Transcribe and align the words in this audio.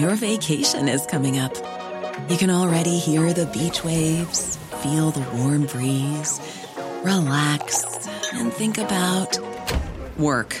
Your 0.00 0.16
vacation 0.16 0.88
is 0.88 1.06
coming 1.06 1.38
up. 1.38 1.54
You 2.28 2.36
can 2.36 2.50
already 2.50 2.98
hear 2.98 3.32
the 3.32 3.46
beach 3.46 3.84
waves, 3.84 4.56
feel 4.82 5.12
the 5.12 5.24
warm 5.36 5.66
breeze, 5.66 6.40
relax, 7.04 7.84
and 8.32 8.52
think 8.52 8.78
about 8.78 9.38
work. 10.18 10.60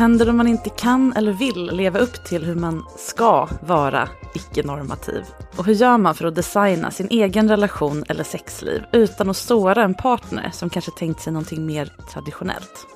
Händer 0.00 0.28
om 0.28 0.36
man 0.36 0.46
inte 0.46 0.70
kan 0.70 1.12
eller 1.12 1.32
vill 1.32 1.66
leva 1.66 1.98
upp 1.98 2.24
till 2.24 2.44
hur 2.44 2.54
man 2.54 2.84
ska 2.98 3.48
vara 3.60 4.08
icke-normativ? 4.34 5.24
Och 5.56 5.64
hur 5.64 5.74
gör 5.74 5.98
man 5.98 6.14
för 6.14 6.24
att 6.24 6.34
designa 6.34 6.90
sin 6.90 7.08
egen 7.10 7.48
relation 7.48 8.04
eller 8.08 8.24
sexliv 8.24 8.82
utan 8.92 9.30
att 9.30 9.36
såra 9.36 9.84
en 9.84 9.94
partner 9.94 10.50
som 10.52 10.70
kanske 10.70 10.90
tänkt 10.90 11.20
sig 11.20 11.32
någonting 11.32 11.66
mer 11.66 11.92
traditionellt? 12.12 12.86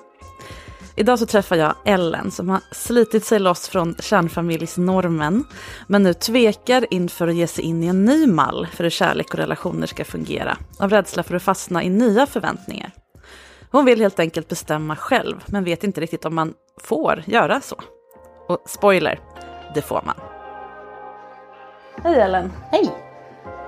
Idag 0.96 1.18
så 1.18 1.26
träffar 1.26 1.56
jag 1.56 1.74
Ellen 1.84 2.30
som 2.30 2.48
har 2.48 2.60
slitit 2.72 3.24
sig 3.24 3.38
loss 3.38 3.68
från 3.68 3.94
kärnfamiljsnormen 4.00 5.44
men 5.86 6.02
nu 6.02 6.14
tvekar 6.14 6.86
inför 6.90 7.28
att 7.28 7.34
ge 7.34 7.46
sig 7.46 7.64
in 7.64 7.82
i 7.82 7.86
en 7.86 8.04
ny 8.04 8.26
mall 8.26 8.66
för 8.72 8.84
hur 8.84 8.90
kärlek 8.90 9.34
och 9.34 9.38
relationer 9.38 9.86
ska 9.86 10.04
fungera 10.04 10.56
av 10.78 10.90
rädsla 10.90 11.22
för 11.22 11.34
att 11.34 11.42
fastna 11.42 11.82
i 11.82 11.90
nya 11.90 12.26
förväntningar. 12.26 12.92
Hon 13.74 13.84
vill 13.84 14.00
helt 14.00 14.20
enkelt 14.20 14.48
bestämma 14.48 14.96
själv, 14.96 15.44
men 15.46 15.64
vet 15.64 15.84
inte 15.84 16.00
riktigt 16.00 16.24
om 16.24 16.34
man 16.34 16.54
får 16.76 17.22
göra 17.26 17.60
så. 17.60 17.76
Och 18.48 18.58
spoiler, 18.66 19.20
det 19.74 19.82
får 19.82 20.02
man. 20.06 20.14
Hej 22.02 22.20
Ellen! 22.20 22.52
Hej! 22.70 22.94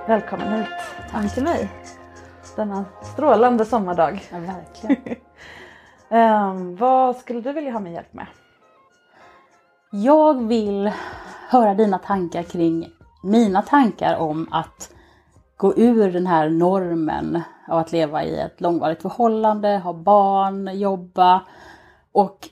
Välkommen 0.07 0.53
hit 0.53 0.67
Tack. 1.11 1.33
till 1.33 1.43
mig. 1.43 1.69
Denna 2.55 2.85
strålande 3.03 3.65
sommardag. 3.65 4.27
Ja, 4.31 4.37
verkligen. 4.39 5.17
um, 6.09 6.75
vad 6.79 7.15
skulle 7.17 7.41
du 7.41 7.53
vilja 7.53 7.71
ha 7.71 7.79
min 7.79 7.93
hjälp 7.93 8.13
med? 8.13 8.27
Jag 9.91 10.47
vill 10.47 10.91
höra 11.49 11.73
dina 11.73 11.97
tankar 11.97 12.43
kring 12.43 12.89
mina 13.23 13.61
tankar 13.61 14.15
om 14.15 14.47
att 14.51 14.91
gå 15.57 15.77
ur 15.77 16.11
den 16.11 16.27
här 16.27 16.49
normen 16.49 17.41
av 17.67 17.77
att 17.77 17.91
leva 17.91 18.23
i 18.23 18.39
ett 18.39 18.61
långvarigt 18.61 19.01
förhållande, 19.01 19.77
ha 19.77 19.93
barn, 19.93 20.79
jobba 20.79 21.45
och 22.11 22.49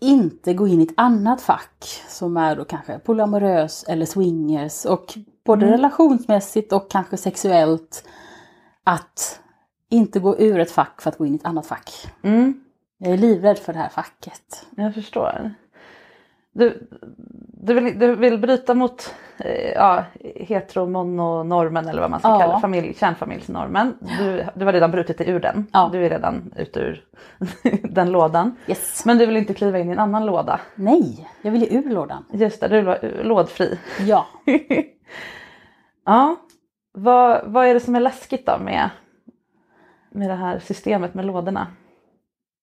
inte 0.00 0.54
gå 0.54 0.68
in 0.68 0.80
i 0.80 0.82
ett 0.82 0.94
annat 0.96 1.42
fack 1.42 1.84
som 2.08 2.36
är 2.36 2.56
då 2.56 2.64
kanske 2.64 2.98
polyamorös 2.98 3.84
eller 3.88 4.06
swingers 4.06 4.84
och 4.84 5.14
både 5.44 5.66
mm. 5.66 5.76
relationsmässigt 5.76 6.72
och 6.72 6.90
kanske 6.90 7.16
sexuellt 7.16 8.08
att 8.84 9.40
inte 9.90 10.20
gå 10.20 10.38
ur 10.38 10.58
ett 10.58 10.70
fack 10.70 11.02
för 11.02 11.10
att 11.10 11.18
gå 11.18 11.26
in 11.26 11.32
i 11.32 11.36
ett 11.36 11.46
annat 11.46 11.66
fack. 11.66 11.90
Mm. 12.22 12.60
Jag 12.98 13.12
är 13.12 13.16
livrädd 13.16 13.58
för 13.58 13.72
det 13.72 13.78
här 13.78 13.88
facket. 13.88 14.66
Jag 14.76 14.94
förstår. 14.94 15.54
Du, 16.52 16.88
du, 17.66 17.74
vill, 17.74 17.98
du 17.98 18.14
vill 18.14 18.38
bryta 18.38 18.74
mot 18.74 19.14
eh, 19.38 19.72
ja, 19.72 20.04
heteromononormen 20.36 21.88
eller 21.88 22.00
vad 22.00 22.10
man 22.10 22.20
ska 22.20 22.28
ja. 22.28 22.38
kalla 22.38 22.60
familj, 22.60 22.94
kärnfamiljsnormen. 22.94 23.98
Du, 24.18 24.44
du 24.54 24.64
har 24.64 24.72
redan 24.72 24.90
brutit 24.90 25.18
dig 25.18 25.28
ur 25.28 25.40
den. 25.40 25.66
Ja. 25.72 25.88
Du 25.92 26.06
är 26.06 26.10
redan 26.10 26.52
ute 26.56 26.80
ur 26.80 27.04
den 27.82 28.10
lådan. 28.10 28.56
Yes. 28.66 29.04
Men 29.04 29.18
du 29.18 29.26
vill 29.26 29.36
inte 29.36 29.54
kliva 29.54 29.78
in 29.78 29.88
i 29.88 29.92
en 29.92 29.98
annan 29.98 30.26
låda. 30.26 30.60
Nej, 30.74 31.28
jag 31.42 31.50
vill 31.50 31.62
ju 31.62 31.78
ur 31.78 31.90
lådan. 31.90 32.24
Just 32.32 32.60
det, 32.60 32.68
du 32.68 32.78
är 32.78 33.24
lådfri. 33.24 33.78
Ja. 34.00 34.26
ja. 36.04 36.36
Vad, 36.92 37.40
vad 37.44 37.66
är 37.66 37.74
det 37.74 37.80
som 37.80 37.96
är 37.96 38.00
läskigt 38.00 38.46
då 38.46 38.58
med, 38.58 38.90
med 40.10 40.30
det 40.30 40.34
här 40.34 40.58
systemet 40.58 41.14
med 41.14 41.24
lådorna? 41.24 41.66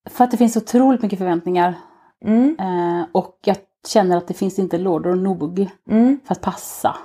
För 0.10 0.24
att 0.24 0.32
det 0.32 0.38
finns 0.38 0.58
otroligt 0.58 1.02
mycket 1.02 1.20
förväntningar. 1.20 1.74
Mm. 2.26 2.56
Eh, 2.60 3.06
och 3.12 3.40
jag 3.46 3.58
känner 3.88 4.18
att 4.18 4.28
det 4.28 4.34
finns 4.34 4.60
inte 4.60 4.78
lådor 4.78 5.16
nog 5.16 5.70
mm. 5.90 6.20
för 6.26 6.32
att 6.32 6.42
passa 6.42 6.96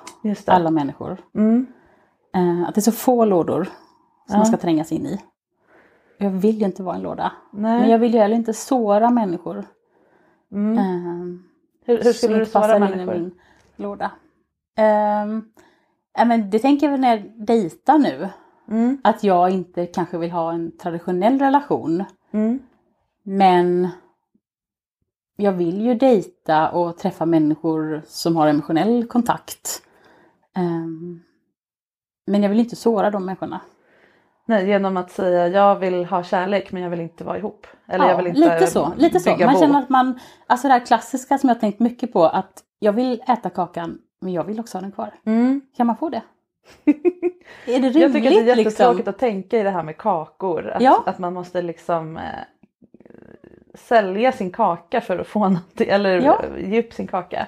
alla 0.46 0.70
människor. 0.70 1.16
Mm. 1.34 1.66
Eh, 2.34 2.68
att 2.68 2.74
det 2.74 2.78
är 2.78 2.82
så 2.82 2.92
få 2.92 3.24
lådor 3.24 3.64
som 3.64 3.72
ja. 4.26 4.36
man 4.36 4.46
ska 4.46 4.56
trängas 4.56 4.92
in 4.92 5.06
i. 5.06 5.20
Jag 6.18 6.30
vill 6.30 6.58
ju 6.58 6.64
inte 6.64 6.82
vara 6.82 6.96
en 6.96 7.02
låda. 7.02 7.32
Nej. 7.52 7.80
Men 7.80 7.90
jag 7.90 7.98
vill 7.98 8.14
ju 8.14 8.20
heller 8.20 8.36
inte 8.36 8.52
såra 8.52 9.10
människor. 9.10 9.64
Mm. 10.52 10.78
Eh, 10.78 11.40
hur, 11.84 12.04
hur 12.04 12.12
skulle 12.12 12.38
du 12.38 12.46
såra 12.46 12.78
människor? 12.78 13.14
In 13.14 13.20
i 13.20 13.24
min 13.24 13.34
låda. 13.76 14.10
Eh, 14.76 16.26
men 16.26 16.50
det 16.50 16.58
tänker 16.58 16.86
jag 16.86 16.90
väl 16.90 17.00
när 17.00 17.16
jag 17.16 17.46
dejtar 17.46 17.98
nu. 17.98 18.28
Mm. 18.68 19.00
Att 19.04 19.24
jag 19.24 19.50
inte 19.50 19.86
kanske 19.86 20.18
vill 20.18 20.30
ha 20.30 20.52
en 20.52 20.76
traditionell 20.76 21.38
relation. 21.38 22.04
Mm. 22.32 22.58
Men 23.22 23.88
jag 25.40 25.52
vill 25.52 25.80
ju 25.80 25.94
dejta 25.94 26.70
och 26.70 26.98
träffa 26.98 27.26
människor 27.26 28.02
som 28.06 28.36
har 28.36 28.48
emotionell 28.48 29.06
kontakt. 29.06 29.82
Um, 30.56 31.22
men 32.26 32.42
jag 32.42 32.50
vill 32.50 32.58
inte 32.58 32.76
såra 32.76 33.10
de 33.10 33.24
människorna. 33.24 33.60
Nej, 34.46 34.68
genom 34.68 34.96
att 34.96 35.10
säga 35.10 35.48
jag 35.48 35.76
vill 35.76 36.04
ha 36.04 36.22
kärlek 36.22 36.72
men 36.72 36.82
jag 36.82 36.90
vill 36.90 37.00
inte 37.00 37.24
vara 37.24 37.38
ihop. 37.38 37.66
Eller 37.86 38.04
ja, 38.04 38.10
jag 38.10 38.16
vill 38.16 38.26
inte 38.26 38.40
lite 38.40 38.66
så. 38.66 38.92
Lite 38.96 39.20
så. 39.20 39.36
Man 39.36 39.54
bo. 39.54 39.60
känner 39.60 39.78
att 39.78 39.88
man, 39.88 40.20
alltså 40.46 40.68
det 40.68 40.72
här 40.72 40.86
klassiska 40.86 41.38
som 41.38 41.48
jag 41.48 41.60
tänkt 41.60 41.80
mycket 41.80 42.12
på 42.12 42.24
att 42.24 42.62
jag 42.78 42.92
vill 42.92 43.22
äta 43.28 43.50
kakan 43.50 43.98
men 44.20 44.32
jag 44.32 44.44
vill 44.44 44.60
också 44.60 44.78
ha 44.78 44.82
den 44.82 44.92
kvar. 44.92 45.14
Mm. 45.26 45.60
Kan 45.76 45.86
man 45.86 45.96
få 45.96 46.08
det? 46.08 46.22
är 46.84 46.92
det 47.66 47.72
rimligt? 47.72 47.96
Jag 47.96 48.12
tycker 48.12 48.28
att 48.28 48.46
det 48.46 48.52
är 48.52 48.56
jättetråkigt 48.56 48.98
liksom? 48.98 49.10
att 49.10 49.18
tänka 49.18 49.58
i 49.58 49.62
det 49.62 49.70
här 49.70 49.82
med 49.82 49.96
kakor. 49.96 50.70
Att, 50.70 50.82
ja. 50.82 51.02
att 51.06 51.18
man 51.18 51.34
måste 51.34 51.62
liksom 51.62 52.16
eh, 52.16 52.22
sälja 53.78 54.32
sin 54.32 54.50
kaka 54.50 55.00
för 55.00 55.18
att 55.18 55.26
få 55.26 55.48
något, 55.48 55.80
eller 55.80 56.20
ja. 56.20 56.42
ge 56.58 56.80
upp 56.80 56.92
sin 56.92 57.06
kaka. 57.06 57.46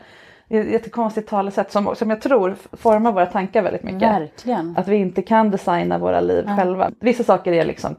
Det 0.49 0.59
är 0.59 0.61
ett 0.61 0.71
jättekonstigt 0.71 1.29
talesätt 1.29 1.73
som, 1.73 1.97
som 1.97 2.11
jag 2.11 2.21
tror 2.21 2.57
formar 2.73 3.13
våra 3.13 3.27
tankar 3.27 3.63
väldigt 3.63 3.83
mycket. 3.83 4.03
Verkligen. 4.03 4.75
Att 4.77 4.89
vi 4.89 4.97
inte 4.97 5.23
kan 5.23 5.51
designa 5.51 5.99
våra 5.99 6.21
liv 6.21 6.45
ja. 6.47 6.57
själva. 6.57 6.91
Vissa 7.01 7.25
saker 7.25 7.53
är 7.53 7.65
liksom 7.65 7.97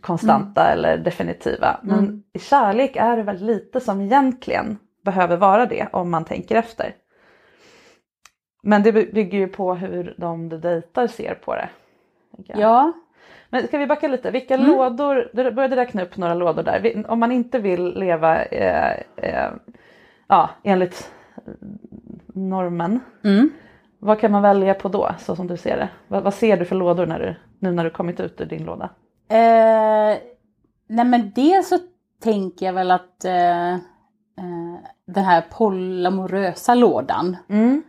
konstanta 0.00 0.66
mm. 0.66 0.72
eller 0.72 0.98
definitiva. 0.98 1.80
Men 1.82 1.98
mm. 1.98 2.22
i 2.32 2.38
kärlek 2.38 2.96
är 2.96 3.16
det 3.16 3.22
väldigt 3.22 3.46
lite 3.46 3.80
som 3.80 4.00
egentligen 4.00 4.78
behöver 5.04 5.36
vara 5.36 5.66
det 5.66 5.86
om 5.92 6.10
man 6.10 6.24
tänker 6.24 6.56
efter. 6.56 6.94
Men 8.62 8.82
det 8.82 8.92
bygger 8.92 9.38
ju 9.38 9.48
på 9.48 9.74
hur 9.74 10.14
de 10.18 10.48
du 10.48 10.58
dejtar 10.58 11.06
ser 11.06 11.34
på 11.34 11.54
det. 11.54 11.68
Ja, 12.46 12.92
Men 13.56 13.66
ska 13.66 13.78
vi 13.78 13.86
backa 13.86 14.08
lite, 14.08 14.30
vilka 14.30 14.54
Mm. 14.54 14.66
lådor, 14.66 15.30
du 15.32 15.50
började 15.50 15.76
räkna 15.76 16.02
upp 16.02 16.16
några 16.16 16.34
lådor 16.34 16.62
där. 16.62 17.04
Om 17.08 17.20
man 17.20 17.32
inte 17.32 17.58
vill 17.58 17.94
leva 17.98 18.44
eh, 18.44 18.92
eh, 19.16 19.50
ja, 20.28 20.50
enligt 20.62 21.10
normen, 22.34 23.00
Mm. 23.24 23.50
vad 23.98 24.20
kan 24.20 24.32
man 24.32 24.42
välja 24.42 24.74
på 24.74 24.88
då 24.88 25.10
så 25.18 25.36
som 25.36 25.46
du 25.46 25.56
ser 25.56 25.76
det? 25.76 25.88
Vad, 26.08 26.22
vad 26.22 26.34
ser 26.34 26.56
du 26.56 26.64
för 26.64 26.76
lådor 26.76 27.06
när 27.06 27.18
du, 27.18 27.34
nu 27.58 27.72
när 27.72 27.84
du 27.84 27.90
kommit 27.90 28.20
ut 28.20 28.40
ur 28.40 28.44
din 28.46 28.64
låda? 28.64 28.84
Eh, 29.28 30.18
nej 30.88 31.04
men 31.06 31.32
dels 31.34 31.68
så 31.68 31.78
tänker 32.22 32.66
jag 32.66 32.72
väl 32.72 32.90
att 32.90 33.24
eh, 33.24 33.72
eh, 33.74 33.78
den 35.06 35.24
här 35.24 35.44
polyamorösa 35.58 36.74
lådan 36.74 37.36
Mm. 37.48 37.82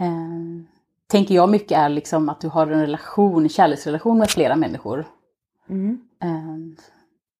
eh, 0.00 0.69
tänker 1.10 1.34
jag 1.34 1.48
mycket 1.50 1.78
är 1.78 1.88
liksom 1.88 2.28
att 2.28 2.40
du 2.40 2.48
har 2.48 2.66
en 2.66 2.80
relation, 2.80 3.42
en 3.42 3.48
kärleksrelation 3.48 4.18
med 4.18 4.30
flera 4.30 4.56
människor. 4.56 5.04
Mm. 5.68 6.00
Eh, 6.22 6.82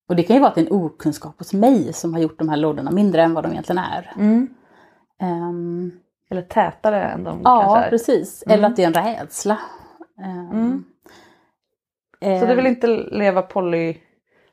och 0.09 0.17
det 0.17 0.23
kan 0.23 0.37
ju 0.37 0.41
vara 0.41 0.49
att 0.49 0.55
det 0.55 0.61
är 0.61 0.67
en 0.67 0.73
okunskap 0.73 1.39
hos 1.39 1.53
mig 1.53 1.93
som 1.93 2.15
har 2.15 2.21
gjort 2.21 2.39
de 2.39 2.49
här 2.49 2.57
lådorna 2.57 2.91
mindre 2.91 3.23
än 3.23 3.35
vad 3.35 3.45
de 3.45 3.53
egentligen 3.53 3.79
är. 3.85 4.13
Mm. 4.17 4.49
Ehm, 5.21 5.93
Eller 6.31 6.43
tätare 6.43 7.03
än 7.03 7.25
de 7.25 7.41
ja, 7.45 7.61
kanske 7.63 7.87
är. 7.87 7.91
precis. 7.91 8.43
Mm. 8.47 8.55
Eller 8.59 8.69
att 8.69 8.77
det 8.77 8.83
är 8.83 8.87
en 8.87 8.95
rädsla. 8.95 9.59
Ehm, 10.25 10.85
Mm. 12.23 12.41
Så 12.41 12.47
du 12.47 12.55
vill 12.55 12.67
inte 12.67 12.87
leva 12.87 13.43
poly, 13.43 13.97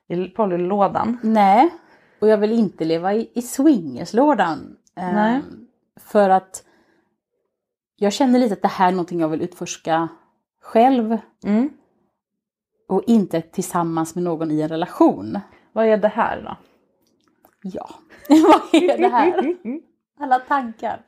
i 0.07 0.25
polylådan? 0.27 1.17
Nej, 1.23 1.69
och 2.21 2.27
jag 2.27 2.37
vill 2.37 2.51
inte 2.51 2.85
leva 2.85 3.13
i, 3.13 3.31
i 3.33 3.41
swingerslådan. 3.41 4.75
Ehm, 4.95 5.15
Nej. 5.15 5.41
För 5.99 6.29
att 6.29 6.63
jag 7.99 8.13
känner 8.13 8.39
lite 8.39 8.53
att 8.53 8.61
det 8.61 8.67
här 8.67 8.87
är 8.87 8.91
någonting 8.91 9.19
jag 9.19 9.29
vill 9.29 9.41
utforska 9.41 10.07
själv 10.61 11.17
Mm. 11.43 11.69
och 12.87 13.03
inte 13.07 13.41
tillsammans 13.41 14.15
med 14.15 14.23
någon 14.23 14.51
i 14.51 14.61
en 14.61 14.69
relation. 14.69 15.39
Vad 15.73 15.85
är 15.85 15.97
det 15.97 16.07
här 16.07 16.41
då? 16.41 16.57
Ja, 17.63 17.89
vad 18.29 18.83
är 18.83 18.97
det 18.97 19.07
här? 19.07 19.57
Alla 20.19 20.39
tankar. 20.39 21.05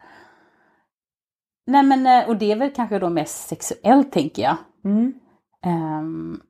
Nej 1.66 1.84
men, 1.84 2.06
eh, 2.06 2.30
och 2.30 2.38
det 2.38 2.52
är 2.52 2.56
väl 2.56 2.74
kanske 2.74 3.00
då 3.00 3.10
mest 3.10 3.48
sexuellt 3.48 4.12
tänker 4.12 4.42
jag. 4.42 4.58
Mm. 4.86 5.14
Ehm, 5.66 6.42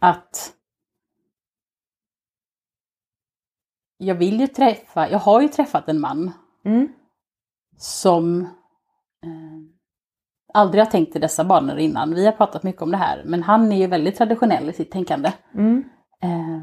att 0.00 0.54
jag 3.96 4.14
vill 4.14 4.40
ju 4.40 4.46
träffa, 4.46 5.10
jag 5.10 5.18
har 5.18 5.40
ju 5.40 5.48
träffat 5.48 5.88
en 5.88 6.00
man 6.00 6.30
Mm. 6.64 6.88
som 7.76 8.40
eh, 9.22 9.60
aldrig 10.54 10.84
har 10.84 10.90
tänkt 10.90 11.16
i 11.16 11.18
dessa 11.18 11.44
banor 11.44 11.78
innan. 11.78 12.14
Vi 12.14 12.24
har 12.26 12.32
pratat 12.32 12.62
mycket 12.62 12.82
om 12.82 12.90
det 12.90 12.96
här, 12.96 13.22
men 13.26 13.42
han 13.42 13.72
är 13.72 13.76
ju 13.76 13.86
väldigt 13.86 14.16
traditionell 14.16 14.68
i 14.68 14.72
sitt 14.72 14.90
tänkande 14.90 15.32
Mm. 15.54 15.84
eh, 16.22 16.62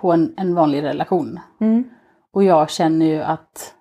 på 0.00 0.12
en, 0.12 0.34
en 0.36 0.54
vanlig 0.54 0.82
relation. 0.82 1.40
Mm. 1.60 1.84
Och 2.32 2.44
jag 2.44 2.70
känner 2.70 3.06
ju 3.06 3.22
att 3.22 3.74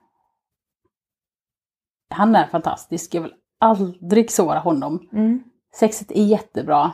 han 2.10 2.36
är 2.36 2.48
fantastisk. 2.48 3.14
Jag 3.16 3.22
vill 3.22 3.34
aldrig 3.60 4.32
såra 4.32 4.60
honom. 4.60 5.10
Mm. 5.14 5.44
Sexet 5.76 6.12
är 6.12 6.24
jättebra, 6.26 6.92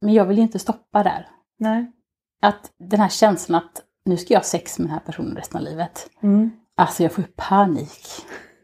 men 0.00 0.14
jag 0.14 0.24
vill 0.24 0.36
ju 0.36 0.42
inte 0.42 0.58
stoppa 0.58 1.02
där. 1.02 1.28
Nej. 1.58 1.92
Att 2.42 2.72
den 2.78 3.00
här 3.00 3.08
känslan 3.08 3.62
att 3.64 3.82
nu 4.04 4.16
ska 4.16 4.34
jag 4.34 4.40
ha 4.40 4.44
sex 4.44 4.78
med 4.78 4.88
den 4.88 4.92
här 4.92 5.00
personen 5.06 5.36
resten 5.36 5.58
av 5.58 5.64
livet. 5.64 6.10
Mm. 6.22 6.50
Alltså 6.76 7.02
jag 7.02 7.12
får 7.12 7.24
ju 7.24 7.30
panik. 7.36 8.06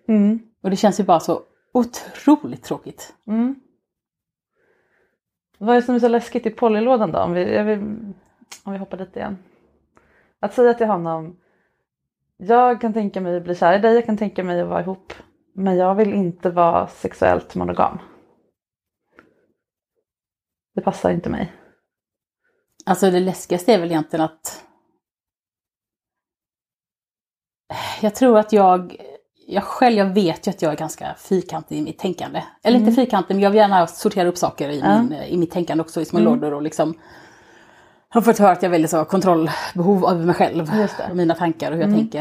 Mm. 0.09 0.41
Och 0.63 0.71
det 0.71 0.77
känns 0.77 1.01
ju 1.01 1.05
bara 1.05 1.21
så 1.21 1.41
otroligt 1.75 2.63
tråkigt. 2.63 3.15
Mm. 3.27 3.61
Vad 5.59 5.77
är 5.77 5.81
det 5.81 5.87
som 5.87 5.95
är 5.95 5.99
så 5.99 6.09
läskigt 6.09 6.47
i 6.47 6.51
polylådan 6.51 7.13
då? 7.13 7.19
Om 7.19 7.33
vi, 7.33 7.63
vill, 7.63 7.79
om 8.65 8.73
vi 8.73 8.79
hoppar 8.79 8.97
dit 8.97 9.17
igen. 9.17 9.39
Att 10.41 10.55
säga 10.55 10.75
till 10.75 10.87
honom, 10.87 11.41
jag 12.37 12.81
kan 12.81 12.93
tänka 12.93 13.21
mig 13.21 13.37
att 13.37 13.45
bli 13.45 13.55
kär 13.55 13.79
i 13.79 13.79
dig, 13.79 13.95
jag 13.95 14.07
kan 14.07 14.17
tänka 14.17 14.45
mig 14.45 14.61
att 14.61 14.69
vara 14.69 14.81
ihop, 14.81 15.13
men 15.53 15.77
jag 15.77 15.95
vill 15.95 16.15
inte 16.15 16.51
vara 16.51 16.87
sexuellt 16.87 17.55
monogam. 17.55 17.99
Det 20.75 20.81
passar 20.81 21.11
inte 21.11 21.31
mig. 21.31 21.53
Alltså 22.87 23.11
det 23.11 23.21
läskigaste 23.21 23.73
är 23.73 23.79
väl 23.79 23.91
egentligen 23.91 24.25
att 24.25 24.65
jag 28.01 28.15
tror 28.15 28.39
att 28.39 28.53
jag, 28.53 28.97
jag 29.47 29.65
själv, 29.65 29.97
jag 29.97 30.07
vet 30.15 30.47
ju 30.47 30.51
att 30.51 30.63
jag 30.63 30.73
är 30.73 30.77
ganska 30.77 31.15
fyrkantig 31.19 31.79
i 31.79 31.83
mitt 31.83 31.99
tänkande. 31.99 32.43
Eller 32.63 32.79
inte 32.79 32.93
fyrkantig, 32.93 33.35
men 33.35 33.43
jag 33.43 33.51
vill 33.51 33.59
gärna 33.59 33.87
sortera 33.87 34.29
upp 34.29 34.39
saker 34.39 34.69
i, 34.69 34.81
Ja. 34.81 35.03
min, 35.03 35.13
i 35.13 35.37
mitt 35.37 35.51
tänkande 35.51 35.81
också 35.83 36.01
i 36.01 36.05
små 36.05 36.19
Mm. 36.19 36.33
lådor 36.35 36.55
och 36.55 36.63
liksom 36.63 36.95
har 38.09 38.21
fått 38.21 38.39
höra 38.39 38.51
att 38.53 38.63
jag 38.63 38.69
har 38.69 38.73
väldigt 38.73 38.91
så 38.91 39.05
kontrollbehov 39.05 40.05
av 40.05 40.27
mig 40.27 40.35
själv. 40.35 40.71
Och 41.11 41.17
mina 41.17 41.35
tankar 41.35 41.71
och 41.73 41.77
hur 41.77 41.85
Mm. 41.85 41.95
jag 41.95 42.01
tänker. 42.01 42.21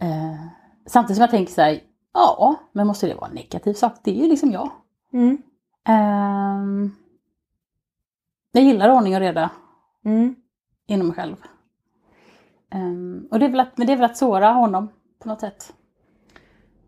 Eh, 0.00 0.46
samtidigt 0.86 1.16
som 1.16 1.22
jag 1.22 1.30
tänker 1.30 1.52
så 1.52 1.60
här, 1.62 1.80
ja, 2.14 2.54
men 2.72 2.86
måste 2.86 3.06
det 3.06 3.14
vara 3.14 3.28
en 3.28 3.34
negativ 3.34 3.74
sak? 3.74 3.92
Det 4.04 4.10
är 4.10 4.14
ju 4.22 4.28
liksom 4.28 4.50
jag. 4.52 4.70
Mm. 5.12 5.38
Ehm, 5.88 6.90
jag 8.52 8.64
gillar 8.64 8.90
ordning 8.90 9.14
och 9.14 9.20
reda 9.20 9.50
Mm. 10.04 10.34
inom 10.86 11.06
mig 11.06 11.16
själv. 11.16 11.36
Ehm, 12.70 13.28
och 13.30 13.38
det 13.38 13.44
är, 13.46 13.50
väl 13.50 13.60
att, 13.60 13.78
men 13.78 13.86
det 13.86 13.92
är 13.92 13.96
väl 13.96 14.10
att 14.10 14.16
såra 14.16 14.48
honom 14.52 14.88
på 15.22 15.28
något 15.28 15.40
sätt. 15.40 15.72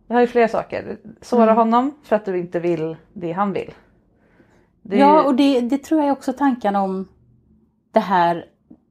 Jag 0.07 0.17
har 0.17 0.21
ju 0.21 0.27
flera 0.27 0.49
saker. 0.49 0.99
Såra 1.21 1.43
Mm. 1.43 1.57
honom 1.57 1.95
för 2.03 2.17
att 2.17 2.25
du 2.25 2.39
inte 2.39 2.61
vill 2.61 2.97
det 3.13 3.33
han 3.33 3.53
vill. 3.53 3.75
Det 4.83 4.97
är 4.97 5.01
Ja, 5.01 5.23
och 5.23 5.35
det, 5.35 5.61
det 5.61 5.79
tror 5.79 6.01
jag 6.01 6.09
är 6.09 6.13
också 6.13 6.33
tanken 6.33 6.77
om 6.77 7.09
det 7.93 8.01
här, 8.01 8.45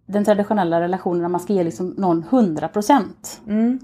den 0.06 0.25
traditionella 0.25 0.81
relationen 0.81 1.21
när 1.21 1.30
man 1.30 1.42
ska 1.42 1.54
ge 1.54 1.63
liksom 1.63 1.89
någon 1.89 2.24
100 2.30 2.68
procent. 2.68 3.42
mm. 3.48 3.80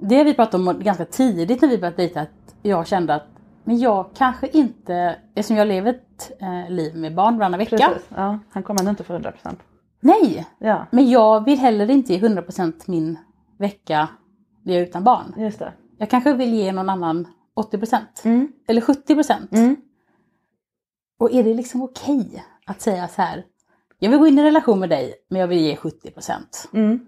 Det 0.00 0.16
har 0.16 0.24
vi 0.24 0.34
pratat 0.34 0.54
om 0.54 0.80
ganska 0.82 1.04
tidigt 1.04 1.62
när 1.62 1.68
vi 1.68 1.78
började 1.78 1.96
dejta, 1.96 2.20
att 2.20 2.54
jag 2.62 2.86
kände 2.86 3.14
att 3.14 3.26
men 3.64 3.78
jag 3.78 4.06
kanske 4.14 4.48
inte, 4.48 5.16
eftersom 5.34 5.56
jag 5.56 5.68
lever 5.68 5.90
ett 5.90 6.32
eh, 6.40 6.70
liv 6.70 6.96
med 6.96 7.14
barn 7.14 7.38
varannan 7.38 7.58
vecka. 7.58 7.76
Precis. 7.76 8.08
Ja, 8.16 8.38
han 8.50 8.62
kommer 8.62 8.80
ändå 8.80 8.90
inte 8.90 9.04
få 9.04 9.12
100%. 9.18 9.32
Nej, 10.00 10.46
Ja, 10.58 10.86
men 10.90 11.10
jag 11.10 11.44
vill 11.44 11.58
heller 11.58 11.90
inte 11.90 12.12
ge 12.12 12.18
100 12.18 12.42
procent 12.42 12.86
min 12.86 13.18
vecka 13.58 14.08
när 14.62 14.72
jag 14.72 14.82
är 14.82 14.86
utan 14.86 15.04
barn. 15.04 15.34
just 15.36 15.58
det. 15.58 15.72
Jag 16.02 16.10
kanske 16.10 16.32
vill 16.32 16.54
ge 16.54 16.72
någon 16.72 16.88
annan 16.88 17.28
80 17.54 17.78
procent. 17.78 18.22
Mm. 18.24 18.52
Eller 18.68 18.80
70 18.80 19.14
procent. 19.14 19.52
Mm. 19.52 19.76
Och 21.18 21.32
är 21.32 21.44
det 21.44 21.54
liksom 21.54 21.82
okej 21.82 22.44
att 22.66 22.80
säga 22.80 23.08
så 23.08 23.22
här, 23.22 23.44
jag 23.98 24.10
vill 24.10 24.18
gå 24.18 24.26
in 24.26 24.38
i 24.38 24.42
relation 24.42 24.80
med 24.80 24.88
dig, 24.88 25.14
men 25.28 25.40
jag 25.40 25.48
vill 25.48 25.58
ge 25.58 25.76
70 25.76 26.10
procent. 26.10 26.68
Mm. 26.72 27.06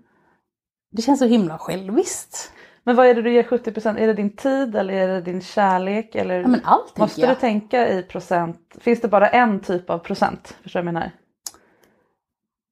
Det 0.90 1.02
känns 1.02 1.18
så 1.18 1.26
himla 1.26 1.58
själviskt. 1.58 2.52
Men 2.84 2.96
vad 2.96 3.06
är 3.06 3.14
det 3.14 3.22
du 3.22 3.32
ger 3.32 3.42
70%? 3.42 3.98
Är 3.98 4.06
det 4.06 4.14
din 4.14 4.36
tid 4.36 4.76
eller 4.76 4.94
är 4.94 5.08
det 5.08 5.20
din 5.20 5.40
kärlek? 5.40 6.14
Eller 6.14 6.40
Ja 6.40 6.56
allt 6.64 6.98
måste 6.98 7.26
du 7.26 7.34
tänka 7.34 7.88
i 7.88 8.02
procent? 8.02 8.76
Finns 8.78 9.00
det 9.00 9.08
bara 9.08 9.28
en 9.28 9.60
typ 9.60 9.90
av 9.90 9.98
procent? 9.98 10.56
Förstår 10.62 10.80
du 10.80 10.84
vad 10.84 10.88
jag 10.88 10.94
menar? 10.94 11.10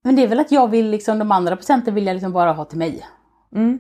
Men 0.05 0.17
det 0.17 0.23
är 0.23 0.29
väl 0.29 0.41
att 0.41 0.53
jag 0.53 0.69
vill 0.71 0.91
liksom, 0.91 1.19
de 1.19 1.33
andra 1.33 1.57
procenten 1.57 1.95
vill 1.95 2.07
jag 2.07 2.15
liksom 2.15 2.33
bara 2.33 2.53
ha 2.53 2.65
till 2.65 2.79
mig. 2.79 3.07
Mm. 3.55 3.79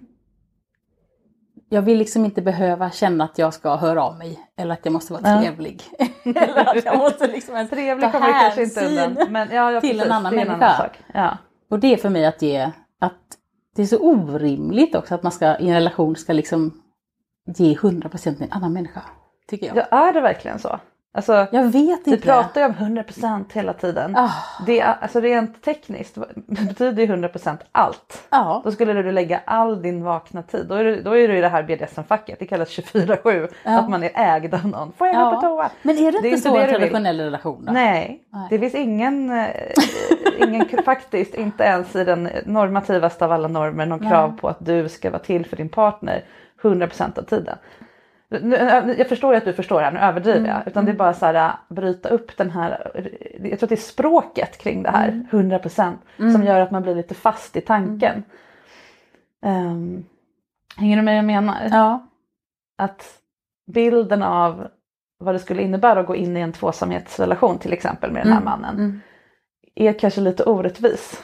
Jag 1.73 1.83
vill 1.83 1.99
liksom 1.99 2.25
inte 2.25 2.43
behöva 2.43 2.91
känna 2.91 3.25
att 3.25 3.38
jag 3.38 3.55
ska 3.55 3.76
höra 3.76 4.05
av 4.05 4.19
mig. 4.19 4.41
Eller 4.57 4.75
att 4.75 4.81
jag 4.85 4.93
måste 4.93 5.12
vara 5.12 5.41
trevlig. 5.41 5.83
eller 6.25 6.76
att 6.76 6.85
jag 6.85 6.99
måste 6.99 7.26
liksom 7.26 7.55
ens 7.55 7.71
Trevlig 7.73 8.12
ta 8.12 8.19
hänsyn. 8.19 9.19
Men, 9.29 9.49
ja, 9.50 9.81
till 9.81 9.91
en 9.91 9.97
precis. 9.97 10.12
annan 10.12 10.33
det 10.33 10.41
är 10.41 10.47
människa. 10.47 10.76
sak. 10.76 10.99
Ja. 11.14 11.38
Och 11.71 11.79
det 11.79 11.93
är 11.93 11.97
för 11.97 12.09
mig 12.09 12.26
att 12.26 12.43
ge, 12.43 12.71
att 13.00 13.21
det 13.76 13.83
är 13.83 13.87
så 13.87 13.99
orimligt 13.99 14.95
också 14.95 15.14
att 15.14 15.23
man 15.23 15.33
ska 15.33 15.57
i 15.57 15.69
en 15.69 15.75
relation 15.75 16.17
ska 16.17 16.33
liksom 16.33 16.83
ge 17.57 17.75
100% 17.75 18.19
till 18.19 18.43
en 18.43 18.52
annan 18.52 18.73
människa. 18.73 19.02
Tycker 19.49 19.67
jag. 19.67 19.76
ja, 19.76 20.09
är 20.09 20.12
det 20.12 20.21
verkligen 20.21 20.59
så? 20.59 20.81
Alltså, 21.14 21.47
Jag 21.52 21.64
vet 21.64 21.75
vi 21.75 22.11
inte. 22.11 22.16
pratar 22.16 22.61
ju 22.61 22.66
om 22.66 22.73
100% 22.73 23.45
hela 23.52 23.73
tiden. 23.73 24.16
Ah, 24.16 24.31
Det 24.66 24.81
är, 24.81 24.95
alltså 25.00 25.21
rent 25.21 25.62
tekniskt 25.62 26.19
betyder 26.47 27.02
ju 27.07 27.07
100% 27.16 27.57
allt. 27.73 28.23
ja. 28.31 28.61
Då 28.64 28.73
skulle 28.73 28.92
du 29.02 29.12
lägga 29.12 29.40
all 29.45 29.83
din 29.83 30.04
vakna 30.04 30.42
tid, 30.42 30.66
då 30.69 30.75
är 30.75 30.85
du, 30.85 31.02
då 31.02 31.16
är 31.19 31.28
du 31.28 31.38
i 31.38 31.40
det 31.40 31.49
här 31.49 31.62
BDSM-facket, 31.62 32.38
det 32.38 32.47
kallas 32.47 32.69
24-7, 32.69 33.49
Ja. 33.64 33.78
att 33.78 33.90
man 33.90 34.02
är 34.02 34.11
ägd 34.14 34.54
av 34.54 34.66
någon. 34.66 34.92
Får 34.92 35.07
jag 35.07 35.16
Ja. 35.16 35.25
gå 35.31 35.35
på 35.35 35.40
toa? 35.40 35.71
Men 35.83 35.97
är 35.99 36.00
det 36.12 36.16
inte 36.16 36.28
är 36.28 36.31
inte 36.31 36.40
så 36.49 36.54
det 36.57 36.61
i 36.61 36.64
en 36.64 36.69
traditionell 36.71 37.21
relation? 37.21 37.64
Då? 37.64 37.73
Nej, 37.73 38.23
Nej. 38.31 38.47
det 38.50 38.59
finns 38.59 38.75
ingen, 38.75 39.31
eh, 39.31 39.47
ingen 40.38 40.66
faktiskt 40.85 41.35
inte 41.35 41.64
ens 41.64 41.97
i 41.97 42.04
den 42.04 42.28
normativaste 42.47 43.25
av 43.25 43.33
alla 43.33 43.49
normer 43.49 43.87
någon 43.87 43.99
Nej. 44.00 44.09
krav 44.11 44.38
på 44.40 44.49
att 44.49 44.57
du 44.66 44.88
ska 44.88 45.11
vara 45.11 45.23
till 45.23 45.47
för 45.47 45.57
din 45.57 45.69
partner 45.69 46.25
100% 46.62 47.19
av 47.19 47.23
tiden. 47.23 47.57
Jag 48.98 49.08
förstår 49.08 49.32
ju 49.32 49.38
att 49.38 49.44
du 49.44 49.52
förstår 49.52 49.78
det 49.78 49.84
här, 49.84 49.92
nu 49.92 49.98
överdriver 49.98 50.38
Mm, 50.38 50.50
jag. 50.50 50.62
Utan 50.66 50.84
det 50.84 50.90
är 50.90 50.96
bara 50.96 51.14
så 51.14 51.26
här, 51.26 51.34
äh, 51.34 51.50
bryta 51.68 52.08
upp 52.08 52.36
den 52.36 52.50
här, 52.50 52.90
jag 53.40 53.58
tror 53.58 53.64
att 53.64 53.68
det 53.68 53.74
är 53.74 53.76
språket 53.76 54.58
kring 54.58 54.82
det 54.82 54.90
här, 54.90 55.08
Mm. 55.08 55.26
100% 55.30 55.98
som 56.32 56.44
gör 56.44 56.60
att 56.60 56.70
man 56.70 56.82
blir 56.82 56.94
lite 56.94 57.14
fast 57.14 57.56
i 57.56 57.60
tanken. 57.60 58.22
Ehm, 59.44 60.04
hänger 60.76 60.96
du 60.96 61.02
med 61.02 61.12
vad 61.12 61.18
jag 61.18 61.24
menar? 61.42 61.56
Ja. 61.70 62.06
att 62.78 63.18
bilden 63.72 64.22
av 64.22 64.68
vad 65.18 65.34
det 65.34 65.38
skulle 65.38 65.62
innebära 65.62 66.00
att 66.00 66.06
gå 66.06 66.16
in 66.16 66.36
i 66.36 66.40
en 66.40 66.52
tvåsamhetsrelation 66.52 67.58
till 67.58 67.72
exempel 67.72 68.10
med 68.12 68.22
den 68.22 68.32
här 68.32 68.40
Mm, 68.40 68.50
mannen 68.50 68.74
mm. 68.78 69.00
är 69.74 69.92
kanske 69.92 70.20
lite 70.20 70.44
orättvis. 70.44 71.22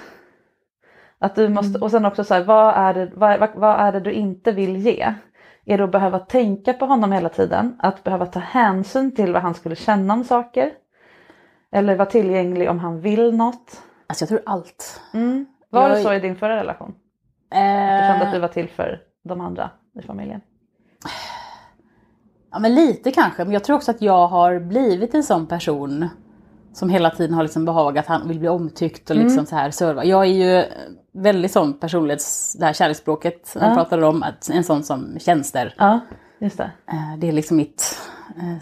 Att 1.19 1.35
du 1.35 1.49
måste, 1.49 1.79
och 1.79 1.91
sen 1.91 2.05
också 2.05 2.25
så 2.25 2.35
här, 2.35 2.45
vad 2.45 2.75
är, 2.75 2.95
det, 2.95 3.11
vad, 3.15 3.41
vad, 3.41 3.51
vad 3.55 3.81
är 3.81 3.93
det 3.93 4.01
du 4.01 4.13
inte 4.13 4.53
vill 4.53 4.77
ge? 4.77 5.15
Är 5.71 5.79
det 5.79 5.85
att 5.85 5.91
behöva 5.93 6.19
tänka 6.19 6.73
på 6.73 6.87
honom 6.87 7.13
hela 7.13 7.29
tiden? 7.29 7.77
Att 7.79 8.05
behöva 8.05 8.27
ta 8.27 8.41
hänsyn 8.41 9.15
till 9.15 9.33
vad 9.33 9.43
han 9.43 9.55
skulle 9.55 9.77
känna 9.77 10.15
om 10.15 10.25
saker? 10.25 10.71
Eller 11.73 11.97
vara 11.97 12.07
tillgänglig 12.11 12.71
om 12.71 12.79
han 12.79 13.01
vill 13.01 13.37
något? 13.37 13.83
Alltså 14.07 14.23
jag 14.23 14.29
tror 14.29 14.43
allt. 14.47 15.01
Mm. 15.15 15.47
Var 15.71 15.89
det 15.89 15.95
Jag- 15.95 16.03
så 16.05 16.13
i 16.13 16.21
din 16.21 16.37
förra 16.37 16.57
relation? 16.57 16.95
Du 17.51 17.57
kände 17.57 18.15
att 18.17 18.23
Eh, 18.23 18.33
du 18.33 18.39
var 18.39 18.49
till 18.49 18.69
för 18.69 19.01
de 19.25 19.41
andra 19.41 19.71
i 19.99 20.03
familjen? 20.03 20.41
ja 22.53 22.59
men 22.59 22.75
lite 22.75 23.11
kanske, 23.11 23.45
men 23.45 23.53
jag 23.53 23.65
tror 23.65 23.77
också 23.77 23.91
att 23.91 24.03
jag 24.03 24.27
har 24.29 24.59
blivit 24.61 25.15
en 25.15 25.23
sån 25.23 25.47
person 25.47 26.09
som 26.79 26.89
hela 26.89 27.11
tiden 27.11 27.35
har 27.35 27.43
liksom 27.43 27.65
behagat, 27.65 28.07
han 28.07 28.29
vill 28.29 28.39
bli 28.39 28.49
omtyckt 28.49 29.11
och 29.11 29.17
liksom 29.17 29.47
så 29.47 29.57
här 29.57 29.71
serva. 29.71 30.05
Jag 30.05 30.23
är 30.27 30.29
ju 30.59 30.65
väldigt 31.13 31.53
sån 31.53 31.79
personlighets, 31.81 32.53
det 32.59 32.67
här 32.67 32.73
kärleksspråket 32.73 33.57
Ja. 33.61 33.75
pratade 33.75 34.07
om, 34.07 34.23
att 34.23 34.51
en 34.51 34.65
sån 34.65 34.83
som 34.83 35.19
tjänster. 35.19 35.75
Ja, 35.79 36.01
just 36.41 36.59
det. 36.59 36.71
Eh, 36.93 37.19
Det 37.19 37.29
är 37.29 37.33
liksom 37.33 37.57
mitt 37.57 37.99
eh, 38.37 38.57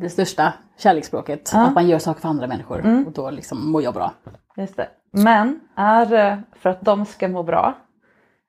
det 0.00 0.10
största 0.10 0.52
kärleksspråket. 0.78 1.50
Ja. 1.54 1.66
Att 1.66 1.74
man 1.74 1.88
gör 1.88 1.98
saker 1.98 2.20
för 2.20 2.28
andra 2.28 2.46
människor 2.46 3.04
och 3.06 3.12
då 3.12 3.30
liksom 3.30 3.70
mår 3.72 3.82
jag 3.82 3.94
bra. 3.94 4.12
Just 4.56 4.76
det. 4.76 4.88
Men 5.12 5.60
är 5.76 6.06
det 6.06 6.42
för 6.60 6.70
att 6.70 6.80
de 6.80 7.06
ska 7.06 7.28
må 7.28 7.42
bra? 7.42 7.76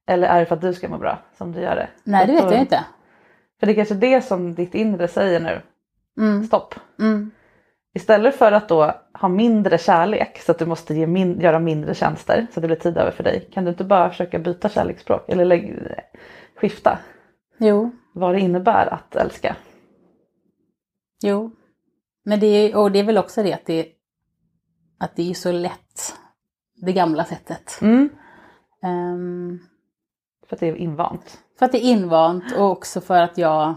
Eller 0.07 0.27
är 0.27 0.39
det 0.39 0.45
för 0.45 0.55
att 0.55 0.61
du 0.61 0.73
ska 0.73 0.89
må 0.89 0.97
bra 0.97 1.19
som 1.37 1.51
du 1.51 1.59
gör 1.61 1.75
det? 1.75 1.87
Nej 2.03 2.27
det 2.27 2.33
vet 2.33 2.43
då- 2.43 2.51
jag 2.51 2.59
inte. 2.61 2.83
För 3.59 3.65
det 3.67 3.73
är 3.73 3.75
kanske 3.75 3.95
det 3.95 4.21
som 4.25 4.55
ditt 4.55 4.75
inre 4.75 5.07
säger 5.07 5.39
nu. 5.39 5.61
Mm. 6.17 6.43
Stopp. 6.43 6.75
Istället 7.93 8.35
för 8.35 8.51
att 8.51 8.69
då 8.69 8.93
ha 9.13 9.27
mindre 9.27 9.77
kärlek 9.77 10.37
så 10.41 10.51
att 10.51 10.59
du 10.59 10.65
måste 10.65 10.93
ge 10.93 11.07
min- 11.07 11.39
göra 11.39 11.59
mindre 11.59 11.93
tjänster 11.95 12.47
så 12.51 12.59
det 12.59 12.67
blir 12.67 12.77
tid 12.77 12.97
över 12.97 13.11
för 13.11 13.23
dig. 13.23 13.49
Kan 13.53 13.63
du 13.63 13.69
inte 13.71 13.83
bara 13.83 14.09
försöka 14.09 14.39
byta 14.39 14.69
kärleksspråk 14.69 15.29
eller 15.29 15.79
skifta 16.55 16.99
Jo, 17.57 17.91
vad 18.13 18.33
det 18.35 18.39
innebär 18.39 18.93
att 18.93 19.15
älska? 19.15 19.55
jo. 21.23 21.51
Men 22.23 22.39
det 22.39 22.45
är, 22.47 22.75
och 22.77 22.91
det 22.91 22.99
är 22.99 23.03
väl 23.03 23.17
också 23.17 23.43
det 23.43 23.53
att 23.53 23.65
det, 23.65 23.87
att 24.99 25.15
det 25.15 25.29
är 25.29 25.33
så 25.33 25.51
lätt, 25.51 26.15
det 26.75 26.93
gamla 26.93 27.23
sättet. 27.23 27.79
Mm. 27.81 28.09
Ehm, 28.83 29.59
För 30.47 30.55
att 30.55 30.59
det 30.59 30.67
är 30.67 30.75
invant. 30.75 31.39
för 31.59 31.65
att 31.65 31.71
det 31.71 31.77
är 31.85 31.91
invant 31.91 32.43
och 32.57 32.71
också 32.71 33.01
för 33.01 33.21
att 33.21 33.37
jag 33.37 33.69
eh, 33.69 33.75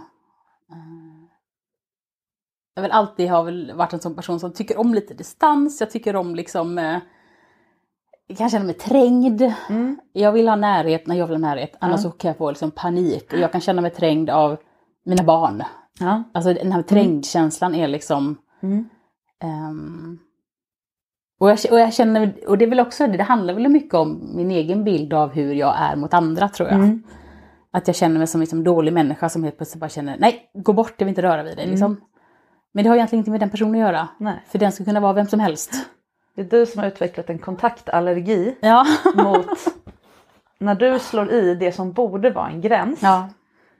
jag 2.74 2.82
väl 2.82 2.90
alltid 2.90 3.30
har 3.30 3.44
väl 3.44 3.72
varit 3.74 3.92
en 3.92 4.00
sån 4.00 4.14
person 4.14 4.40
som 4.40 4.52
tycker 4.52 4.78
om 4.78 4.94
lite 4.94 5.14
distans. 5.14 5.80
Jag 5.80 5.90
tycker 5.90 6.16
om 6.16 6.34
liksom 6.34 6.78
eh, 6.78 6.98
jag 8.26 8.38
kan 8.38 8.50
känna 8.50 8.64
mig 8.64 8.74
trängd. 8.74 9.42
Mm. 9.68 9.98
Jag 10.12 10.32
vill 10.32 10.48
ha 10.48 10.56
närhet 10.56 11.06
när 11.06 11.16
jag 11.16 11.26
vill 11.26 11.36
ha 11.36 11.48
närhet. 11.48 11.76
Annars 11.80 12.02
så 12.02 12.10
kan 12.10 12.28
jag 12.28 12.38
få 12.38 12.50
liksom 12.50 12.70
panik. 12.70 13.32
Och 13.32 13.38
jag 13.38 13.52
kan 13.52 13.60
känna 13.60 13.82
mig 13.82 13.90
trängd 13.90 14.30
av 14.30 14.56
mina 15.04 15.22
barn. 15.22 15.62
Ja. 16.00 16.22
Alltså 16.34 16.54
den 16.54 16.72
här 16.72 16.82
trängdkänslan 16.82 17.74
är 17.74 17.88
liksom... 17.88 18.36
Mm. 18.62 18.88
ehm, 19.42 20.18
och, 21.40 21.50
jag, 21.50 21.58
och 21.70 21.80
jag 21.80 21.94
känner, 21.94 22.34
och 22.46 22.58
det 22.58 22.64
är 22.64 22.68
väl 22.68 22.80
också 22.80 23.06
det, 23.06 23.16
det 23.16 23.22
handlar 23.22 23.54
väl 23.54 23.68
mycket 23.68 23.94
om 23.94 24.30
min 24.34 24.50
egen 24.50 24.84
bild 24.84 25.12
av 25.12 25.32
hur 25.32 25.54
jag 25.54 25.74
är 25.78 25.96
mot 25.96 26.14
andra 26.14 26.48
tror 26.48 26.68
jag. 26.68 26.78
Mm. 26.78 27.02
Att 27.70 27.86
jag 27.86 27.96
känner 27.96 28.18
mig 28.18 28.26
som 28.26 28.40
liksom 28.40 28.64
dålig 28.64 28.92
människa 28.92 29.28
som 29.28 29.44
helt 29.44 29.56
plötsligt 29.56 29.80
bara 29.80 29.90
känner 29.90 30.16
nej, 30.18 30.50
gå 30.54 30.72
bort, 30.72 30.94
jag 30.98 31.06
vill 31.06 31.12
inte 31.12 31.22
röra 31.22 31.42
vid 31.42 31.56
dig. 31.56 31.64
Mm. 31.64 31.70
Liksom. 31.70 32.00
Men 32.74 32.84
det 32.84 32.88
har 32.90 32.96
egentligen 32.96 33.20
inte 33.20 33.30
med 33.30 33.40
den 33.40 33.50
personen 33.50 33.74
att 33.74 33.80
göra. 33.80 34.08
Nej. 34.18 34.42
För 34.48 34.58
den 34.58 34.72
ska 34.72 34.84
kunna 34.84 35.00
vara 35.00 35.12
vem 35.12 35.26
som 35.26 35.40
helst. 35.40 35.74
Det 36.36 36.40
är 36.40 36.44
du 36.44 36.66
som 36.66 36.78
har 36.80 36.86
utvecklat 36.88 37.30
en 37.30 37.38
kontaktallergi 37.38 38.56
Ja. 38.60 38.86
mot 39.14 39.46
när 40.58 40.74
du 40.74 40.98
slår 40.98 41.30
i 41.30 41.54
det 41.54 41.72
som 41.72 41.92
borde 41.92 42.30
vara 42.30 42.48
en 42.48 42.60
gräns. 42.60 43.02
ja. 43.02 43.28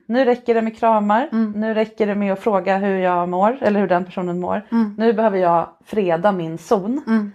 Nu 0.07 0.25
räcker 0.25 0.55
det 0.55 0.63
med 0.63 0.77
kramar, 0.79 1.29
Mm. 1.33 1.53
nu 1.57 1.75
räcker 1.75 2.07
det 2.07 2.15
med 2.15 2.33
att 2.33 2.41
fråga 2.41 2.77
hur 2.79 2.99
jag 2.99 3.29
mår 3.29 3.59
eller 3.61 3.81
hur 3.81 3.89
den 3.89 4.05
personen 4.05 4.41
mår. 4.41 4.67
Mm. 4.73 4.95
Nu 4.99 5.13
behöver 5.13 5.39
jag 5.39 5.69
freda 5.85 6.33
min 6.33 6.59
zon. 6.59 7.03
Mm. 7.07 7.33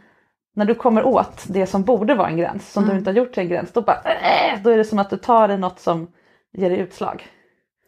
När 0.55 0.65
du 0.65 0.75
kommer 0.75 1.03
åt 1.05 1.45
det 1.47 1.65
som 1.65 1.83
borde 1.83 2.15
vara 2.15 2.27
en 2.27 2.37
gräns, 2.37 2.71
som 2.71 2.83
Mm. 2.83 2.93
du 2.95 2.99
inte 2.99 3.09
har 3.11 3.15
gjort 3.15 3.33
till 3.33 3.43
en 3.43 3.49
gräns, 3.49 3.71
då, 3.71 3.81
bara, 3.81 3.97
äh, 4.05 4.61
då 4.63 4.69
är 4.69 4.77
det 4.77 4.83
som 4.85 4.99
att 4.99 5.09
du 5.09 5.17
tar 5.17 5.49
i 5.49 5.57
något 5.57 5.79
som 5.79 6.07
ger 6.53 6.69
dig 6.69 6.79
utslag. 6.79 7.27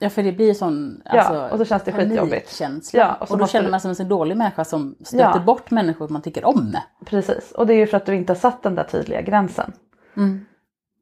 Ja 0.03 0.10
för 0.10 0.24
det 0.24 0.31
blir 0.31 0.53
sån 0.53 1.01
Ja, 1.05 1.12
alltså, 1.22 1.53
och 1.53 1.58
så 1.60 1.65
känns 1.65 1.84
det 1.84 1.91
skitjobbigt. 1.91 2.31
panikkänsla. 2.31 3.00
Ja, 3.00 3.17
och 3.20 3.31
och, 3.31 3.38
då 3.38 3.48
känner 3.48 3.70
man 3.72 3.79
sig 3.79 3.96
som 3.96 4.03
en 4.03 4.10
dålig 4.10 4.38
människa 4.38 4.63
som 4.65 4.96
stöter 5.03 5.39
Ja. 5.39 5.39
bort 5.46 5.72
människor 5.72 6.08
man 6.10 6.22
tycker 6.22 6.46
om. 6.46 6.74
Precis, 7.05 7.51
och 7.51 7.67
det 7.67 7.74
är 7.74 7.77
ju 7.77 7.88
för 7.88 7.98
att 7.98 8.05
du 8.05 8.15
inte 8.15 8.34
har 8.34 8.38
satt 8.38 8.63
den 8.63 8.75
där 8.75 8.84
tydliga 8.84 9.22
gränsen. 9.22 9.72
Mm. 10.17 10.46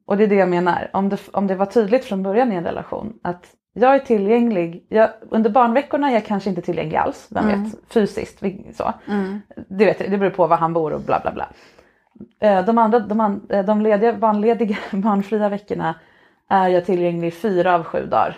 Och 0.06 0.16
det 0.16 0.24
är 0.24 0.28
det 0.28 0.34
jag 0.34 0.48
menar, 0.48 0.90
om 0.92 1.08
det, 1.08 1.18
om 1.32 1.46
det 1.46 1.54
var 1.54 1.66
tydligt 1.66 2.04
från 2.04 2.22
början 2.22 2.52
i 2.52 2.54
en 2.54 2.64
relation 2.64 3.18
att 3.22 3.46
jag 3.72 3.94
är 3.94 3.98
tillgänglig, 3.98 4.86
jag, 4.88 5.10
under 5.30 5.50
barnveckorna 5.50 6.08
är 6.10 6.14
jag 6.14 6.26
kanske 6.26 6.50
inte 6.50 6.62
tillgänglig 6.62 6.96
alls, 6.96 7.26
vem 7.30 7.44
Mm. 7.48 7.64
vet, 7.64 7.72
fysiskt. 7.92 8.42
Så. 8.74 8.92
Mm. 9.08 9.40
Det, 9.68 9.84
vet, 9.84 9.98
det 9.98 10.18
beror 10.18 10.30
på 10.30 10.46
var 10.46 10.56
han 10.56 10.72
bor 10.72 10.92
och 10.92 11.00
bla 11.00 11.20
bla 11.20 11.32
bla. 11.32 11.48
Eh, 12.40 12.64
De, 12.64 12.78
andra, 12.78 12.98
de, 12.98 13.40
eh, 13.50 13.64
de 13.64 13.80
lediga, 13.80 14.12
barnlediga, 14.14 14.76
barnfria 14.92 15.48
veckorna 15.48 15.94
är 16.48 16.68
jag 16.68 16.84
tillgänglig 16.86 17.34
fyra 17.34 17.74
av 17.74 17.84
sju 17.84 18.06
dagar. 18.06 18.36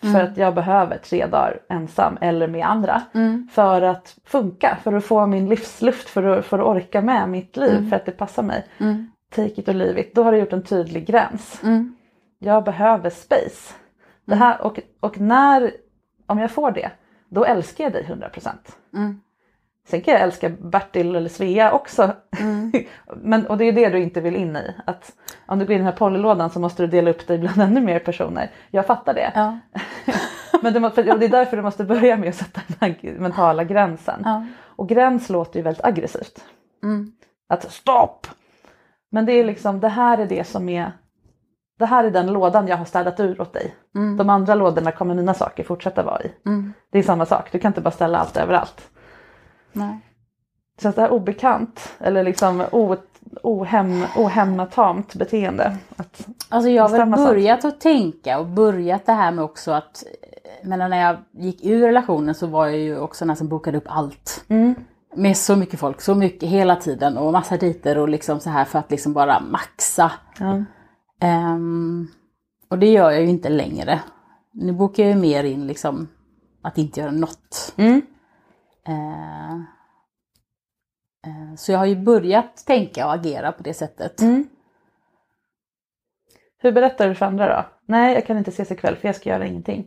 För 0.00 0.20
att 0.22 0.36
jag 0.36 0.54
behöver 0.54 0.98
tre 0.98 1.26
dagar 1.26 1.60
ensam 1.68 2.18
eller 2.20 2.48
med 2.48 2.66
andra. 2.66 3.02
Mm. 3.14 3.48
För 3.52 3.82
att 3.82 4.16
funka, 4.24 4.78
för 4.82 4.92
att 4.92 5.04
få 5.04 5.26
min 5.26 5.48
livsluft, 5.48 6.08
för 6.08 6.22
att, 6.22 6.44
för 6.44 6.58
att 6.58 6.66
orka 6.66 7.02
med 7.02 7.28
mitt 7.28 7.56
liv, 7.56 7.88
för 7.90 7.96
att 7.96 8.06
det 8.06 8.12
passar 8.12 8.42
mig. 8.42 8.66
Mm. 8.78 9.10
Take 9.30 9.60
it 9.60 9.68
or 9.68 9.72
leave 9.72 10.00
it. 10.00 10.14
Då 10.14 10.22
har 10.22 10.32
du 10.32 10.38
gjort 10.38 10.52
en 10.52 10.62
tydlig 10.62 11.06
gräns. 11.06 11.60
Mm. 11.62 11.96
Jag 12.38 12.64
behöver 12.64 13.10
space. 13.10 13.74
Det 14.24 14.34
här, 14.34 14.60
och, 14.60 14.80
och 15.00 15.20
när, 15.20 15.70
om 16.26 16.38
jag 16.38 16.50
får 16.50 16.70
det, 16.70 16.90
då 17.28 17.44
älskar 17.44 17.84
jag 17.84 17.92
dig 17.92 18.06
100%. 18.08 18.48
Mm. 18.94 19.20
Sen 19.86 20.00
kan 20.00 20.14
jag 20.14 20.22
älska 20.22 20.48
Bertil 20.48 21.16
eller 21.16 21.28
Svea 21.28 21.72
också. 21.72 22.12
Mm. 22.40 22.72
Men, 23.16 23.46
och 23.46 23.58
det 23.58 23.64
är 23.64 23.72
det 23.72 23.88
du 23.88 24.02
inte 24.02 24.20
vill 24.20 24.36
in 24.36 24.56
i. 24.56 24.74
Att 24.86 25.12
om 25.46 25.58
du 25.58 25.64
går 25.64 25.72
in 25.72 25.80
i 25.80 25.84
den 25.84 25.92
här 25.92 25.98
polylådan 25.98 26.50
så 26.50 26.60
måste 26.60 26.82
du 26.82 26.86
dela 26.86 27.10
upp 27.10 27.26
dig 27.26 27.38
bland 27.38 27.62
ännu 27.62 27.80
mer 27.80 27.98
personer. 27.98 28.50
Jag 28.70 28.86
fattar 28.86 29.14
det. 29.14 29.32
Ja. 29.34 29.58
Men 30.62 30.90
för, 30.90 31.12
och 31.12 31.18
det 31.18 31.26
är 31.26 31.30
därför 31.30 31.56
du 31.56 31.62
måste 31.62 31.84
börja 31.84 32.16
med 32.16 32.28
att 32.28 32.34
sätta 32.34 32.60
den 32.66 32.76
här 32.80 33.18
mentala 33.18 33.64
gränsen. 33.64 34.20
Ja. 34.24 34.46
Och 34.62 34.88
gräns 34.88 35.28
låter 35.28 35.58
ju 35.58 35.62
väldigt 35.62 35.84
aggressivt. 35.84 36.44
Mm. 36.82 37.12
Att 37.48 37.72
stopp! 37.72 38.26
Men 39.10 39.26
det 39.26 39.32
är 39.32 39.44
liksom, 39.44 39.80
det 39.80 39.88
här 39.88 40.18
är 40.18 40.26
det 40.26 40.44
som 40.44 40.68
är 40.68 40.92
det 41.78 41.86
här 41.86 42.04
är 42.04 42.10
den 42.10 42.26
lådan 42.26 42.68
jag 42.68 42.76
har 42.76 42.84
städat 42.84 43.20
ur 43.20 43.40
åt 43.40 43.52
dig. 43.52 43.74
Mm. 43.94 44.16
De 44.16 44.30
andra 44.30 44.54
lådorna 44.54 44.92
kommer 44.92 45.14
mina 45.14 45.34
saker 45.34 45.64
fortsätta 45.64 46.02
vara 46.02 46.22
i. 46.22 46.32
Mm. 46.46 46.72
Det 46.90 46.98
är 46.98 47.02
samma 47.02 47.26
sak, 47.26 47.52
du 47.52 47.58
kan 47.58 47.70
inte 47.70 47.80
bara 47.80 47.90
ställa 47.90 48.18
allt 48.18 48.36
överallt. 48.36 48.90
Nej. 49.76 49.98
Känns 50.82 50.94
det 50.96 51.02
här 51.02 51.10
obekant 51.12 51.94
eller 51.98 52.24
liksom 52.24 52.64
o, 52.72 52.96
ohem, 53.42 54.02
ohämmatamt 54.16 55.14
beteende? 55.14 55.76
Att, 55.96 56.26
Alltså 56.48 56.70
jag 56.70 56.82
har 56.82 56.88
väl 56.90 57.00
sånt. 57.00 57.16
börjat 57.16 57.64
att 57.64 57.80
tänka 57.80 58.38
och 58.38 58.46
börjat 58.46 59.06
det 59.06 59.12
här 59.12 59.32
med 59.32 59.44
också 59.44 59.70
att 59.72 60.04
men 60.64 60.78
när 60.78 61.00
jag 61.00 61.16
gick 61.42 61.64
ur 61.64 61.80
relationen 61.80 62.34
så 62.34 62.46
var 62.46 62.66
jag 62.66 62.78
ju 62.78 62.98
också 62.98 63.24
den 63.24 63.36
som 63.36 63.48
bokade 63.48 63.78
upp 63.78 63.84
allt. 63.86 64.44
mm, 64.48 64.74
Med 65.14 65.36
så 65.36 65.56
mycket 65.56 65.80
folk, 65.80 66.00
så 66.00 66.14
mycket 66.14 66.48
hela 66.48 66.76
tiden 66.76 67.16
och 67.16 67.32
massa 67.32 67.56
dejter 67.56 67.98
och 67.98 68.08
liksom 68.08 68.40
så 68.40 68.50
här 68.50 68.64
för 68.64 68.78
att 68.78 68.90
liksom 68.90 69.12
bara 69.12 69.40
maxa. 69.40 70.12
ja. 70.38 70.64
Ehm, 71.20 72.08
och 72.68 72.78
det 72.78 72.86
gör 72.92 73.10
jag 73.10 73.20
ju 73.22 73.28
inte 73.28 73.48
längre. 73.48 74.00
Nu 74.52 74.72
bokar 74.72 75.02
jag 75.02 75.12
ju 75.12 75.18
mer 75.20 75.44
in 75.44 75.66
liksom 75.66 76.08
att 76.62 76.78
inte 76.78 77.00
göra 77.00 77.10
något. 77.10 77.74
Mm. 77.76 78.02
Eh, 78.86 79.54
eh, 81.26 81.54
så 81.56 81.72
jag 81.72 81.78
har 81.78 81.86
ju 81.86 81.96
börjat 81.96 82.56
tänka 82.66 83.06
och 83.06 83.14
agera 83.14 83.52
på 83.52 83.62
det 83.62 83.74
sättet. 83.74 84.20
Mm. 84.20 84.48
Hur 86.58 86.72
berättar 86.72 87.08
du 87.08 87.14
för 87.14 87.26
andra 87.26 87.56
då? 87.56 87.68
Nej, 87.86 88.14
jag 88.14 88.26
kan 88.26 88.38
inte 88.38 88.50
ses 88.50 88.70
ikväll 88.70 88.96
för 88.96 89.08
jag 89.08 89.16
ska 89.16 89.28
göra 89.30 89.46
ingenting. 89.46 89.86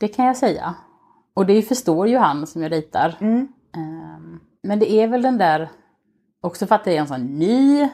Det 0.00 0.08
kan 0.08 0.24
jag 0.26 0.36
säga. 0.36 0.74
Och 1.34 1.46
det 1.46 1.62
förstår 1.62 2.08
ju 2.08 2.16
han 2.18 2.46
som 2.46 2.62
jag 2.62 2.70
dejtar. 2.70 3.16
Mm. 3.20 3.48
Ehm, 3.76 4.40
Men 4.62 4.78
det 4.78 4.92
är 4.92 5.08
väl 5.08 5.22
den 5.22 5.38
där, 5.38 5.68
också 6.40 6.66
för 6.66 6.74
att 6.74 6.84
det 6.84 6.96
är 6.96 7.00
en 7.00 7.06
sån 7.08 7.38
ny, 7.38 7.88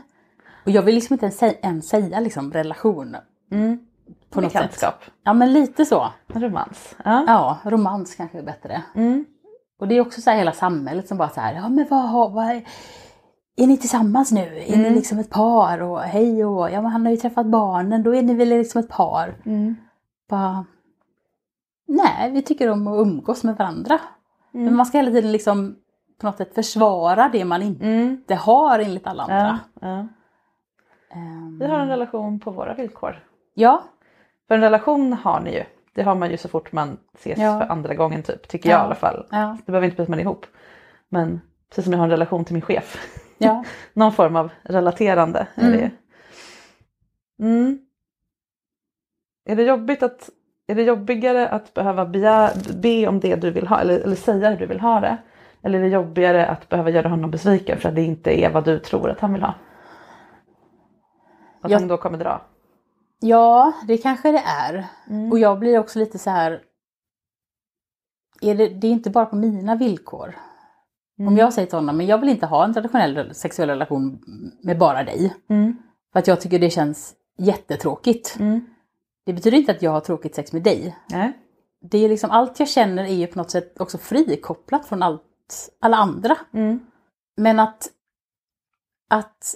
och 0.65 0.71
jag 0.71 0.83
vill 0.83 0.95
liksom 0.95 1.15
inte 1.15 1.27
ens 1.27 1.39
säga, 1.39 1.53
ens 1.63 1.89
säga 1.89 2.21
liksom 2.21 2.53
relation 2.53 3.17
Mm. 3.51 3.79
på 4.31 4.41
något 4.41 4.53
sätt. 4.53 5.11
Ja 5.25 5.33
men 5.33 5.53
lite 5.53 5.85
så. 5.85 6.13
Romans. 6.27 6.97
Ja. 7.05 7.25
Ja, 7.27 7.59
romans 7.71 8.15
kanske 8.15 8.39
är 8.39 8.43
bättre. 8.43 8.83
Mm. 8.95 9.25
Och 9.83 9.89
det 9.89 9.95
är 9.97 10.01
också 10.01 10.21
så 10.21 10.31
här 10.31 10.37
hela 10.39 10.53
samhället 10.53 11.09
som 11.09 11.19
bara 11.19 11.29
så 11.29 11.41
här, 11.41 11.55
ja 11.55 11.69
men 11.69 11.87
vad, 11.91 12.33
vad 12.33 12.45
är, 12.45 12.65
är 13.57 13.67
ni 13.67 13.77
tillsammans 13.77 14.33
nu? 14.33 14.41
Är 14.59 14.77
ni 14.77 14.83
Mm. 14.83 14.95
liksom 14.95 15.19
ett 15.19 15.31
par? 15.31 15.83
Och 15.83 16.01
hej 16.01 16.45
och, 16.45 16.71
ja 16.71 16.83
men 16.83 16.91
han 16.91 17.05
har 17.05 17.11
ju 17.11 17.17
träffat 17.17 17.47
barnen, 17.47 18.03
då 18.03 18.15
är 18.15 18.23
ni 18.23 18.35
väl 18.35 18.49
liksom 18.49 18.81
ett 18.81 18.89
par? 18.89 19.35
Mm. 19.47 19.77
Bara, 20.29 20.65
nej, 21.89 22.31
vi 22.31 22.43
tycker 22.43 22.71
om 22.71 22.87
att 22.87 23.01
umgås 23.07 23.45
med 23.45 23.57
varandra. 23.57 23.99
Men 24.51 24.77
man 24.77 24.87
ska 24.87 24.99
hela 24.99 25.11
tiden 25.11 25.33
liksom 25.33 25.77
på 26.21 26.27
något 26.27 26.37
sätt 26.37 26.55
försvara 26.55 27.29
det 27.33 27.45
man 27.45 27.63
inte 27.63 28.35
har 28.35 28.79
enligt 28.79 29.07
alla 29.07 29.23
andra. 29.23 29.37
Mm. 29.39 29.59
Ja, 29.81 29.89
ja. 29.89 30.07
Ehm, 31.17 31.59
Vi 31.59 31.67
har 31.67 31.79
en 31.79 31.89
relation 31.89 32.41
på 32.41 32.51
våra 32.51 32.75
villkor. 32.75 33.25
ja, 33.55 33.83
För 34.49 34.55
en 34.55 34.61
relation 34.61 35.13
har 35.13 35.41
ni 35.41 35.55
ju. 35.55 35.65
Det 35.95 36.03
har 36.03 36.15
man 36.15 36.31
ju 36.31 36.37
så 36.37 36.49
fort 36.49 36.73
man 36.73 36.99
ses 37.15 37.39
Ja. 37.39 37.59
för 37.59 37.67
andra 37.73 37.95
gången 37.95 38.23
typ. 38.23 38.49
Tycker 38.49 38.71
jag 38.71 38.79
Ja. 38.79 38.83
i 38.83 38.87
alla 38.87 38.95
fall. 38.95 39.27
Det 39.67 39.73
behöver 39.73 39.85
inte 39.87 39.95
betyda 39.97 40.03
att 40.03 40.09
man 40.09 40.19
är 40.19 40.23
ihop. 40.23 40.47
Men 41.09 41.41
precis 41.69 41.85
som 41.85 41.93
jag 41.93 41.99
har 41.99 42.05
en 42.05 42.11
relation 42.11 42.45
till 42.45 42.55
min 42.55 42.63
chef. 42.63 42.97
Någon 43.93 44.13
form 44.13 44.37
av 44.37 44.51
relaterande 44.63 45.47
är 45.55 45.71
det. 45.73 45.91
Mm. 47.45 47.79
Är 49.45 49.57
det 49.57 49.63
jobbigt 49.63 50.03
att 50.03 50.31
är 50.67 50.75
det 50.75 50.83
jobbigare 50.83 51.49
att 51.49 51.75
behöva 51.75 52.07
begär, 52.07 52.51
be 52.83 53.07
om 53.09 53.21
det 53.21 53.35
du 53.37 53.51
vill 53.51 53.67
ha 53.67 53.81
eller, 53.81 54.01
eller 54.01 54.17
säga 54.17 54.51
hur 54.51 54.57
du 54.57 54.67
vill 54.67 54.81
ha 54.81 55.01
det? 55.01 55.17
Eller 55.63 55.79
är 55.79 55.83
det 55.83 55.89
jobbigare 55.89 56.47
att 56.47 56.69
behöva 56.69 56.91
göra 56.91 57.09
honom 57.09 57.31
besviken 57.31 57.79
för 57.79 57.89
att 57.89 57.95
det 57.95 58.03
inte 58.03 58.41
är 58.41 58.51
vad 58.51 58.65
du 58.65 58.79
tror 58.79 59.11
att 59.11 59.21
han 59.21 59.33
vill 59.33 59.43
ha? 59.43 59.55
Att 61.61 61.71
Jag- 61.71 61.79
han 61.79 61.89
då 61.89 61.97
kommer 61.97 62.19
dra? 62.19 62.41
Ja, 63.23 63.73
det 63.87 63.99
kanske 63.99 64.33
det 64.33 64.43
är. 64.47 64.87
Mm. 65.11 65.33
Och 65.33 65.39
jag 65.39 65.59
blir 65.59 65.79
också 65.79 65.99
lite 65.99 66.19
så 66.19 66.31
här. 66.31 66.63
Är 68.41 68.55
det, 68.55 68.69
det 68.69 68.87
är 68.87 68.91
inte 68.91 69.11
bara 69.11 69.27
på 69.27 69.37
mina 69.37 69.75
villkor. 69.75 70.35
Om 71.19 71.37
jag 71.37 71.53
säger 71.53 71.67
till 71.67 71.79
honom, 71.79 71.97
men 71.97 72.07
jag 72.07 72.19
vill 72.19 72.29
inte 72.29 72.47
ha 72.47 72.65
en 72.65 72.75
traditionell 72.75 73.35
sexuell 73.35 73.69
relation 73.69 74.23
med 74.63 74.79
bara 74.79 75.05
dig. 75.05 75.35
Mm. 75.49 75.77
För 76.13 76.19
att 76.19 76.27
jag 76.27 76.41
tycker 76.41 76.59
det 76.59 76.71
känns 76.71 77.15
jättetråkigt. 77.39 78.37
Mm. 78.41 78.67
Det 79.27 79.33
betyder 79.33 79.59
inte 79.59 79.73
att 79.73 79.83
jag 79.83 79.91
har 79.91 80.01
tråkigt 80.01 80.35
sex 80.35 80.53
med 80.53 80.63
dig. 80.63 80.97
Nej. 81.11 81.33
Det 81.81 81.99
är 81.99 82.09
liksom 82.09 82.31
allt 82.31 82.61
jag 82.61 82.69
känner 82.69 83.05
är 83.05 83.15
ju 83.15 83.27
på 83.27 83.39
något 83.39 83.51
sätt 83.51 83.81
också 83.81 83.99
frikopplat 83.99 84.87
från 84.87 85.03
allt, 85.03 85.23
alla 85.81 85.97
andra. 85.97 86.37
Mm. 86.53 86.81
Men 87.37 87.59
att, 87.59 87.89
att 89.13 89.55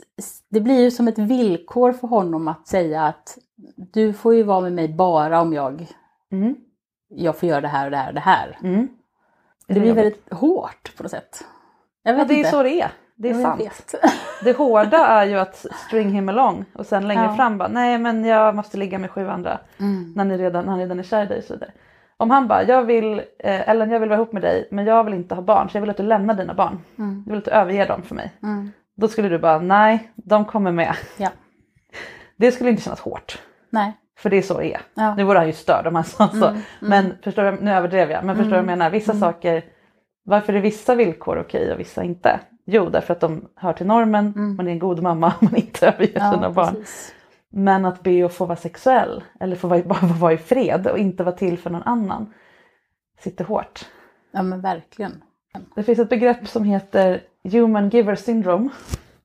det 0.48 0.60
blir 0.60 0.80
ju 0.82 0.90
som 0.90 1.08
ett 1.08 1.18
villkor 1.18 1.92
för 1.92 2.08
honom 2.08 2.48
att 2.48 2.66
säga 2.68 3.02
att 3.02 3.38
du 3.76 4.12
får 4.12 4.34
ju 4.34 4.42
vara 4.42 4.60
med 4.60 4.72
mig 4.72 4.88
bara 4.88 5.40
om 5.40 5.52
jag, 5.52 5.86
Mm. 6.32 6.54
jag 7.08 7.36
får 7.38 7.48
göra 7.48 7.60
det 7.60 7.68
här 7.68 7.84
och 7.84 7.90
det 7.90 7.96
här 7.96 8.08
och 8.08 8.14
det 8.14 8.20
här. 8.20 8.58
Mm. 8.62 8.88
Det 9.68 9.74
blir 9.74 9.86
jobbigt? 9.88 10.04
väldigt 10.04 10.32
hårt 10.32 10.96
på 10.96 11.02
något 11.02 11.10
sätt. 11.12 11.44
Jag 12.02 12.12
Ja, 12.14 12.16
vet 12.18 12.28
det 12.28 12.34
är 12.34 12.38
inte. 12.38 12.50
så 12.50 12.62
det 12.62 12.80
är. 12.80 12.90
Det 13.14 13.28
är 13.30 13.32
Ja, 13.32 13.38
jag 13.38 13.46
sant. 13.48 13.60
vet. 13.60 13.94
Det 14.44 14.56
hårda 14.56 15.06
är 15.06 15.24
ju 15.26 15.36
att 15.38 15.66
string 15.86 16.10
him 16.10 16.28
along 16.28 16.64
och 16.72 16.86
sen 16.86 17.08
längre 17.08 17.24
Ja. 17.24 17.36
fram 17.36 17.58
bara 17.58 17.68
nej 17.68 17.98
men 17.98 18.24
jag 18.24 18.54
måste 18.54 18.76
ligga 18.76 18.98
med 18.98 19.10
sju 19.10 19.28
andra 19.28 19.58
Mm. 19.80 20.12
när, 20.16 20.24
ni 20.24 20.38
redan, 20.38 20.64
när 20.64 20.70
han 20.70 20.80
redan 20.80 20.98
är 20.98 21.02
kär 21.02 21.22
i 21.24 21.26
dig 21.26 21.38
och 21.38 21.44
så 21.44 21.54
vidare. 21.54 21.70
Om 22.16 22.30
han 22.30 22.48
bara 22.48 22.62
jag 22.64 22.82
vill, 22.84 23.18
eh, 23.38 23.68
Ellen 23.68 23.90
jag 23.90 24.00
vill 24.00 24.08
vara 24.08 24.18
ihop 24.20 24.32
med 24.32 24.42
dig 24.42 24.68
men 24.70 24.86
jag 24.86 25.04
vill 25.04 25.14
inte 25.14 25.34
ha 25.34 25.42
barn 25.42 25.68
så 25.70 25.76
jag 25.76 25.80
vill 25.80 25.90
att 25.90 25.96
du 25.96 26.02
lämnar 26.02 26.34
dina 26.34 26.54
barn. 26.54 26.78
Mm. 26.98 27.22
Jag 27.26 27.30
vill 27.32 27.38
att 27.38 27.44
du 27.44 27.50
överger 27.50 27.88
dem 27.88 28.02
för 28.02 28.14
mig. 28.14 28.32
Mm. 28.42 28.70
Då 28.96 29.08
skulle 29.08 29.28
du 29.28 29.38
bara 29.38 29.58
nej 29.58 30.10
de 30.14 30.44
kommer 30.44 30.72
med. 30.72 30.96
Ja. 31.18 31.28
Det 32.36 32.52
skulle 32.52 32.70
inte 32.70 32.82
kännas 32.82 33.00
hårt. 33.00 33.38
Nej. 33.70 33.92
För 34.18 34.30
det 34.30 34.36
är 34.36 34.42
så 34.42 34.58
det 34.58 34.74
är. 34.74 34.80
Ja. 34.94 35.14
Nu 35.14 35.24
vore 35.24 35.38
han 35.38 35.46
ju 35.46 35.52
störd 35.52 35.86
om 35.86 35.94
han 35.94 36.04
sa 36.04 36.28
så. 36.28 36.46
Mm, 36.48 36.60
Men 36.80 37.14
förstår 37.22 37.42
du, 37.42 37.58
nu 37.60 37.70
överdrev 37.70 38.10
jag. 38.10 38.24
Men 38.24 38.36
förstår 38.36 38.44
du 38.44 38.50
vad 38.50 38.58
jag 38.58 38.66
menar? 38.78 38.90
Vissa 38.90 39.12
Mm. 39.12 39.20
saker, 39.20 39.64
varför 40.24 40.52
är 40.52 40.60
vissa 40.60 40.94
villkor 40.94 41.38
okej 41.40 41.72
och 41.72 41.80
vissa 41.80 42.04
inte? 42.04 42.40
Jo, 42.66 42.88
därför 42.88 43.12
att 43.14 43.20
de 43.20 43.48
hör 43.56 43.72
till 43.72 43.86
normen, 43.86 44.26
Mm. 44.36 44.56
man 44.56 44.68
är 44.68 44.72
en 44.72 44.78
god 44.78 45.02
mamma, 45.02 45.32
man 45.40 45.56
inte 45.56 45.86
överger 45.88 46.32
sina 46.32 46.50
barn. 46.50 46.74
precis. 46.74 47.14
Men 47.50 47.84
att 47.84 48.02
be 48.02 48.26
att 48.26 48.34
få 48.34 48.44
vara 48.46 48.56
sexuell 48.56 49.24
eller 49.40 49.56
få 49.56 49.68
vara, 49.68 49.82
bara 49.84 50.06
vara 50.06 50.32
i 50.32 50.36
fred 50.38 50.86
och 50.86 50.98
inte 50.98 51.24
vara 51.24 51.36
till 51.36 51.58
för 51.58 51.70
någon 51.70 51.82
annan 51.82 52.34
sitter 53.20 53.44
hårt. 53.44 53.84
Ja 54.32 54.42
men 54.42 54.60
verkligen. 54.60 55.22
Det 55.74 55.82
finns 55.82 55.98
ett 55.98 56.08
begrepp 56.08 56.48
som 56.48 56.64
heter 56.64 57.20
human 57.50 57.88
giver 57.88 58.14
syndrome 58.14 58.68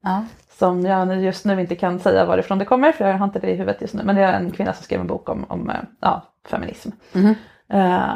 Ja. 0.04 0.24
som 0.60 0.82
jag 0.86 1.22
just 1.24 1.46
nu 1.46 1.62
inte 1.62 1.76
kan 1.76 2.00
säga 2.00 2.26
varifrån 2.26 2.58
det 2.58 2.66
kommer 2.66 2.92
för 2.92 3.08
jag 3.10 3.18
har 3.18 3.26
inte 3.26 3.40
det 3.40 3.48
i 3.52 3.56
huvudet 3.56 3.82
just 3.82 3.94
nu. 3.94 4.04
Men 4.04 4.16
det 4.16 4.22
är 4.22 4.34
en 4.34 4.52
kvinna 4.52 4.74
som 4.74 4.84
skrev 4.84 5.02
en 5.02 5.08
bok 5.08 5.30
om, 5.30 5.46
om 5.50 5.70
eh, 5.70 5.76
ja, 6.02 6.22
feminism. 6.50 6.90
Mhm. 7.14 7.36
Eh, 7.70 8.14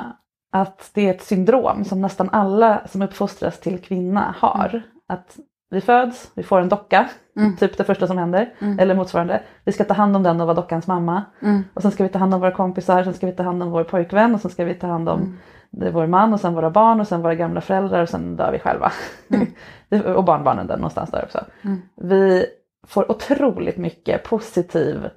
att 0.52 0.90
det 0.94 1.08
är 1.08 1.14
ett 1.14 1.24
syndrom 1.24 1.86
som 1.86 2.02
nästan 2.02 2.30
alla 2.32 2.82
som 2.88 3.02
uppfostras 3.02 3.60
till 3.60 3.82
kvinna 3.82 4.36
har. 4.40 4.82
Att 5.10 5.38
vi 5.70 5.82
föds, 5.82 6.32
vi 6.36 6.44
får 6.44 6.62
en 6.62 6.70
docka, 6.70 7.10
Mm. 7.38 7.56
typ 7.58 7.78
det 7.78 7.84
första 7.84 8.08
som 8.08 8.18
händer, 8.18 8.54
Mm. 8.62 8.80
eller 8.80 8.96
motsvarande. 8.96 9.42
Vi 9.64 9.72
ska 9.72 9.84
ta 9.84 9.94
hand 9.94 10.16
om 10.16 10.24
den 10.24 10.42
och 10.42 10.48
vara 10.48 10.56
dockans 10.56 10.88
mamma. 10.88 11.24
Mm. 11.42 11.64
Och 11.74 11.82
sen 11.82 11.92
ska 11.92 12.04
vi 12.04 12.10
ta 12.10 12.20
hand 12.20 12.34
om 12.34 12.40
våra 12.40 12.52
kompisar, 12.52 13.04
sen 13.04 13.14
ska 13.14 13.26
vi 13.26 13.32
ta 13.32 13.44
hand 13.44 13.64
om 13.64 13.72
vår 13.72 13.84
pojkvän 13.84 14.34
och 14.36 14.42
sen 14.42 14.52
ska 14.52 14.66
vi 14.66 14.74
ta 14.74 14.88
hand 14.88 15.10
om 15.10 15.20
Mm. 15.20 15.38
Det 15.80 15.88
är 15.88 15.92
vår 15.92 16.08
man 16.08 16.34
och 16.34 16.40
sen 16.40 16.54
våra 16.54 16.70
barn 16.70 17.00
och 17.00 17.08
sen 17.08 17.22
våra 17.22 17.36
gamla 17.36 17.62
föräldrar 17.62 18.02
och 18.02 18.10
sen 18.10 18.36
dör 18.36 18.52
vi 18.52 18.60
själva. 18.60 18.92
Det- 19.90 20.06
och 20.16 20.24
barnbarnen 20.24 20.68
där 20.68 20.78
någonstans 20.78 21.12
där 21.12 21.24
också. 21.24 21.46
Mm. 21.62 21.82
Vi 21.96 22.46
får 22.88 23.12
otroligt 23.12 23.78
mycket 23.78 24.24
positiv 24.24 25.10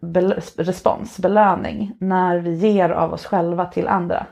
bel- 0.00 0.40
respons, 0.56 1.18
belöning 1.18 1.96
när 2.00 2.38
vi 2.38 2.54
ger 2.54 2.90
av 2.90 3.12
oss 3.12 3.26
själva 3.26 3.64
till 3.66 3.88
andra. 3.88 4.26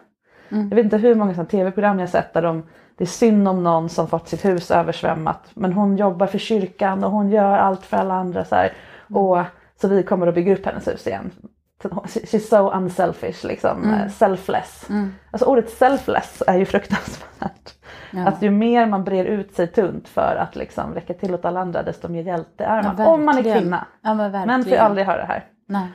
Mm. 0.49 0.69
Jag 0.69 0.77
vet 0.77 0.85
inte 0.85 0.97
hur 0.97 1.14
många 1.14 1.45
tv-program 1.45 1.99
jag 1.99 2.09
sett 2.09 2.33
där 2.33 2.43
de, 2.43 2.62
det 2.97 3.05
är 3.05 3.09
synd 3.09 3.49
om 3.49 3.64
någon 3.64 3.88
som 3.88 4.09
fått 4.09 4.29
sitt 4.29 4.45
hus 4.45 4.71
översvämmat 4.71 5.51
men 5.55 5.73
hon 5.73 5.97
jobbar 5.97 6.27
för 6.27 6.38
kyrkan 6.38 7.05
och 7.05 7.11
hon 7.11 7.31
gör 7.31 7.59
allt 7.59 7.83
för 7.85 7.97
alla 7.97 8.14
andra 8.14 8.45
så 8.45 8.55
här. 8.55 8.73
Mm. 9.11 9.23
Och, 9.23 9.38
så 9.81 9.88
vi 9.88 10.03
kommer 10.03 10.27
att 10.27 10.35
bygga 10.35 10.53
upp 10.53 10.67
hennes 10.67 10.88
hus 10.88 11.07
igen. 11.07 11.31
She's 12.05 12.38
so 12.49 12.71
unselfish, 12.71 13.45
liksom, 13.45 13.85
Mm. 13.85 14.09
selfless. 14.11 14.87
Mm. 14.91 15.14
Alltså 15.31 15.47
ordet 15.47 15.71
selfless 15.71 16.43
är 16.47 16.59
ju 16.59 16.64
fruktansvärt. 16.75 17.75
Ja. 18.11 18.27
Att 18.29 18.43
ju 18.43 18.51
mer 18.51 18.87
man 18.87 19.05
brer 19.05 19.25
ut 19.25 19.55
sig 19.55 19.67
tunt 19.67 20.09
för 20.09 20.37
att 20.37 20.57
liksom 20.57 20.95
räcka 20.95 21.14
till 21.14 21.35
åt 21.35 21.45
alla 21.45 21.61
andra 21.61 21.83
desto 21.83 22.09
mer 22.09 22.23
hjälte 22.23 22.64
är 22.64 22.83
man. 22.83 22.95
Ja, 22.99 23.07
Om 23.07 23.25
man 23.25 23.38
är 23.38 23.43
kvinna. 23.43 23.87
Ja 24.03 24.14
men. 24.14 24.33
Män 24.47 24.64
får 24.64 24.77
aldrig 24.77 25.07
höra 25.07 25.17
det 25.19 25.27
här. 25.27 25.45
Nej. 25.67 25.87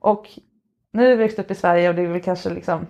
Och 0.00 0.28
nu 0.92 1.04
är 1.06 1.08
vi 1.08 1.14
växt 1.16 1.38
upp 1.38 1.50
i 1.50 1.54
Sverige 1.54 1.88
och 1.88 1.94
det 1.94 2.02
är 2.02 2.06
väl 2.08 2.22
kanske 2.22 2.50
liksom 2.50 2.86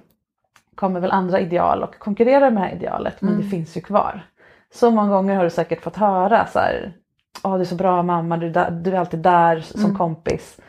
kommer 0.74 1.00
väl 1.00 1.10
andra 1.10 1.40
ideal 1.40 1.82
och 1.82 1.98
konkurrerar 1.98 2.50
med 2.50 2.62
det 2.62 2.66
här 2.66 2.74
idealet 2.74 3.20
men 3.22 3.30
Mm. 3.34 3.42
det 3.44 3.48
finns 3.50 3.76
ju 3.76 3.80
kvar. 3.80 4.26
Så 4.74 4.90
många 4.90 5.08
gånger 5.10 5.36
har 5.36 5.44
du 5.44 5.50
säkert 5.50 5.82
fått 5.82 5.96
höra 5.96 6.46
så 6.46 6.58
här, 6.58 6.92
Åh, 7.44 7.54
du 7.54 7.60
är 7.60 7.64
så 7.64 7.74
bra 7.74 8.02
mamma, 8.02 8.36
du 8.36 8.50
du 8.50 8.90
är 8.90 8.94
alltid 8.94 9.20
där 9.20 9.60
som 9.60 9.84
Mm. 9.84 9.96
kompis. 9.96 10.60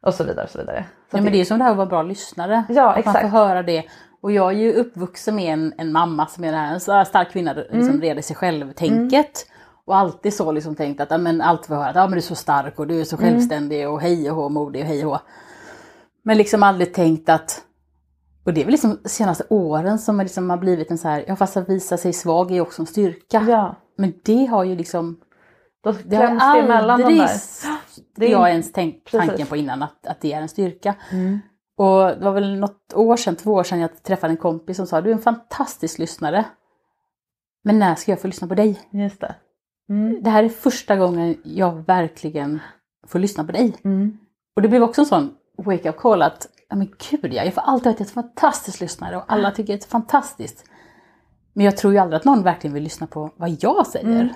Och 0.00 0.14
så 0.14 0.24
vidare. 0.24 0.44
Och 0.44 0.50
så 0.50 0.58
vidare. 0.58 0.84
Ja, 1.10 1.22
men 1.22 1.32
det 1.32 1.40
är 1.40 1.44
som 1.44 1.58
det 1.58 1.64
här 1.64 1.70
att 1.70 1.76
vara 1.76 1.86
bra 1.86 2.02
lyssnare. 2.02 2.64
Ja, 2.68 2.90
att 2.92 2.98
exakt. 2.98 3.22
man 3.22 3.30
får 3.30 3.38
höra 3.38 3.62
det. 3.62 3.84
Och 4.22 4.32
jag 4.32 4.48
är 4.52 4.56
ju 4.58 4.72
uppvuxen 4.72 5.34
med 5.36 5.52
en, 5.52 5.72
en 5.78 5.92
mamma 5.92 6.26
som 6.26 6.44
är 6.44 6.52
här, 6.52 6.74
en 6.74 6.80
stark 7.06 7.30
kvinna, 7.32 7.52
liksom 7.52 7.80
Mm. 7.80 8.00
reder 8.00 8.22
sig 8.22 8.36
själv-tänket. 8.36 9.46
Och 9.84 9.96
alltid 9.96 10.34
så 10.34 10.52
liksom 10.52 10.74
tänkt 10.74 11.00
att 11.00 11.20
men 11.20 11.40
allt 11.40 11.66
får 11.66 11.74
höra 11.74 11.88
att 11.88 11.94
ja, 11.96 12.02
men 12.02 12.10
du 12.10 12.16
är 12.16 12.20
så 12.20 12.34
stark 12.34 12.78
och 12.78 12.86
du 12.86 13.00
är 13.00 13.04
så 13.04 13.16
Mm. 13.16 13.30
självständig 13.30 13.88
och 13.88 14.00
hej 14.00 14.30
och 14.30 14.36
hå, 14.36 14.48
modig 14.48 14.82
och 14.82 14.88
hej 14.88 15.04
och 15.06 15.12
hå. 15.12 15.18
Men 16.22 16.36
liksom 16.36 16.62
aldrig 16.62 16.94
tänkt 16.94 17.28
att 17.28 17.62
och 18.44 18.54
det 18.54 18.60
är 18.60 18.64
väl 18.64 18.72
liksom 18.72 18.98
de 19.02 19.08
senaste 19.08 19.44
åren 19.50 19.98
som 19.98 20.20
liksom 20.20 20.50
har 20.50 20.56
blivit 20.56 20.90
en 20.90 20.98
så 20.98 21.08
här, 21.08 21.24
ja 21.26 21.36
fast 21.36 21.56
att 21.56 21.68
visa 21.68 21.96
sig 21.96 22.12
svag 22.12 22.52
är 22.52 22.60
också 22.60 22.82
en 22.82 22.86
styrka. 22.86 23.44
Ja, 23.48 23.76
Men 23.98 24.12
det 24.24 24.44
har 24.46 24.64
ju 24.64 24.76
liksom, 24.76 25.16
då 25.82 25.92
det 25.92 26.16
kläms 26.16 26.42
det 26.54 26.60
emellan 26.60 26.98
de 26.98 27.04
aldrig 27.04 27.18
där. 27.18 27.40
Det 28.16 28.26
är 28.26 28.30
jag 28.30 28.50
ens 28.50 28.72
tänkt 28.72 29.10
Precis. 29.10 29.28
tanken 29.28 29.46
på 29.46 29.56
innan 29.56 29.82
att, 29.82 30.06
att 30.06 30.20
det 30.20 30.32
är 30.32 30.42
en 30.42 30.48
styrka. 30.48 30.94
Mm. 31.10 31.40
Och 31.76 32.08
det 32.08 32.24
var 32.24 32.32
väl 32.32 32.58
något 32.58 32.92
år 32.94 33.16
sedan, 33.16 33.36
två 33.36 33.52
år 33.52 33.64
sedan 33.64 33.80
jag 33.80 34.02
träffade 34.02 34.32
en 34.32 34.36
kompis 34.36 34.76
som 34.76 34.86
sa 34.86 35.00
du 35.00 35.10
är 35.10 35.14
en 35.14 35.22
fantastisk 35.22 35.98
lyssnare. 35.98 36.44
Men 37.64 37.78
när 37.78 37.94
ska 37.94 38.12
jag 38.12 38.20
få 38.20 38.26
lyssna 38.26 38.48
på 38.48 38.54
dig? 38.54 38.80
Just 38.90 39.20
det. 39.20 39.34
Mm. 39.88 40.22
Det 40.22 40.30
här 40.30 40.44
är 40.44 40.48
första 40.48 40.96
gången 40.96 41.36
jag 41.44 41.86
verkligen 41.86 42.60
får 43.06 43.18
lyssna 43.18 43.44
på 43.44 43.52
dig. 43.52 43.76
Mm. 43.84 44.18
Och 44.56 44.62
det 44.62 44.68
blev 44.68 44.82
också 44.82 45.00
en 45.00 45.06
sån 45.06 45.34
wake-up 45.58 45.96
call 45.96 46.22
att, 46.22 46.48
ja 46.68 46.76
men 46.76 46.88
gud 47.10 47.32
ja, 47.32 47.44
jag 47.44 47.54
får 47.54 47.60
alltid 47.60 47.92
vara 47.92 48.00
ett 48.00 48.10
fantastiskt 48.10 48.80
lyssnare 48.80 49.16
och 49.16 49.24
alla 49.26 49.50
tycker 49.50 49.72
det 49.72 49.84
är 49.84 49.88
fantastiskt. 49.88 50.64
Men 51.52 51.64
jag 51.64 51.76
tror 51.76 51.92
ju 51.92 51.98
aldrig 51.98 52.16
att 52.16 52.24
någon 52.24 52.42
verkligen 52.42 52.74
vill 52.74 52.82
lyssna 52.82 53.06
på 53.06 53.30
vad 53.36 53.56
jag 53.60 53.86
säger. 53.86 54.34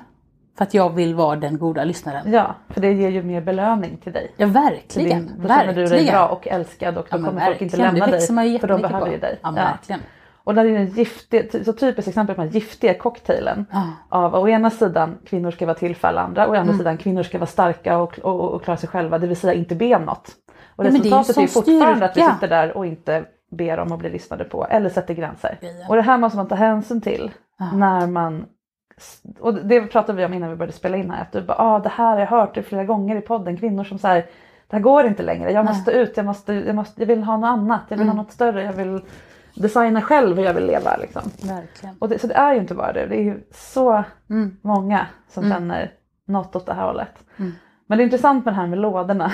För 0.57 0.63
att 0.65 0.75
jag 0.75 0.91
vill 0.95 1.15
vara 1.15 1.37
den 1.37 1.59
goda 1.59 1.85
lyssnaren. 1.85 2.33
Ja, 2.33 2.55
för 2.69 2.81
det 2.81 2.93
ger 2.93 3.09
ju 3.09 3.23
mer 3.23 3.41
belöning 3.41 3.97
till 3.97 4.13
dig. 4.13 4.35
Ja 4.37 4.47
verkligen, 4.47 5.27
din, 5.27 5.33
då 5.43 5.49
känner 5.49 5.67
du 5.67 5.73
dig 5.75 5.85
verkligen. 5.85 6.13
bra 6.15 6.29
och 6.29 6.49
älskad 6.49 6.99
och 6.99 7.07
då 7.11 7.17
Ja, 7.19 7.25
kommer 7.25 7.41
folk 7.47 7.63
inte 7.63 7.77
verkligen. 7.77 7.95
lämna 7.95 8.07
Det 8.07 8.13
dig. 8.43 8.59
För 8.61 8.69
de 8.69 8.81
behöver 8.83 9.07
på. 9.07 9.13
ju 9.13 9.19
dig. 9.19 9.39
Ja, 9.43 9.51
verkligen. 9.51 10.01
Och 10.45 10.55
där 10.55 10.65
är 10.65 10.73
den 10.79 10.87
giftiga, 10.87 11.43
så 11.65 11.73
typiskt 11.73 12.09
exempel 12.09 12.35
på 12.37 12.41
den 12.43 12.49
här 12.51 12.55
giftiga 12.55 12.95
cocktailen. 12.95 13.67
Ja. 13.73 13.83
Av 14.09 14.35
å 14.35 14.49
ena 14.49 14.71
sidan 14.71 15.19
kvinnor 15.27 15.51
ska 15.51 15.67
vara 15.67 15.75
till 15.79 15.97
för 15.97 16.09
alla 16.09 16.21
andra 16.21 16.47
och 16.47 16.53
å 16.53 16.57
andra 16.57 16.63
Mm. 16.73 16.79
sidan 16.79 16.97
kvinnor 16.99 17.23
ska 17.23 17.39
vara 17.39 17.47
starka 17.47 17.99
och, 17.99 18.19
och, 18.19 18.41
och 18.55 18.63
klara 18.65 18.77
sig 18.77 18.89
själva. 18.89 19.19
Det 19.19 19.27
vill 19.27 19.37
säga 19.37 19.53
inte 19.55 19.75
be 19.75 19.97
om 19.97 20.03
något. 20.03 20.29
Och 20.77 20.85
Ja, 20.87 20.91
det 20.91 20.97
är 20.97 21.01
resultatet 21.01 21.29
är 21.37 21.47
sån 21.47 21.49
fortfarande 21.49 22.05
att 22.05 22.17
vi 22.17 22.21
styrka. 22.21 22.35
sitter 22.35 22.49
där 22.49 22.77
och 22.77 22.87
inte 22.87 23.25
ber 23.51 23.79
om 23.79 23.93
att 23.93 23.99
bli 23.99 24.11
lyssnade 24.11 24.45
på 24.45 24.67
eller 24.67 24.91
sätter 24.91 25.15
gränser. 25.15 25.59
Ja. 25.61 25.69
Och 25.89 25.97
det 25.97 26.03
här 26.03 26.19
måste 26.19 26.37
man 26.37 26.49
ta 26.49 26.55
hänsyn 26.55 27.01
till 27.01 27.31
Ja. 27.59 27.71
när 27.73 28.07
man 28.07 28.45
och 29.41 29.55
det 29.55 29.81
pratade 29.81 30.19
vi 30.19 30.25
om 30.25 30.35
innan 30.35 30.51
vi 30.51 30.57
började 30.57 30.73
spela 30.73 30.97
in 30.97 31.11
här. 31.11 31.23
Att 31.23 31.33
du 31.33 31.43
bara, 31.43 31.57
ah, 31.59 31.79
det 31.79 31.89
här 31.89 32.11
har 32.13 32.19
jag 32.19 32.27
hört 32.27 32.55
det 32.55 32.63
flera 32.63 32.85
gånger 32.85 33.17
i 33.17 33.21
podden. 33.21 33.57
Kvinnor 33.57 33.85
som 33.85 33.99
säger 33.99 34.23
det 34.67 34.77
här 34.77 34.81
går 34.81 35.07
inte 35.07 35.23
längre. 35.23 35.53
Jag 35.53 35.65
Nej. 35.65 35.75
måste 35.75 35.91
ut, 35.93 36.17
jag, 36.17 36.27
måste, 36.27 36.53
jag, 36.55 36.75
måste, 36.77 37.01
jag 37.03 37.07
vill 37.07 37.23
ha 37.23 37.37
något 37.37 37.49
annat. 37.49 37.81
Jag 37.89 37.97
vill 37.97 38.07
Mm. 38.07 38.17
ha 38.17 38.23
något 38.25 38.33
större. 38.33 38.65
Jag 38.65 38.73
vill 38.73 39.01
designa 39.55 40.03
själv 40.03 40.37
hur 40.37 40.45
jag 40.45 40.55
vill 40.55 40.67
leva. 40.67 40.97
Liksom. 40.97 41.23
Verkligen. 41.43 41.97
Och 41.99 42.09
det, 42.09 42.19
så 42.19 42.27
det 42.27 42.35
är 42.35 42.55
ju 42.55 42.61
inte 42.61 42.75
bara 42.75 42.93
du, 42.93 43.07
det 43.07 43.17
är 43.17 43.23
ju 43.23 43.41
så 43.53 44.05
Mm. 44.31 44.57
många 44.63 45.07
som 45.29 45.51
känner 45.51 45.93
något 46.27 46.57
åt 46.57 46.67
det 46.67 46.75
här 46.75 46.87
hållet. 46.87 47.19
Men 47.87 47.99
det 47.99 48.03
är 48.03 48.05
intressant 48.05 48.45
med 48.45 48.55
det 48.55 48.59
här 48.59 48.67
med 48.67 48.79
lådorna. 48.79 49.33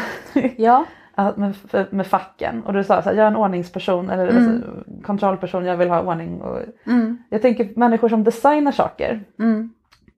Ja. 0.57 0.85
Att 1.29 1.37
med, 1.37 1.55
med 1.91 2.07
facken. 2.07 2.63
Och 2.63 2.73
du 2.73 2.85
sa 2.85 3.03
så 3.03 3.09
här, 3.09 3.17
jag 3.17 3.23
är 3.25 3.31
en 3.31 3.37
ordningsperson 3.37 4.11
eller 4.11 4.27
alltså, 4.27 4.67
kontrollperson, 5.05 5.65
jag 5.65 5.77
vill 5.77 5.89
ha 5.91 6.03
ordning. 6.03 6.41
Och 6.41 6.59
Mm. 6.87 7.19
Jag 7.31 7.43
tänker 7.43 7.69
människor 7.77 8.09
som 8.09 8.25
designar 8.25 8.73
saker. 8.73 9.25
Mm. 9.39 9.71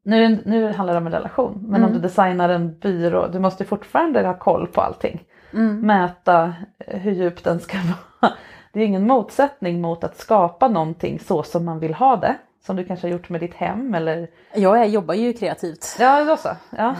Nu, 0.04 0.38
nu 0.44 0.72
handlar 0.72 0.94
det 0.94 0.98
om 1.00 1.06
en 1.06 1.12
relation, 1.12 1.64
men 1.68 1.84
om 1.84 1.92
du 1.92 1.98
designar 1.98 2.48
en 2.48 2.78
byrå, 2.78 3.26
du 3.32 3.38
måste 3.38 3.64
fortfarande 3.64 4.26
ha 4.26 4.34
koll 4.34 4.66
på 4.66 4.80
allting. 4.80 5.22
Mm. 5.52 5.80
Mäta 5.80 6.54
eh, 6.78 6.98
hur 7.00 7.12
djup 7.12 7.44
den 7.44 7.60
ska 7.60 7.76
vara. 7.78 8.32
Det 8.72 8.80
är 8.80 8.86
ingen 8.86 9.06
motsättning 9.06 9.80
mot 9.80 10.04
att 10.04 10.16
skapa 10.18 10.68
någonting 10.68 11.18
så 11.18 11.42
som 11.42 11.64
man 11.64 11.78
vill 11.78 11.94
ha 11.94 12.16
det. 12.16 12.34
Som 12.66 12.76
du 12.76 12.84
kanske 12.84 13.06
har 13.06 13.12
gjort 13.12 13.28
med 13.28 13.40
ditt 13.40 13.54
hem 13.54 13.94
eller... 13.94 14.28
Jag 14.54 14.80
är- 14.80 14.84
jobbar 14.84 15.14
ju 15.14 15.32
kreativt. 15.32 15.96
Ja, 16.00 16.24
då 16.24 16.36
så. 16.36 16.48
Ja, 16.76 16.94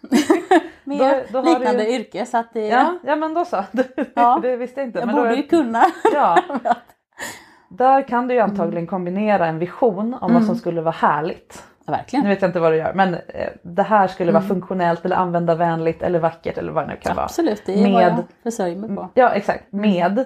Ehm, 0.86 0.98
Då- 0.98 1.42
då 1.42 1.48
liknande 1.58 1.84
ju- 1.84 1.96
yrke 2.00 2.26
så 2.26 2.38
att 2.38 2.52
det, 2.52 2.66
ja, 2.68 2.98
ja 3.04 3.16
men 3.16 3.34
då 3.34 3.44
så. 3.44 3.64
Ja. 4.14 4.38
det 4.42 4.56
visste 4.56 4.80
jag 4.80 4.88
inte. 4.88 4.98
jag 4.98 5.06
men 5.06 5.16
borde 5.16 5.34
ju 5.34 5.42
kunna. 5.42 5.84
Ja. 6.14 6.38
Där 7.68 8.02
kan 8.08 8.28
du 8.28 8.34
ju 8.34 8.40
antagligen 8.40 8.86
kombinera 8.86 9.46
en 9.46 9.58
vision 9.58 10.14
om 10.20 10.34
vad 10.34 10.44
som 10.44 10.56
skulle 10.56 10.80
vara 10.80 10.94
härligt. 10.98 11.64
Ja, 11.86 11.92
verkligen. 11.92 12.22
Nu 12.22 12.28
vet 12.28 12.42
jag 12.42 12.48
inte 12.48 12.60
vad 12.60 12.72
du 12.72 12.76
gör 12.76 12.92
men 12.94 13.14
eh, 13.14 13.48
det 13.62 13.82
här 13.82 14.06
skulle 14.08 14.32
vara 14.32 14.42
funktionellt 14.42 15.04
eller 15.04 15.16
användarvänligt 15.16 16.02
eller 16.02 16.18
vackert 16.18 16.58
eller 16.58 16.72
vad 16.72 16.84
det 16.84 16.88
nu 16.88 16.96
kan 16.96 17.16
vara. 17.16 17.24
Absolut, 17.24 17.62
det 17.66 17.72
är 17.72 17.82
vad 17.82 17.92
Med- 17.92 18.02
jag 18.02 18.24
försörjer 18.42 18.76
mig 18.76 18.96
på. 18.96 19.08
Ja 19.14 19.30
exakt, 19.30 19.72
med 19.72 20.24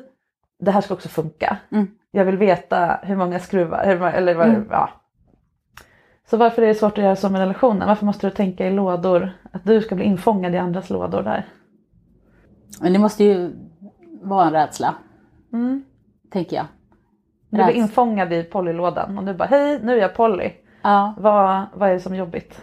det 0.60 0.70
här 0.70 0.80
ska 0.80 0.94
också 0.94 1.08
funka. 1.08 1.56
Mm. 1.72 1.86
Jag 2.10 2.24
vill 2.24 2.36
veta 2.36 2.98
hur 3.02 3.16
många 3.16 3.38
skruvar, 3.38 3.84
hur, 3.86 4.02
eller 4.06 4.34
vad, 4.34 4.46
Mm. 4.48 4.68
ja. 4.70 4.90
Så 6.26 6.36
varför 6.36 6.62
är 6.62 6.66
det 6.66 6.74
svårt 6.74 6.98
att 6.98 7.04
göra 7.04 7.16
så 7.16 7.28
med 7.30 7.38
relationen? 7.40 7.88
Varför 7.88 8.06
måste 8.06 8.26
du 8.26 8.30
tänka 8.30 8.66
i 8.66 8.70
lådor? 8.70 9.32
Att 9.52 9.64
du 9.64 9.80
ska 9.80 9.94
bli 9.94 10.04
infångad 10.04 10.54
i 10.54 10.58
andras 10.58 10.90
lådor 10.90 11.22
där. 11.22 11.46
Men 12.80 12.92
det 12.92 12.98
måste 12.98 13.24
ju 13.24 13.52
vara 14.22 14.44
en 14.46 14.52
rädsla, 14.52 14.94
Mm. 15.52 15.84
tänker 16.30 16.56
jag. 16.56 16.66
Du 17.50 17.56
blir 17.56 17.64
Räds- 17.66 17.76
infångad 17.76 18.32
i 18.32 18.42
Pollylådan 18.44 19.18
och 19.18 19.24
du 19.24 19.34
bara 19.34 19.48
hej 19.48 19.80
nu 19.82 19.92
är 19.92 19.96
jag 20.02 20.14
Polly. 20.14 20.52
Ja, 20.82 21.14
Vad, 21.18 21.62
vad 21.74 21.88
är 21.88 21.92
det 21.94 22.00
som 22.00 22.12
är 22.12 22.16
jobbigt? 22.16 22.60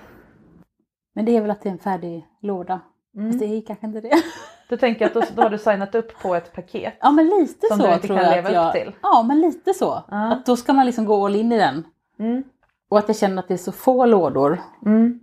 men 1.15 1.26
det 1.26 1.38
är 1.38 1.41
väl 1.41 1.52
att 1.52 1.62
det 1.62 1.69
är 1.69 1.74
en 1.74 1.80
färdig 1.80 2.26
låda. 2.41 2.80
Mm. 3.15 3.32
Fast 3.32 3.39
det 3.39 3.45
är 3.45 3.62
kanske 3.62 3.86
inte 3.88 4.02
det. 4.02 4.12
Du 4.69 4.78
tänker 4.78 5.06
att 5.06 5.13
då, 5.13 5.21
då 5.36 5.41
har 5.41 5.50
du 5.50 5.58
signat 5.58 5.95
upp 5.95 6.21
på 6.21 6.36
ett 6.36 6.54
paket. 6.56 6.93
Ja 7.02 7.12
men 7.12 7.26
lite 7.26 7.67
Som 7.67 7.78
så 7.80 7.88
du 7.88 7.93
inte 7.93 8.08
tror 8.08 8.17
kan 8.17 8.26
jag 8.26 8.36
leva 8.36 8.50
att 8.50 8.56
jag... 8.56 8.67
upp 8.67 8.74
till. 8.74 8.93
Ja 9.02 9.24
men 9.28 9.41
lite 9.41 9.74
så. 9.74 10.04
Ja. 10.12 10.32
Att 10.32 10.45
då 10.45 10.56
ska 10.56 10.74
man 10.74 10.86
liksom 10.86 11.06
gå 11.06 11.26
all 11.26 11.36
in 11.36 11.52
i 11.52 11.58
den. 11.58 11.84
Mm. 12.19 12.43
Och 12.91 12.99
att 12.99 13.08
jag 13.08 13.17
känner 13.17 13.39
att 13.39 13.47
det 13.47 13.54
är 13.54 13.58
så 13.58 13.71
få 13.71 14.06
lådor. 14.06 14.62
Mm. 14.86 15.19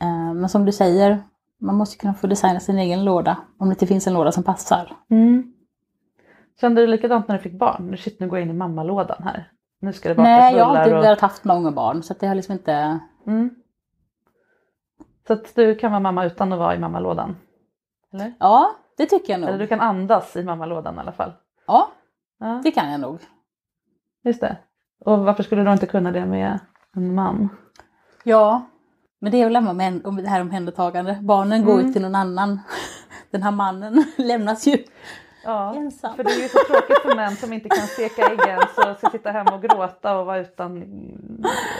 Eh, 0.00 0.34
Men 0.34 0.48
som 0.48 0.64
du 0.64 0.72
säger, 0.72 1.22
man 1.60 1.74
måste 1.74 1.96
kunna 1.96 2.14
få 2.14 2.26
designa 2.26 2.60
sin 2.60 2.78
egen 2.78 3.04
låda. 3.04 3.36
Om 3.58 3.68
det 3.68 3.72
inte 3.72 3.86
finns 3.86 4.06
en 4.06 4.14
låda 4.14 4.32
som 4.32 4.42
passar. 4.42 4.96
Mm. 5.10 5.52
Kände 6.60 6.80
du 6.80 6.86
likadant 6.86 7.28
när 7.28 7.36
du 7.36 7.42
fick 7.42 7.58
barn? 7.58 7.86
Nu, 7.90 7.96
shit, 7.96 8.20
nu 8.20 8.28
går 8.28 8.38
jag 8.38 8.46
in 8.46 8.50
i 8.54 8.58
mammalådan 8.58 9.22
här. 9.24 9.50
Nu 9.80 9.92
ska 9.92 10.08
det 10.08 10.14
bakas 10.14 10.24
Nej, 10.28 10.56
jag 10.56 10.64
har 10.64 10.78
inte 10.84 10.96
och... 10.96 11.02
velat 11.04 11.20
haft 11.20 11.44
många 11.44 11.70
barn. 11.70 12.02
Så 12.02 12.12
att 12.12 12.20
det 12.20 12.26
har 12.26 12.34
liksom 12.34 12.52
inte... 12.52 12.98
Mm. 13.26 13.50
Så 15.26 15.32
att 15.32 15.54
du 15.54 15.74
kan 15.74 15.90
vara 15.90 16.00
mamma 16.00 16.24
utan 16.24 16.52
att 16.52 16.58
vara 16.58 16.74
i 16.74 16.78
mammalådan? 16.78 17.36
Eller? 18.12 18.32
Ja, 18.38 18.70
det 18.96 19.06
tycker 19.06 19.32
jag 19.32 19.42
Eller 19.42 19.52
du 19.52 19.58
nog. 19.58 19.68
kan 19.68 19.80
andas 19.80 20.36
i 20.36 20.44
mammalådan 20.44 20.94
i 20.96 20.98
alla 20.98 21.12
fall? 21.12 21.32
Ja, 21.66 21.88
Ja, 22.38 22.60
det 22.64 22.70
kan 22.70 22.90
jag 22.92 23.00
nog. 23.00 23.20
just 24.24 24.40
det. 24.40 24.56
Och 25.04 25.18
varför 25.18 25.42
skulle 25.42 25.62
du 25.64 25.72
inte 25.72 25.86
kunna 25.86 26.12
det 26.12 26.26
med 26.26 26.58
en 26.96 27.14
man? 27.14 27.48
Ja, 28.24 28.62
men 29.18 29.32
det 29.32 29.42
är 29.42 29.50
väl 29.50 29.74
med 29.74 30.06
om 30.06 30.16
det 30.16 30.28
här 30.28 30.40
omhändertagande. 30.40 31.18
Barnen 31.22 31.64
går 31.64 31.80
Mm. 31.80 31.92
till 31.92 32.02
någon 32.02 32.14
annan. 32.14 32.60
Den 33.30 33.42
här 33.42 33.50
mannen 33.50 34.04
lämnas 34.16 34.66
ju 34.66 34.84
Ja, 35.44 35.74
ensam. 35.74 36.16
för 36.16 36.24
det 36.24 36.30
är 36.30 36.42
ju 36.42 36.48
så 36.48 36.58
tråkigt 36.58 36.98
för 37.02 37.16
män 37.16 37.36
som 37.36 37.52
inte 37.52 37.68
kan 37.68 37.86
steka 37.86 38.22
äggen 38.26 38.60
så 38.74 38.94
ska 38.94 39.10
sitta 39.10 39.30
hemma 39.30 39.54
och 39.54 39.62
gråta 39.62 40.18
och 40.18 40.26
vara 40.26 40.38
utan 40.38 40.82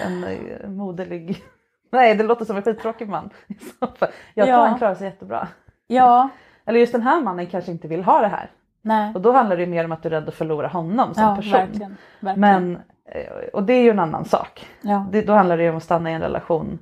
en 0.05 0.77
moderlig... 0.77 1.43
Nej, 1.91 2.15
det 2.15 2.25
låter 2.25 2.45
som 2.45 2.57
en 2.57 2.63
skittråkig 2.63 3.09
man. 3.09 3.31
i 3.47 3.55
så 3.55 3.87
fall. 3.87 4.09
Jag 4.35 4.47
tror 4.47 4.59
Ja. 4.59 4.67
han 4.67 4.79
klarar 4.79 4.95
sig 4.95 5.07
jättebra. 5.07 5.49
Ja, 5.87 6.29
Eller 6.65 6.81
just 6.81 6.93
den 6.93 7.03
här 7.03 7.21
mannen 7.21 7.47
kanske 7.47 7.71
inte 7.71 7.89
vill 7.89 8.05
ha 8.05 8.21
det 8.21 8.29
här. 8.29 8.51
Nej. 8.87 9.14
Och 9.14 9.20
då 9.20 9.33
handlar 9.33 9.57
det 9.57 9.66
mer 9.66 9.85
om 9.85 9.92
att 9.92 10.03
du 10.03 10.09
är 10.09 10.11
rädd 10.11 10.29
att 10.29 10.35
förlora 10.35 10.68
honom 10.68 11.14
som 11.14 11.22
Ja, 11.22 11.37
person. 11.37 11.53
verkligen. 11.53 11.96
verkligen. 12.20 12.40
Men, 12.40 12.77
eh, 13.12 13.49
och 13.53 13.62
det 13.62 13.72
är 13.72 13.83
ju 13.83 13.90
en 13.90 13.99
annan 13.99 14.25
sak. 14.25 14.66
ja. 14.83 15.07
Det, 15.12 15.22
då 15.22 15.33
handlar 15.33 15.57
det 15.57 15.62
ju 15.62 15.70
om 15.70 15.77
att 15.77 15.83
stanna 15.83 16.11
i 16.11 16.14
en 16.14 16.20
relation. 16.22 16.79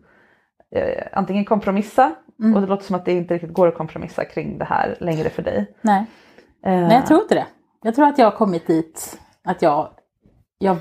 Eh, 0.74 1.02
antingen 1.12 1.44
kompromissa 1.44 2.12
Mm. 2.40 2.54
och 2.54 2.60
det 2.60 2.66
låter 2.66 2.84
som 2.84 2.96
att 2.96 3.04
det 3.04 3.12
inte 3.12 3.34
riktigt 3.34 3.52
går 3.52 3.68
att 3.68 3.74
kompromissa 3.74 4.24
kring 4.24 4.58
det 4.58 4.64
här 4.64 4.96
längre 5.00 5.28
för 5.30 5.42
dig. 5.42 5.74
Nej. 5.80 6.04
Eh, 6.64 6.72
Nej, 6.72 6.92
jag 6.92 7.06
tror 7.06 7.22
inte 7.22 7.34
det. 7.34 7.46
Jag 7.82 7.94
tror 7.94 8.06
att 8.06 8.18
jag 8.18 8.26
har 8.26 8.32
kommit 8.36 8.66
dit 8.66 9.20
att 9.44 9.62
jag, 9.62 9.88
jag, 10.58 10.76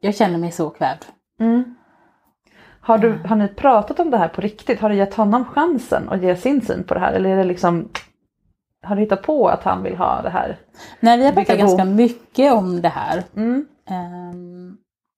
jag 0.00 0.14
känner 0.14 0.38
mig 0.38 0.50
så 0.50 0.70
kvävd. 0.70 1.04
Mm. 1.40 1.74
Har, 2.80 2.98
du, 2.98 3.18
har 3.24 3.36
ni 3.36 3.48
pratat 3.48 4.00
om 4.00 4.10
det 4.10 4.16
här 4.16 4.28
på 4.28 4.40
riktigt? 4.40 4.80
Har 4.80 4.88
du 4.88 4.94
gett 4.94 5.14
honom 5.14 5.44
chansen 5.44 6.08
att 6.08 6.22
ge 6.22 6.36
sin 6.36 6.60
syn 6.60 6.84
på 6.84 6.94
det 6.94 7.00
här? 7.00 7.12
Eller 7.12 7.30
är 7.30 7.36
det 7.36 7.44
liksom, 7.44 7.88
har 8.82 8.96
du 8.96 9.02
hittat 9.02 9.22
på 9.22 9.48
att 9.48 9.62
han 9.62 9.82
vill 9.82 9.96
ha 9.96 10.22
det 10.22 10.30
här? 10.30 10.58
Nej, 11.00 11.18
vi 11.18 11.24
har 11.24 11.32
pratat 11.32 11.58
ganska 11.58 11.84
mycket 11.84 12.52
om 12.52 12.82
det 12.82 12.88
här. 12.88 13.24
Mm. 13.36 13.66
Ehm, 13.86 14.76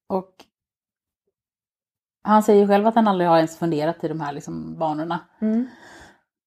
och 0.08 0.30
han 2.22 2.42
säger 2.42 2.60
ju 2.60 2.68
själv 2.68 2.86
att 2.86 2.94
han 2.94 3.08
aldrig 3.08 3.28
har 3.28 3.36
ens 3.36 3.58
funderat 3.58 4.04
i 4.04 4.08
de 4.08 4.20
här 4.20 4.32
liksom, 4.32 4.78
banorna. 4.78 5.20
Mm. 5.40 5.66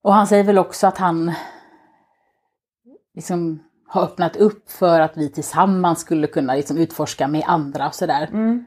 Och 0.03 0.13
han 0.13 0.27
säger 0.27 0.43
väl 0.43 0.57
också 0.57 0.87
att 0.87 0.97
han 0.97 1.31
liksom 3.13 3.63
har 3.87 4.03
öppnat 4.03 4.35
upp 4.35 4.71
för 4.71 4.99
att 4.99 5.17
vi 5.17 5.29
tillsammans 5.29 5.99
skulle 5.99 6.27
kunna 6.27 6.55
liksom 6.55 6.77
utforska 6.77 7.27
med 7.27 7.43
andra 7.47 7.87
och 7.87 7.95
sådär. 7.95 8.29
Mm. 8.33 8.65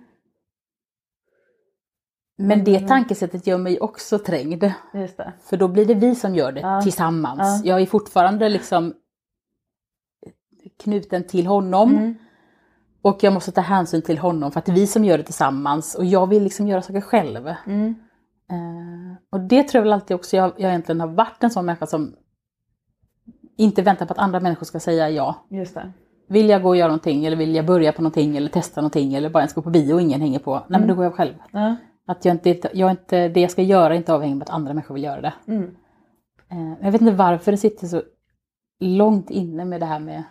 Men 2.41 2.65
det 2.65 2.89
tankesättet 2.89 3.47
gör 3.47 3.59
mig 3.59 3.81
också 3.81 4.19
trängd. 4.19 4.65
För 5.43 5.57
då 5.57 5.69
blir 5.69 5.87
det 5.87 5.95
vi 5.95 6.15
som 6.15 6.35
gör 6.35 6.53
det 6.53 6.61
Ja. 6.61 6.83
tillsammans. 6.83 7.65
Jag 7.65 7.81
är 7.81 7.87
fortfarande 7.87 8.49
liksom 8.49 8.95
knuten 10.83 11.25
till 11.25 11.47
honom. 11.47 11.91
Mm. 11.91 12.15
Och 13.03 13.19
jag 13.23 13.33
måste 13.33 13.53
ta 13.53 13.61
hänsyn 13.61 14.03
till 14.03 14.19
honom 14.19 14.53
för 14.53 14.59
att 14.59 14.67
det 14.67 14.73
är 14.73 14.75
vi 14.75 14.87
som 14.87 15.05
gör 15.05 15.19
det 15.19 15.25
tillsammans. 15.25 15.95
Och 15.95 16.05
jag 16.05 16.27
vill 16.27 16.43
liksom 16.43 16.69
göra 16.69 16.83
saker 16.83 17.01
själv. 17.01 17.55
Mm. 17.67 17.95
Eh, 18.51 19.17
och 19.31 19.41
det 19.41 19.63
tror 19.63 19.79
jag 19.79 19.83
väl 19.83 19.93
alltid 19.93 20.15
också 20.15 20.37
jag, 20.37 20.53
jag 20.57 20.69
egentligen 20.69 21.01
har 21.01 21.09
varit 21.09 21.45
en 21.45 21.51
sån 21.51 21.67
människa 21.67 21.87
som 21.87 22.15
inte 23.57 23.83
väntar 23.83 24.07
på 24.07 24.13
att 24.13 24.19
andra 24.19 24.41
människor 24.41 24.67
ska 24.67 24.81
säga 24.81 25.11
ja. 25.11 25.47
Just 25.51 25.75
det. 25.75 25.93
Vill 26.29 26.49
jag 26.49 26.63
gå 26.63 26.69
och 26.69 26.77
göra 26.77 26.89
någonting 26.89 27.25
eller 27.25 27.37
vill 27.37 27.55
jag 27.55 27.67
börja 27.67 27.93
på 27.93 28.03
någonting 28.03 28.37
eller 28.37 28.49
testa 28.49 28.81
någonting 28.81 29.15
eller 29.15 29.31
bara 29.31 29.41
ens 29.41 29.55
gå 29.55 29.63
på 29.63 29.71
bio 29.71 29.95
och 29.95 30.01
ingen 30.01 30.21
hänger 30.21 30.39
på. 30.39 30.65
Nej 30.69 30.81
men 30.81 30.89
då 30.89 30.95
går 30.95 31.05
jag 31.05 31.15
själv. 31.15 31.35
Ja. 31.51 31.77
Att 32.11 32.25
jag 32.25 32.35
inte, 32.35 32.71
jag 32.75 32.91
inte, 32.91 33.29
det 33.29 33.41
jag 33.41 33.51
ska 33.51 33.63
göra 33.63 33.95
är 33.95 33.97
inte 33.97 34.15
avhängigt 34.15 34.37
av 34.37 34.43
att 34.43 34.57
andra 34.57 34.75
människor 34.75 34.95
vill 34.95 35.05
göra 35.05 35.21
det. 35.21 35.33
Mm. 35.47 35.77
Eh, 36.49 36.85
jag 36.85 36.93
vet 36.93 37.01
inte 37.01 37.15
varför 37.15 37.53
det 37.53 37.59
sitter 37.59 37.87
så 37.87 38.03
långt 38.81 39.31
inne 39.31 39.65
med 39.65 39.81
det 39.81 39.87
här 39.87 39.99
med... 40.01 40.23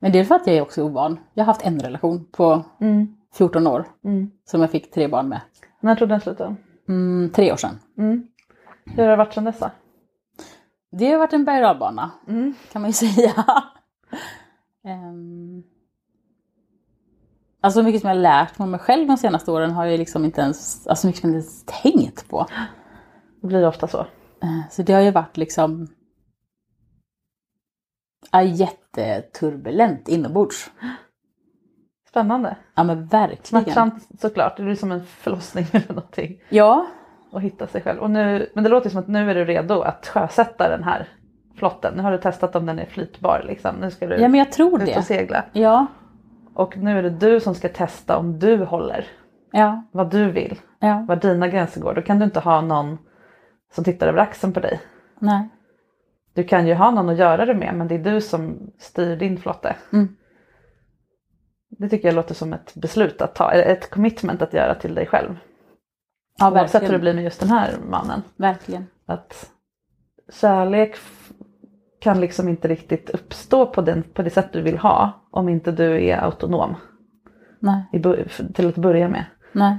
Men 0.00 0.12
det 0.12 0.18
är 0.18 0.24
för 0.24 0.34
att 0.34 0.46
jag 0.46 0.56
är 0.56 0.62
också 0.62 0.82
ovan. 0.82 1.18
Jag 1.34 1.44
har 1.44 1.46
haft 1.46 1.66
en 1.66 1.80
relation 1.80 2.24
på 2.32 2.64
Mm. 2.80 3.16
14 3.34 3.66
år 3.66 3.86
Mm. 4.04 4.30
som 4.44 4.60
jag 4.60 4.70
fick 4.70 4.90
tre 4.90 5.08
barn 5.08 5.28
med. 5.28 5.40
När 5.80 5.96
tog 5.96 6.08
den 6.08 6.20
slut? 6.20 6.40
Mm, 6.88 7.30
tre 7.34 7.52
år 7.52 7.56
sedan. 7.56 7.78
Mm. 7.98 8.26
Hur 8.84 9.02
har 9.02 9.10
det 9.10 9.16
varit 9.16 9.34
sedan 9.34 9.44
dess? 9.44 9.62
Det 10.90 11.10
har 11.10 11.18
varit 11.18 11.32
en 11.32 11.44
berg 11.44 11.64
och 11.64 12.28
Mm. 12.28 12.54
kan 12.72 12.82
man 12.82 12.88
ju 12.88 12.92
säga. 13.06 13.44
um, 14.84 15.62
alltså 17.60 17.82
mycket 17.82 18.00
som 18.00 18.08
jag 18.08 18.16
har 18.16 18.22
lärt 18.22 18.58
mig 18.58 18.64
om 18.64 18.70
mig 18.70 18.80
själv 18.80 19.06
de 19.08 19.16
senaste 19.16 19.50
åren 19.50 19.70
har 19.70 19.84
jag 19.86 19.98
liksom 19.98 20.24
inte 20.24 20.40
ens, 20.40 20.86
alltså 20.86 21.06
mycket 21.06 21.20
som 21.20 21.30
jag 21.30 21.38
inte 21.38 21.46
ens 21.48 21.64
tänkt 21.82 22.28
på. 22.28 22.46
Det 23.40 23.46
blir 23.46 23.66
ofta 23.66 23.86
så. 23.88 24.00
Eh, 24.42 24.60
Så 24.70 24.82
det 24.82 24.92
har 24.92 25.00
ju 25.00 25.10
varit 25.10 25.36
liksom 25.36 25.88
ja, 28.30 28.42
jätteturbulent 28.42 30.08
inombords. 30.08 30.70
Spännande. 32.08 32.56
Ja 32.74 32.84
men 32.84 33.06
verkligen. 33.06 33.44
Smärtsamt 33.44 34.08
såklart. 34.20 34.56
Det 34.56 34.62
blir 34.62 34.74
som 34.74 34.92
en 34.92 35.04
förlossning 35.06 35.66
eller 35.72 35.88
någonting. 35.88 36.42
Ja, 36.48 36.86
Och 37.32 37.42
hitta 37.42 37.66
sig 37.66 37.82
själv. 37.82 38.00
Och 38.00 38.10
nu, 38.10 38.50
men 38.54 38.64
det 38.64 38.70
låter 38.70 38.90
som 38.90 39.00
att 39.00 39.08
nu 39.08 39.30
är 39.30 39.34
du 39.34 39.44
redo 39.44 39.80
att 39.80 40.06
sjösätta 40.06 40.68
den 40.68 40.84
här 40.84 41.08
flotten. 41.56 41.94
Nu 41.96 42.02
har 42.02 42.12
du 42.12 42.18
testat 42.18 42.56
om 42.56 42.66
den 42.66 42.78
är 42.78 42.86
flytbar 42.86 43.42
liksom. 43.46 43.76
Nu 43.76 43.90
ska 43.90 44.06
du 44.06 44.14
ja 44.16 44.28
men 44.28 44.38
jag 44.38 44.52
tror 44.52 44.82
ut 44.82 44.88
och 44.88 44.94
det. 44.94 45.02
segla. 45.02 45.44
Ja, 45.52 45.86
Och 46.60 46.76
nu 46.76 46.98
är 46.98 47.02
det 47.02 47.10
du 47.10 47.40
som 47.40 47.54
ska 47.54 47.68
testa 47.68 48.16
om 48.16 48.38
du 48.38 48.64
håller. 48.64 49.06
ja, 49.52 49.82
Vad 49.92 50.10
du 50.10 50.30
vill. 50.30 50.60
ja. 50.78 51.04
Var 51.08 51.16
dina 51.16 51.48
gränser 51.48 51.80
går. 51.80 51.94
Då 51.94 52.02
kan 52.02 52.18
du 52.18 52.24
inte 52.24 52.40
ha 52.40 52.60
någon 52.60 52.98
som 53.72 53.84
tittar 53.84 54.08
över 54.08 54.18
axeln 54.18 54.52
på 54.52 54.60
dig. 54.60 54.80
Nej. 55.18 55.48
Du 56.34 56.44
kan 56.44 56.66
ju 56.66 56.74
ha 56.74 56.90
någon 56.90 57.08
att 57.08 57.18
göra 57.18 57.46
det 57.46 57.54
med 57.54 57.74
men 57.74 57.88
det 57.88 57.94
är 57.94 57.98
du 57.98 58.20
som 58.20 58.70
styr 58.78 59.16
din 59.16 59.38
flotte. 59.38 59.76
Mm. 59.92 60.16
Det 61.68 61.88
tycker 61.88 62.08
jag 62.08 62.14
låter 62.14 62.34
som 62.34 62.52
ett 62.52 62.74
beslut 62.74 63.22
att 63.22 63.34
ta, 63.34 63.52
ett 63.52 63.90
commitment 63.90 64.42
att 64.42 64.52
göra 64.54 64.74
till 64.74 64.94
dig 64.94 65.06
själv. 65.06 65.36
Ja, 66.38 66.50
Oavsett 66.50 66.82
hur 66.82 66.92
det 66.92 66.98
blir 66.98 67.14
med 67.14 67.24
just 67.24 67.40
den 67.40 67.50
här 67.50 67.74
mannen. 67.88 68.22
Verkligen. 68.36 68.86
Att 69.06 69.50
kärlek 70.32 70.96
kan 72.00 72.20
liksom 72.20 72.48
inte 72.48 72.68
riktigt 72.68 73.10
uppstå 73.10 73.66
på, 73.66 73.80
den, 73.80 74.02
på 74.02 74.22
det 74.22 74.30
sätt 74.30 74.52
du 74.52 74.62
vill 74.62 74.78
ha 74.78 75.12
om 75.30 75.48
inte 75.48 75.72
du 75.72 76.04
är 76.04 76.24
autonom 76.24 76.76
Nej. 77.58 77.84
i, 77.92 78.02
till 78.54 78.68
att 78.68 78.76
börja 78.76 79.08
med. 79.08 79.24
Nej. 79.52 79.76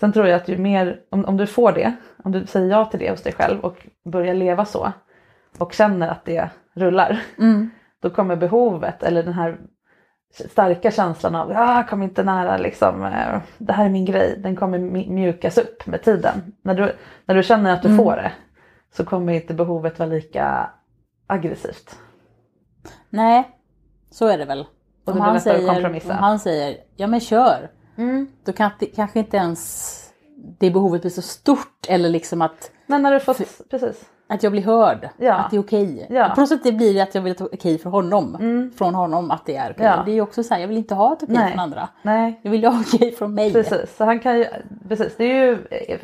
Sen 0.00 0.12
tror 0.12 0.26
jag 0.26 0.36
att 0.36 0.48
ju 0.48 0.58
mer, 0.58 1.00
om, 1.10 1.24
om 1.24 1.36
du 1.36 1.46
får 1.46 1.72
det, 1.72 1.92
om 2.24 2.32
du 2.32 2.46
säger 2.46 2.70
ja 2.70 2.84
till 2.84 3.00
det 3.00 3.10
hos 3.10 3.22
dig 3.22 3.32
själv 3.32 3.60
och 3.60 3.86
börjar 4.04 4.34
leva 4.34 4.64
så 4.64 4.92
och 5.58 5.72
känner 5.72 6.08
att 6.08 6.24
det 6.24 6.50
rullar, 6.74 7.20
Mm. 7.38 7.70
då 8.02 8.10
kommer 8.10 8.36
behovet 8.36 9.02
eller 9.02 9.22
den 9.22 9.32
här 9.32 9.58
starka 10.32 10.90
känslan 10.90 11.34
av 11.34 11.52
ah, 11.56 11.82
kom 11.82 12.02
inte 12.02 12.24
nära 12.24 12.56
liksom, 12.56 13.04
eh, 13.04 13.38
det 13.58 13.72
här 13.72 13.84
är 13.84 13.90
min 13.90 14.04
grej, 14.04 14.40
den 14.42 14.56
kommer 14.56 14.78
mjukas 15.10 15.58
upp 15.58 15.86
med 15.86 16.02
tiden. 16.02 16.52
När 16.62 16.74
du, 16.74 16.92
när 17.26 17.34
du 17.34 17.42
känner 17.42 17.72
att 17.72 17.82
du 17.82 17.88
Mm. 17.88 17.98
får 17.98 18.16
det 18.16 18.32
så 18.92 19.04
kommer 19.04 19.32
inte 19.32 19.54
behovet 19.54 19.98
vara 19.98 20.08
lika 20.08 20.70
aggressivt. 21.28 21.98
Nej, 23.10 23.48
så 24.10 24.26
är 24.26 24.38
det 24.38 24.44
väl. 24.44 24.66
Och 25.04 25.12
Om 25.14 25.20
han, 25.20 25.40
säger, 25.40 25.66
kompromissa. 25.74 26.12
om 26.12 26.18
han 26.18 26.38
säger 26.38 26.76
ja 26.96 27.06
men 27.06 27.20
kör, 27.20 27.70
då 28.44 28.52
kan, 28.52 28.70
kanske 28.96 29.18
inte 29.18 29.36
ens 29.36 29.94
det 30.58 30.70
behovet 30.70 31.00
blir 31.00 31.10
så 31.10 31.22
stort 31.22 31.86
eller 31.88 32.08
liksom 32.08 32.42
att, 32.42 32.70
Men 32.86 33.02
när 33.02 33.12
du 33.12 33.20
fått, 33.20 33.68
precis. 33.70 34.04
att 34.28 34.42
jag 34.42 34.52
blir 34.52 34.62
hörd, 34.62 35.08
Ja. 35.18 35.34
att 35.34 35.50
det 35.50 35.56
är 35.56 35.60
okej. 35.60 36.06
Ja. 36.10 36.32
På 36.34 36.40
något 36.40 36.48
sätt 36.48 36.60
det 36.64 36.72
blir 36.72 36.94
det 36.94 37.00
att 37.00 37.14
jag 37.14 37.22
vill 37.22 37.32
att 37.32 37.38
det 37.38 37.44
är 37.44 37.54
okej 37.54 37.78
för 37.78 37.90
honom, 37.90 38.34
Mm. 38.34 38.70
från 38.78 38.94
honom 38.94 39.30
att 39.30 39.46
det 39.46 39.56
är 39.56 39.70
okej. 39.72 39.86
Ja. 39.86 40.02
Det 40.04 40.10
är 40.10 40.14
ju 40.14 40.20
också 40.20 40.42
så 40.42 40.54
här, 40.54 40.60
jag 40.60 40.68
vill 40.68 40.76
inte 40.78 40.94
ha 40.94 41.12
ett 41.12 41.22
okej 41.22 41.36
Nej. 41.36 41.50
från 41.52 41.60
andra. 41.60 41.88
Nej, 42.02 42.40
Jag 42.42 42.50
vill 42.50 42.64
ha 42.64 42.80
okej 42.80 43.12
från 43.12 43.34
mig. 43.34 43.52
precis. 43.52 43.96
Så 43.96 44.04
han 44.04 44.20
kan 44.20 44.38
ju, 44.38 44.46
precis. 44.88 45.16
Det 45.16 45.24
är 45.24 45.46
ju 45.46 45.58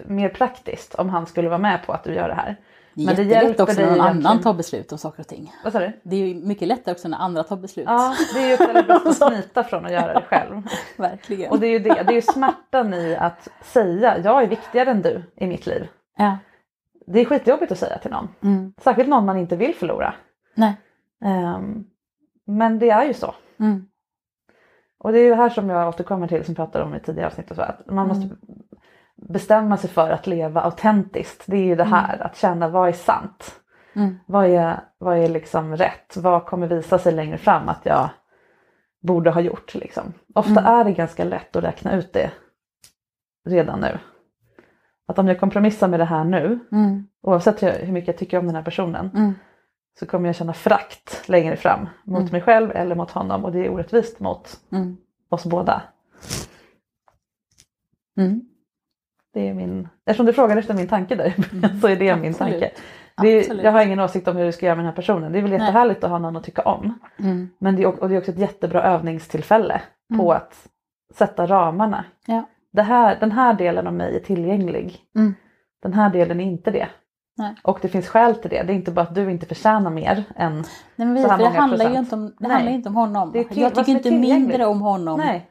mer 0.06 0.28
praktiskt 0.28 0.94
om 0.94 1.08
han 1.08 1.26
skulle 1.26 1.48
vara 1.48 1.58
med 1.58 1.86
på 1.86 1.92
att 1.92 2.04
du 2.04 2.14
gör 2.14 2.28
det 2.28 2.34
här. 2.34 2.56
Det 2.94 3.02
är 3.02 3.06
Men 3.06 3.16
det 3.16 3.22
hjälper 3.22 3.62
också 3.62 3.80
när 3.80 3.90
någon 3.90 4.00
annan 4.00 4.40
tar 4.40 4.54
beslut 4.54 4.92
om 4.92 4.98
saker 4.98 5.20
och 5.20 5.28
ting. 5.28 5.52
Vad 5.64 5.72
sa 5.72 5.78
du? 5.78 6.00
Det 6.02 6.16
är 6.16 6.34
mycket 6.34 6.68
lättare 6.68 6.92
också 6.92 7.08
när 7.08 7.18
andra 7.18 7.42
tar 7.42 7.56
beslut. 7.56 7.86
Ja, 7.88 8.14
det 8.34 8.40
är 8.40 8.50
ju 8.50 8.56
väldigt 8.56 8.86
bäst 8.86 9.06
att 9.06 9.16
smita 9.32 9.64
från 9.64 9.86
att 9.86 9.92
göra 9.92 10.14
det 10.14 10.26
själv. 10.28 10.62
Verkligen. 10.96 11.50
Och 11.50 11.60
det 11.60 11.66
är 11.66 11.70
ju 11.70 11.78
det, 11.78 11.88
det 11.88 12.12
är 12.12 12.14
ju 12.14 12.22
smärtan 12.22 12.94
i 12.94 13.16
att 13.16 13.48
säga 13.62 14.18
jag 14.18 14.42
är 14.42 14.46
viktigare 14.46 14.90
än 14.90 15.02
du 15.02 15.22
i 15.36 15.46
mitt 15.46 15.66
liv. 15.66 15.88
Ja. 16.16 16.38
Det 17.06 17.20
är 17.20 17.24
skitjobbigt 17.24 17.72
att 17.72 17.78
säga 17.78 17.98
till 17.98 18.10
någon. 18.10 18.28
Mm. 18.42 18.74
Särskilt 18.80 19.08
någon 19.08 19.24
man 19.24 19.38
inte 19.38 19.56
vill 19.56 19.74
förlora. 19.74 20.14
Nej. 20.54 20.76
Ehm, 21.24 21.84
men 22.46 22.78
det 22.78 22.90
är 22.90 23.04
ju 23.04 23.14
så. 23.14 23.34
Mm. 23.60 23.86
Och 24.98 25.12
det 25.12 25.18
är 25.18 25.24
ju 25.24 25.34
här 25.34 25.50
som 25.50 25.70
jag 25.70 25.88
återkommer 25.88 26.28
till 26.28 26.44
som 26.44 26.54
pratade 26.54 26.84
om 26.84 26.94
i 26.94 27.00
tidigare 27.00 27.26
avsnitt. 27.26 27.50
Och 27.50 27.56
så, 27.56 27.62
att 27.62 27.86
man 27.86 28.08
måste 28.08 28.28
bestämma 29.16 29.76
sig 29.76 29.90
för 29.90 30.10
att 30.10 30.26
leva 30.26 30.60
autentiskt. 30.60 31.42
Det 31.46 31.56
är 31.56 31.64
ju 31.64 31.76
det 31.76 31.84
här 31.84 32.22
att 32.22 32.36
känna 32.36 32.68
vad 32.68 32.88
är 32.88 32.92
sant. 32.92 33.60
Mm. 33.94 34.18
Vad 34.26 34.46
är, 34.46 34.80
vad 34.98 35.18
är 35.18 35.28
liksom 35.28 35.76
rätt? 35.76 36.16
Vad 36.16 36.46
kommer 36.46 36.66
visa 36.66 36.98
sig 36.98 37.12
längre 37.12 37.38
fram 37.38 37.68
att 37.68 37.80
jag 37.86 38.08
borde 39.02 39.30
ha 39.30 39.40
gjort? 39.40 39.74
Liksom. 39.74 40.12
Ofta 40.34 40.60
Mm. 40.60 40.64
är 40.64 40.84
det 40.84 40.92
ganska 40.92 41.24
lätt 41.24 41.56
att 41.56 41.64
räkna 41.64 41.92
ut 41.96 42.12
det 42.12 42.30
redan 43.46 43.80
nu. 43.80 43.98
Att 45.06 45.18
om 45.18 45.28
jag 45.28 45.40
kompromissar 45.40 45.88
med 45.88 46.00
det 46.00 46.04
här 46.04 46.24
nu, 46.24 46.58
Mm. 46.72 47.06
oavsett 47.22 47.62
hur, 47.62 47.92
mycket 47.92 48.08
jag 48.08 48.18
tycker 48.18 48.38
om 48.38 48.46
den 48.46 48.56
här 48.56 48.62
personen, 48.62 49.10
Mm. 49.14 49.34
så 49.98 50.06
kommer 50.06 50.28
jag 50.28 50.36
känna 50.36 50.52
frakt 50.52 51.28
längre 51.28 51.56
fram 51.56 51.88
mot 52.04 52.20
Mm. 52.20 52.32
mig 52.32 52.40
själv 52.40 52.70
eller 52.70 52.94
mot 52.94 53.10
honom 53.10 53.44
och 53.44 53.52
det 53.52 53.58
är 53.66 53.70
orättvist 53.70 54.20
mot 54.20 54.60
Mm. 54.72 54.96
oss 55.28 55.44
båda. 55.44 55.82
Mm. 59.34 59.46
Det 59.46 59.50
är 59.50 59.54
min, 59.66 59.88
eftersom 60.06 60.26
du 60.26 60.32
frågade 60.32 60.60
efter 60.60 60.74
min 60.74 60.88
tanke 60.88 61.14
där 61.14 61.34
början 61.60 61.80
så 61.80 61.88
är 61.88 61.96
det 61.96 62.16
min 62.16 62.30
Absolut. 62.30 62.52
tanke. 62.60 62.70
Det 63.22 63.28
är, 63.28 63.64
jag 63.64 63.72
har 63.72 63.82
ingen 63.84 64.00
åsikt 64.00 64.28
om 64.28 64.36
hur 64.36 64.44
du 64.44 64.52
ska 64.52 64.66
göra 64.66 64.76
med 64.76 64.84
den 64.84 64.90
här 64.90 64.96
personen. 64.96 65.32
Det 65.32 65.38
är 65.38 65.42
väl 65.42 65.50
Nej. 65.50 65.60
jättehärligt 65.60 66.04
att 66.04 66.10
ha 66.10 66.18
någon 66.18 66.36
att 66.36 66.44
tycka 66.44 66.62
om. 66.62 66.98
Mm. 67.18 67.50
Men 67.58 67.76
det 67.76 67.82
är, 67.82 68.02
och 68.02 68.08
det 68.08 68.14
är 68.14 68.18
också 68.18 68.30
ett 68.30 68.38
jättebra 68.38 68.82
övningstillfälle 68.82 69.80
på 70.08 70.14
Mm. 70.22 70.36
att 70.36 70.68
sätta 71.14 71.46
ramarna. 71.46 72.04
Ja. 72.26 72.44
Det 72.72 72.82
här, 72.82 73.16
den 73.20 73.32
här 73.32 73.54
delen 73.54 73.86
av 73.86 73.92
mig 73.94 74.16
är 74.16 74.20
tillgänglig. 74.20 74.98
Mm. 75.16 75.34
Den 75.82 75.92
här 75.94 76.10
delen 76.10 76.40
är 76.40 76.44
inte 76.44 76.70
det. 76.70 76.88
Nej. 77.36 77.54
Och 77.62 77.78
det 77.82 77.88
finns 77.88 78.08
skäl 78.08 78.34
till 78.34 78.50
det. 78.50 78.62
Det 78.62 78.72
är 78.72 78.74
inte 78.74 78.90
bara 78.90 79.02
att 79.02 79.14
du 79.14 79.30
inte 79.30 79.46
förtjänar 79.46 79.90
mer 79.90 80.24
än... 80.36 80.52
Nej, 80.54 80.64
men 80.96 81.14
vi, 81.14 81.22
Så 81.22 81.28
här 81.28 81.36
för 81.36 81.44
det 81.44 81.48
många 81.50 81.60
handlar 81.60 81.84
ju 81.84 81.90
procent. 81.90 82.06
inte 82.06 82.14
om, 82.14 82.34
det 82.38 82.52
handlar 82.52 82.72
inte 82.72 82.88
om 82.88 82.94
honom. 82.96 83.32
Jag 83.50 83.74
tycker 83.74 83.88
inte 83.92 84.10
mindre 84.10 84.66
om 84.66 84.80
honom 84.80 85.18
Nej, 85.20 85.48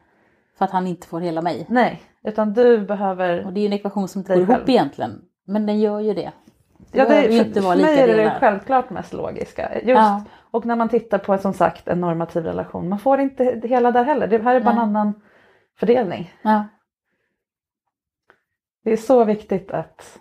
för 0.58 0.66
att 0.66 0.72
han 0.72 0.88
inte 0.88 1.08
får 1.08 1.20
hela 1.20 1.42
mig. 1.42 1.66
nej. 1.70 2.02
Utan 2.24 2.54
du 2.54 2.86
behöver... 2.86 3.46
Och 3.46 3.54
det 3.54 3.60
är 3.62 3.66
en 3.66 3.74
ekvation 3.74 4.08
som 4.08 4.20
inte 4.20 4.34
går 4.36 4.44
ihop 4.56 4.70
egentligen. 4.70 5.22
Men 5.46 5.66
den 5.66 5.80
gör 5.80 6.00
ju 6.00 6.14
det. 6.14 6.32
Det 6.92 6.98
Ja, 7.00 7.06
det, 7.06 7.22
för, 7.22 7.32
inte 7.32 7.62
vara 7.62 7.76
för 7.76 7.82
mig 7.82 8.00
är 8.00 8.08
det 8.08 8.14
det 8.14 8.20
delar. 8.24 8.40
självklart 8.40 8.90
mest 8.90 9.14
logiska. 9.14 9.74
Just, 9.76 9.86
Ja. 9.88 10.24
Och 10.52 10.66
när 10.66 10.76
man 10.76 10.90
tittar 10.90 11.18
på 11.18 11.38
som 11.38 11.54
sagt 11.54 11.88
en 11.88 12.02
normativ 12.02 12.44
relation, 12.44 12.90
man 12.90 13.00
får 13.00 13.20
inte 13.20 13.62
hela 13.64 13.92
där 13.92 14.04
heller. 14.04 14.28
Det 14.28 14.38
här 14.44 14.56
är 14.56 14.60
bara 14.60 14.72
en 14.74 14.78
annan 14.80 15.22
fördelning. 15.80 16.34
Ja. 16.42 16.68
Det 18.84 18.92
är 18.92 18.98
så 18.98 19.24
viktigt 19.24 19.72
att 19.72 20.20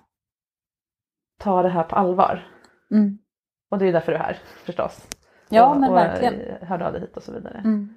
ta 1.39 1.63
det 1.63 1.69
här 1.69 1.83
på 1.83 1.97
allvar. 1.97 2.47
Mm. 2.91 3.19
Och 3.71 3.79
det 3.79 3.87
är 3.89 3.93
därför 3.93 4.13
du 4.13 4.19
är 4.19 4.23
här 4.23 4.39
förstås. 4.65 5.07
Ja, 5.49 5.71
och, 5.75 5.81
men 5.81 5.91
och 5.91 5.97
verkligen. 5.97 6.41
eh, 6.41 6.69
hörde 6.69 6.87
av 6.87 6.93
dig 6.93 7.01
hit 7.01 7.17
och 7.17 7.23
så 7.23 7.33
vidare. 7.33 7.59
Mm. 7.65 7.97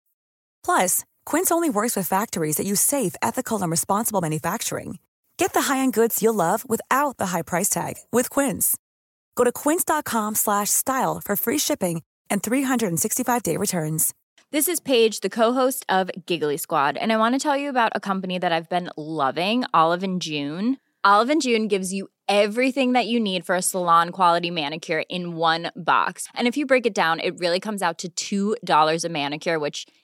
Plus, 0.63 1.03
Quince 1.25 1.51
only 1.51 1.69
works 1.69 1.95
with 1.97 2.07
factories 2.07 2.55
that 2.55 2.65
use 2.65 2.79
safe, 2.79 3.15
ethical, 3.21 3.61
and 3.61 3.69
responsible 3.69 4.21
manufacturing. 4.21 4.99
Get 5.37 5.53
the 5.53 5.63
high-end 5.63 5.93
goods 5.93 6.21
you'll 6.21 6.35
love 6.35 6.67
without 6.69 7.17
the 7.17 7.27
high 7.27 7.41
price 7.41 7.69
tag 7.69 7.95
with 8.11 8.29
Quince. 8.29 8.77
Go 9.35 9.43
to 9.43 9.51
quince.com 9.51 10.35
slash 10.35 10.69
style 10.69 11.19
for 11.19 11.35
free 11.35 11.57
shipping 11.57 12.03
and 12.29 12.43
365-day 12.43 13.57
returns. 13.57 14.13
This 14.51 14.67
is 14.67 14.79
Paige, 14.79 15.21
the 15.21 15.29
co-host 15.29 15.85
of 15.87 16.11
Giggly 16.25 16.57
Squad, 16.57 16.97
and 16.97 17.11
I 17.11 17.17
want 17.17 17.35
to 17.35 17.39
tell 17.39 17.57
you 17.57 17.69
about 17.69 17.93
a 17.95 17.99
company 17.99 18.37
that 18.37 18.51
I've 18.51 18.69
been 18.69 18.89
loving, 18.97 19.63
Olive 19.73 20.03
and 20.03 20.21
June. 20.21 20.77
Olive 21.03 21.29
and 21.29 21.41
June 21.41 21.67
gives 21.67 21.91
you 21.93 22.09
everything 22.27 22.91
that 22.91 23.07
you 23.07 23.19
need 23.19 23.45
for 23.45 23.55
a 23.55 23.61
salon 23.61 24.11
quality 24.11 24.51
manicure 24.51 25.03
in 25.09 25.35
one 25.35 25.71
box. 25.75 26.27
And 26.35 26.47
if 26.47 26.55
you 26.55 26.65
break 26.65 26.85
it 26.85 26.93
down, 26.93 27.19
it 27.19 27.39
really 27.39 27.59
comes 27.59 27.81
out 27.81 28.03
to 28.15 28.55
$2 28.59 29.05
a 29.05 29.09
manicure, 29.09 29.57
which 29.57 29.87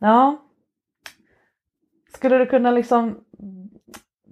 Ja. 0.00 0.36
Skulle 2.14 2.38
du 2.38 2.46
kunna 2.46 2.70
liksom, 2.70 3.18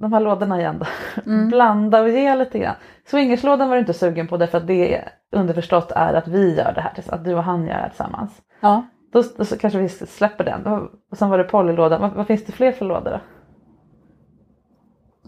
de 0.00 0.12
här 0.12 0.20
lådorna 0.20 0.60
igen 0.60 0.78
då, 0.78 0.86
Mm. 1.32 1.48
blanda 1.48 2.02
och 2.02 2.08
ge 2.08 2.34
lite 2.34 2.58
grann. 2.58 2.74
Swingerslådan 3.06 3.68
var 3.68 3.76
du 3.76 3.80
inte 3.80 3.94
sugen 3.94 4.28
på 4.28 4.36
därför 4.36 4.58
att 4.58 4.66
det 4.66 5.04
underförstått 5.32 5.90
är 5.92 6.14
att 6.14 6.28
vi 6.28 6.56
gör 6.56 6.72
det 6.72 6.80
här, 6.80 6.92
att 7.08 7.24
du 7.24 7.34
och 7.34 7.42
han 7.44 7.60
gör 7.66 7.74
det 7.74 7.80
här 7.80 7.88
tillsammans. 7.88 8.42
Ja. 8.60 8.82
Då, 9.12 9.22
då 9.36 9.44
kanske 9.44 9.78
vi 9.78 9.88
släpper 9.88 10.44
den. 10.44 10.88
Och 11.10 11.18
sen 11.18 11.30
var 11.30 11.38
det 11.38 11.44
polylådan. 11.44 12.00
Vad, 12.00 12.12
vad 12.12 12.26
finns 12.26 12.44
det 12.44 12.52
fler 12.52 12.72
för 12.72 12.84
lådor 12.84 13.10
då? 13.10 13.20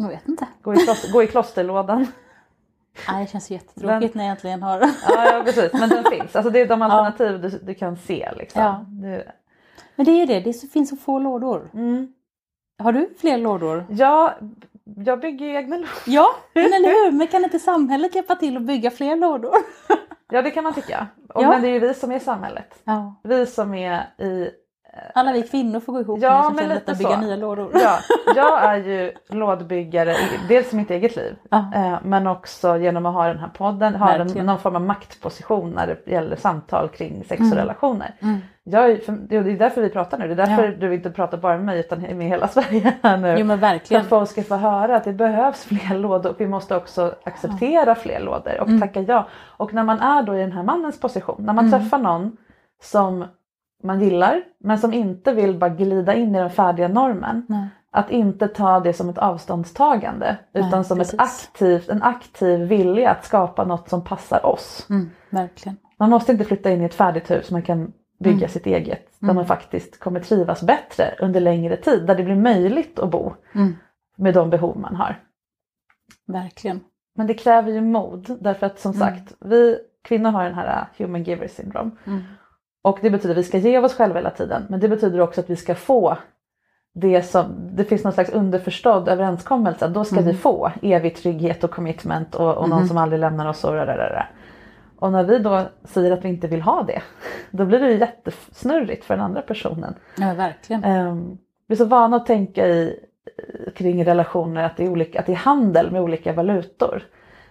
Jag 0.04 0.08
vet 0.08 0.28
inte. 0.28 0.46
Gå 0.62 0.74
i, 0.74 0.76
kloster, 0.76 1.12
gå 1.12 1.22
i 1.22 1.26
klosterlådan. 1.26 2.06
Nej, 3.08 3.24
det 3.24 3.30
känns 3.30 3.50
jättetråkigt 3.50 4.14
när 4.14 4.24
jag 4.24 4.30
äntligen 4.30 4.62
har... 4.62 4.80
Ja, 4.80 5.32
ja 5.32 5.42
precis, 5.44 5.72
men 5.72 5.88
den 5.88 6.04
finns. 6.10 6.36
Alltså 6.36 6.50
det 6.50 6.60
är 6.60 6.66
de 6.68 6.82
alternativ 6.82 7.40
du, 7.40 7.48
du 7.48 7.74
kan 7.74 7.96
se 7.96 8.30
liksom. 8.36 8.62
Ja. 8.62 8.84
Du, 8.88 9.24
Men 10.00 10.04
det 10.06 10.22
är 10.22 10.26
det, 10.26 10.40
det 10.40 10.72
finns 10.72 10.90
så 10.90 10.96
få 10.96 11.18
lådor. 11.18 11.70
mm. 11.74 12.12
Har 12.82 12.92
du 12.92 13.14
fler 13.18 13.38
lådor? 13.38 13.86
Ja, 13.90 14.34
jag 15.04 15.20
bygger 15.20 15.46
ju 15.46 15.54
egna 15.54 15.76
lådor. 15.76 15.90
Ja, 16.06 16.26
men 16.54 16.64
eller 16.64 16.88
hur? 17.04 17.12
Men 17.18 17.26
kan 17.26 17.44
inte 17.44 17.58
samhället 17.58 18.14
hjälpa 18.14 18.34
till 18.36 18.56
att 18.56 18.62
bygga 18.62 18.90
fler 18.90 19.16
lådor? 19.16 19.54
Ja 20.32 20.42
det 20.42 20.50
kan 20.50 20.64
man 20.64 20.74
tycka. 20.74 21.06
Och, 21.34 21.42
Ja. 21.42 21.48
Men 21.48 21.62
det 21.62 21.68
är 21.68 21.72
ju 21.72 21.78
vi 21.78 21.94
som 21.94 22.12
är 22.12 22.18
samhället. 22.18 22.82
Ja. 22.84 23.14
Vi 23.22 23.46
som 23.46 23.74
är 23.74 24.00
i 24.18 24.50
Alla 25.14 25.32
vi 25.32 25.42
kvinnor 25.42 25.80
får 25.80 25.92
gå 25.92 26.00
ihop 26.00 26.18
Ja, 26.22 26.36
nu 26.38 26.44
som 26.44 26.54
men 26.54 26.62
känner 26.64 26.74
lite 26.74 26.86
detta 26.92 26.98
bygga 26.98 27.14
så. 27.14 27.20
nya 27.20 27.36
lådor. 27.36 27.70
Ja, 27.74 27.98
jag 28.36 28.64
är 28.64 28.76
ju 28.76 29.12
lådbyggare, 29.28 30.14
dels 30.48 30.72
i 30.72 30.76
mitt 30.76 30.90
eget 30.90 31.16
liv, 31.16 31.34
Ja. 31.50 31.64
eh, 31.74 31.94
men 32.02 32.26
också 32.26 32.76
genom 32.76 33.06
att 33.06 33.14
ha 33.14 33.26
den 33.28 33.38
här 33.38 33.48
podden, 33.48 33.94
ha 33.94 34.12
en, 34.12 34.26
någon 34.46 34.58
form 34.58 34.76
av 34.76 34.82
maktposition 34.82 35.70
när 35.70 35.86
det 35.86 36.12
gäller 36.12 36.36
samtal 36.36 36.88
kring 36.88 37.24
sex 37.28 37.40
Mm. 37.40 37.52
och 37.52 37.58
relationer. 37.58 38.14
Mm. 38.22 38.38
Jag 38.64 39.02
för, 39.02 39.12
det 39.12 39.36
är 39.36 39.42
därför 39.58 39.80
vi 39.82 39.88
pratar 39.88 40.18
nu, 40.18 40.26
det 40.26 40.32
är 40.42 40.46
därför 40.46 40.64
Ja. 40.64 40.76
du 40.88 40.94
inte 40.94 41.10
pratar 41.10 41.38
bara 41.38 41.56
med 41.56 41.64
mig 41.66 41.80
utan 41.80 42.00
med 42.00 42.26
hela 42.28 42.48
Sverige 42.54 42.92
här 43.02 43.16
nu. 43.16 43.36
Jo 43.38 43.44
men 43.46 43.58
För 43.58 43.66
verkligen. 43.66 44.00
att 44.02 44.08
folk 44.08 44.30
ska 44.30 44.42
få 44.42 44.54
höra 44.56 44.96
att 44.96 45.04
det 45.04 45.12
behövs 45.12 45.64
fler 45.64 45.98
lådor 45.98 46.30
och 46.30 46.40
vi 46.40 46.46
måste 46.46 46.76
också 46.76 47.14
acceptera 47.24 47.94
fler 47.94 48.20
lådor 48.20 48.60
och 48.60 48.68
Mm. 48.68 48.80
tacka 48.80 49.00
ja. 49.00 49.26
Och 49.42 49.74
när 49.74 49.84
man 49.84 50.00
är 50.00 50.22
då 50.22 50.36
i 50.36 50.40
den 50.40 50.52
här 50.52 50.62
mannens 50.62 51.00
position, 51.00 51.36
när 51.38 51.52
man 51.52 51.66
Mm. 51.66 51.80
träffar 51.80 51.98
någon 51.98 52.36
som 52.82 53.24
man 53.82 54.00
gillar 54.00 54.42
men 54.58 54.78
som 54.78 54.92
inte 54.92 55.32
vill 55.32 55.58
bara 55.58 55.70
glida 55.70 56.14
in 56.14 56.34
i 56.34 56.38
den 56.38 56.50
färdiga 56.50 56.88
normen. 56.88 57.46
Nej. 57.48 57.68
Att 57.92 58.10
inte 58.10 58.48
ta 58.48 58.80
det 58.80 58.92
som 58.92 59.08
ett 59.08 59.18
avståndstagande 59.18 60.36
utan 60.52 60.70
Nej, 60.70 60.84
som 60.84 61.00
ett 61.00 61.14
aktivt, 61.18 61.88
en 61.88 62.02
aktiv 62.02 62.60
vilja 62.60 63.10
att 63.10 63.24
skapa 63.24 63.64
något 63.64 63.88
som 63.88 64.04
passar 64.04 64.46
oss. 64.46 64.86
Mm, 64.90 65.10
verkligen. 65.30 65.76
Man 65.98 66.10
måste 66.10 66.32
inte 66.32 66.44
flytta 66.44 66.70
in 66.70 66.80
i 66.82 66.84
ett 66.84 66.94
färdigt 66.94 67.30
hus, 67.30 67.50
man 67.50 67.62
kan 67.62 67.92
bygga 68.18 68.36
Mm. 68.36 68.48
sitt 68.48 68.66
eget 68.66 69.06
där 69.18 69.26
Mm. 69.26 69.36
man 69.36 69.46
faktiskt 69.46 70.00
kommer 70.00 70.20
trivas 70.20 70.62
bättre 70.62 71.14
under 71.20 71.40
längre 71.40 71.76
tid, 71.76 72.06
där 72.06 72.14
det 72.14 72.22
blir 72.22 72.36
möjligt 72.36 72.98
att 72.98 73.10
bo 73.10 73.34
Mm, 73.54 73.76
med 74.16 74.34
de 74.34 74.50
behov 74.50 74.78
man 74.78 74.96
har. 74.96 75.16
verkligen. 76.26 76.80
Men 77.16 77.26
det 77.26 77.34
kräver 77.34 77.72
ju 77.72 77.80
mod 77.80 78.36
därför 78.40 78.66
att 78.66 78.78
som 78.78 78.92
Mm. 78.92 79.00
sagt 79.08 79.34
vi 79.40 79.78
kvinnor 80.04 80.30
har 80.30 80.44
den 80.44 80.54
här 80.54 80.80
uh, 80.80 80.86
human 80.98 81.22
giver 81.22 81.48
syndrome. 81.48 81.90
Mm. 82.84 82.92
Och 82.92 82.98
det 83.02 83.10
betyder 83.10 83.34
att 83.34 83.38
vi 83.38 83.42
ska 83.44 83.58
ge 83.58 83.76
av 83.76 83.84
oss 83.84 83.94
själva 83.94 84.18
hela 84.18 84.30
tiden 84.30 84.66
men 84.68 84.80
det 84.80 84.88
betyder 84.88 85.20
också 85.20 85.40
att 85.40 85.50
vi 85.50 85.56
ska 85.56 85.74
få 85.74 86.16
det 86.94 87.22
som, 87.22 87.76
det 87.76 87.84
finns 87.84 88.04
någon 88.04 88.12
slags 88.12 88.30
underförstådd 88.30 89.08
överenskommelse 89.08 89.88
då 89.88 90.04
ska 90.04 90.16
Mm. 90.16 90.26
vi 90.28 90.34
få 90.34 90.70
evig 90.82 91.16
trygghet 91.16 91.64
och 91.64 91.70
commitment 91.70 92.34
och, 92.34 92.54
och 92.56 92.68
någon 92.68 92.78
Mhm. 92.78 92.88
som 92.88 92.96
aldrig 92.98 93.20
lämnar 93.20 93.48
oss 93.48 93.64
och 93.64 93.72
rararara. 93.74 94.26
Och 94.98 95.12
när 95.12 95.24
vi 95.24 95.38
då 95.38 95.62
säger 95.84 96.12
att 96.12 96.24
vi 96.24 96.28
inte 96.28 96.46
vill 96.46 96.62
ha 96.62 96.82
det 96.82 97.02
då 97.50 97.64
blir 97.64 97.78
det 97.78 97.92
jättesnurrigt 97.92 99.04
för 99.04 99.14
den 99.16 99.24
andra 99.24 99.42
personen. 99.42 99.94
Ja 100.18 100.34
verkligen. 100.34 100.84
Um, 100.84 101.38
vi 101.66 101.72
är 101.74 101.76
så 101.76 101.84
vana 101.84 102.16
att 102.16 102.26
tänka 102.26 102.66
i, 102.68 103.00
kring 103.74 104.04
relationer 104.04 104.62
att 104.64 104.76
det, 104.76 104.84
är 104.84 104.88
olika, 104.90 105.20
att 105.20 105.26
det 105.26 105.32
är 105.32 105.36
handel 105.36 105.90
med 105.90 106.02
olika 106.02 106.32
valutor. 106.32 107.02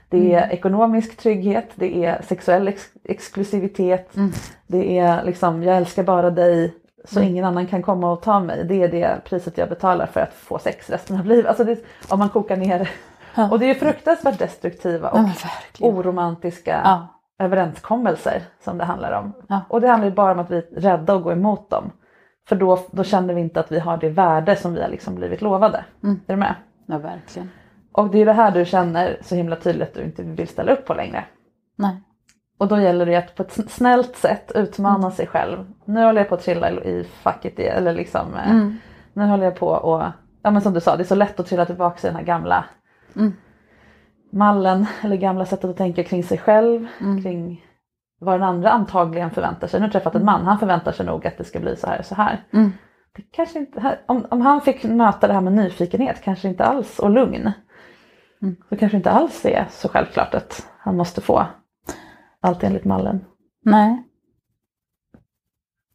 Det 0.09 0.33
är 0.33 0.37
Mm. 0.43 0.49
ekonomisk 0.51 1.17
trygghet, 1.17 1.69
det 1.75 2.05
är 2.05 2.21
sexuell 2.21 2.67
ex- 2.67 2.91
exklusivitet, 3.03 4.15
Mm. 4.15 4.31
det 4.67 4.99
är 4.99 5.23
liksom 5.23 5.63
jag 5.63 5.77
älskar 5.77 6.03
bara 6.03 6.29
dig 6.29 6.73
så 7.05 7.19
Mm. 7.19 7.31
ingen 7.31 7.45
annan 7.45 7.67
kan 7.67 7.81
komma 7.83 8.11
och 8.11 8.21
ta 8.21 8.39
mig. 8.39 8.63
Det 8.63 8.83
är 8.83 8.87
det 8.87 9.21
priset 9.25 9.57
jag 9.57 9.69
betalar 9.69 10.05
för 10.05 10.21
att 10.21 10.33
få 10.33 10.59
sex 10.59 10.89
resten 10.89 11.19
av 11.19 11.25
livet. 11.25 11.45
Alltså 11.45 11.63
det, 11.63 11.79
om 12.09 12.19
man 12.19 12.29
kokar 12.29 12.57
ner. 12.57 12.89
Ja. 13.35 13.49
Och 13.51 13.59
det 13.59 13.65
är 13.69 13.73
fruktansvärt 13.73 14.39
destruktiva 14.39 15.09
Ja, 15.13 15.19
och 15.19 15.27
verkligen. 15.27 15.93
oromantiska 15.95 16.81
Ja. 16.83 17.07
överenskommelser 17.45 18.41
som 18.63 18.77
det 18.77 18.83
handlar 18.85 19.11
om. 19.19 19.33
Ja. 19.47 19.61
Och 19.69 19.81
det 19.81 19.87
handlar 19.87 20.09
ju 20.09 20.15
bara 20.15 20.31
om 20.31 20.39
att 20.39 20.51
vi 20.51 20.57
är 20.57 20.65
rädda 20.81 21.13
att 21.15 21.23
gå 21.23 21.31
emot 21.31 21.69
dem. 21.69 21.91
För 22.47 22.55
då, 22.55 22.79
då 22.91 23.03
känner 23.03 23.33
vi 23.33 23.41
inte 23.41 23.59
att 23.59 23.71
vi 23.71 23.79
har 23.79 23.97
det 23.97 24.09
värde 24.09 24.55
som 24.55 24.73
vi 24.73 24.81
har 24.81 24.89
liksom 24.89 25.15
blivit 25.15 25.41
lovade. 25.41 25.85
Mm. 26.03 26.19
Är 26.27 26.33
du 26.33 26.39
med? 26.39 26.55
ja, 26.85 26.97
verkligen. 26.97 27.49
Och 27.91 28.09
det 28.09 28.17
är 28.21 28.25
det 28.25 28.33
här 28.33 28.51
du 28.51 28.65
känner 28.65 29.17
så 29.21 29.35
himla 29.35 29.55
tydligt 29.55 29.87
att 29.87 29.93
du 29.93 30.03
inte 30.03 30.23
vill 30.23 30.47
ställa 30.47 30.71
upp 30.71 30.85
på 30.85 30.93
längre. 30.93 31.25
Nej. 31.75 32.03
Och 32.57 32.67
då 32.67 32.79
gäller 32.79 33.05
det 33.05 33.15
att 33.15 33.35
på 33.35 33.43
ett 33.43 33.51
sn- 33.57 33.67
snällt 33.69 34.15
sätt 34.15 34.51
utmana 34.55 34.97
Mm. 34.97 35.11
sig 35.11 35.27
själv. 35.27 35.57
Nu 35.85 36.03
håller 36.05 36.21
jag 36.21 36.29
på 36.29 36.35
att 36.35 36.41
trilla 36.43 36.69
i 36.71 37.03
facket 37.21 37.59
eller 37.59 37.93
liksom 37.93 38.33
eh, 38.35 38.51
Mm. 38.51 38.77
nu 39.13 39.25
håller 39.25 39.43
jag 39.43 39.55
på 39.55 39.67
och, 39.67 40.03
ja 40.43 40.51
men 40.51 40.61
som 40.61 40.73
du 40.73 40.79
sa, 40.81 40.95
det 40.95 41.03
är 41.03 41.05
så 41.05 41.15
lätt 41.15 41.39
att 41.39 41.45
trilla 41.47 41.65
tillbaka 41.65 42.07
i 42.07 42.09
den 42.11 42.15
här 42.15 42.23
gamla 42.23 42.65
Mm. 43.15 43.33
mallen 44.31 44.85
eller 45.03 45.15
gamla 45.15 45.45
sättet 45.45 45.69
att 45.69 45.77
tänka 45.77 46.03
kring 46.03 46.23
sig 46.23 46.37
själv, 46.37 46.87
Mm. 47.01 47.23
kring 47.23 47.65
vad 48.19 48.33
den 48.33 48.43
andra 48.49 48.69
antagligen 48.71 49.31
förväntar 49.31 49.67
sig. 49.67 49.79
Nu 49.79 49.83
har 49.83 49.87
jag 49.87 49.91
träffat 49.93 50.15
en 50.15 50.25
man, 50.25 50.45
han 50.45 50.59
förväntar 50.59 50.91
sig 50.91 51.05
nog 51.05 51.27
att 51.27 51.37
det 51.37 51.43
ska 51.43 51.59
bli 51.59 51.75
så 51.75 51.87
här 51.87 51.99
och 51.99 52.05
så 52.05 52.15
här. 52.15 52.43
Mm. 52.53 52.71
Det 53.15 53.21
kanske 53.31 53.59
inte, 53.59 53.99
om, 54.05 54.25
om 54.29 54.41
han 54.41 54.61
fick 54.61 54.83
möta 54.83 55.27
det 55.27 55.33
här 55.33 55.41
med 55.41 55.53
nyfikenhet 55.53 56.21
kanske 56.23 56.47
inte 56.47 56.65
alls 56.65 56.99
och 56.99 57.09
lugn. 57.09 57.51
Mm. 58.41 58.55
Så 58.69 58.77
kanske 58.77 58.97
inte 58.97 59.11
alls 59.11 59.45
är 59.45 59.67
så 59.71 59.89
självklart 59.89 60.33
att 60.33 60.67
han 60.77 60.97
måste 60.97 61.21
få 61.21 61.45
allt 62.39 62.63
enligt 62.63 62.85
mallen. 62.85 63.25
Nej. 63.61 64.03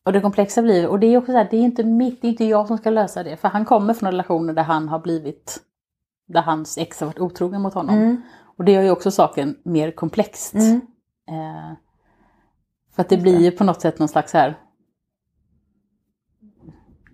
Och 0.05 0.13
det 0.13 0.21
komplexa 0.21 0.63
blir, 0.63 0.89
och 0.89 1.01
det 1.01 1.07
är 1.07 1.19
också 1.19 1.33
så 1.33 1.39
här, 1.39 1.49
det 1.51 1.57
är 1.57 1.61
inte 1.61 1.85
mitt, 1.85 2.23
det 2.23 2.27
är 2.27 2.31
inte 2.31 2.45
jag 2.45 2.67
som 2.67 2.79
ska 2.79 2.91
lösa 2.91 3.23
det. 3.23 3.37
För 3.37 3.49
han 3.49 3.65
kommer 3.65 3.95
från 3.95 4.11
relationer 4.11 4.53
där 4.53 4.63
han 4.63 4.89
har 4.89 4.99
blivit, 4.99 5.61
där 6.27 6.43
hans 6.43 6.79
ex 6.79 7.01
har 7.01 7.07
varit 7.07 7.21
otrogen 7.21 7.63
mot 7.63 7.75
honom. 7.75 8.23
Och 8.57 8.65
det 8.65 8.73
gör 8.73 8.83
ju 8.83 8.91
också 8.91 9.11
saken 9.11 9.57
mer 9.63 9.91
komplext. 9.91 10.55
Mm. 10.55 10.81
Eh, 11.29 11.77
för 12.95 13.03
att 13.03 13.09
det 13.09 13.17
blir 13.17 13.41
ju 13.41 13.51
på 13.51 13.65
något 13.65 13.81
sätt 13.81 13.99
någon 13.99 14.09
slags 14.09 14.33
här, 14.33 14.59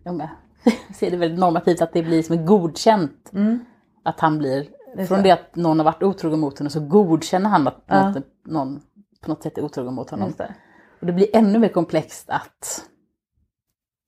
jag 0.05 0.29
ser 0.95 1.11
det 1.11 1.17
väldigt 1.17 1.41
normativt 1.41 1.83
att 1.83 1.93
det 1.93 2.03
blir 2.03 2.23
som 2.23 2.47
godkänt 2.47 3.31
Mm. 3.33 3.65
att 4.03 4.21
han 4.21 4.39
blir, 4.39 4.69
från 5.09 5.23
det 5.23 5.31
att 5.31 5.57
någon 5.57 5.79
har 5.79 5.85
varit 5.85 6.03
otrogen 6.03 6.41
mot 6.41 6.59
honom 6.59 6.71
så 6.71 6.81
godkänner 6.81 7.51
han 7.51 7.69
att 7.69 7.83
Ja. 7.87 8.09
någon, 8.09 8.23
någon 8.47 8.81
på 9.23 9.29
något 9.31 9.43
sätt 9.43 9.59
är 9.59 9.63
otrogen 9.65 9.95
mot 9.95 10.11
honom. 10.11 10.33
Det. 10.39 10.55
Och 11.01 11.07
det 11.07 11.13
blir 11.13 11.37
ännu 11.37 11.59
mer 11.59 11.69
komplext 11.69 12.31
att, 12.31 12.85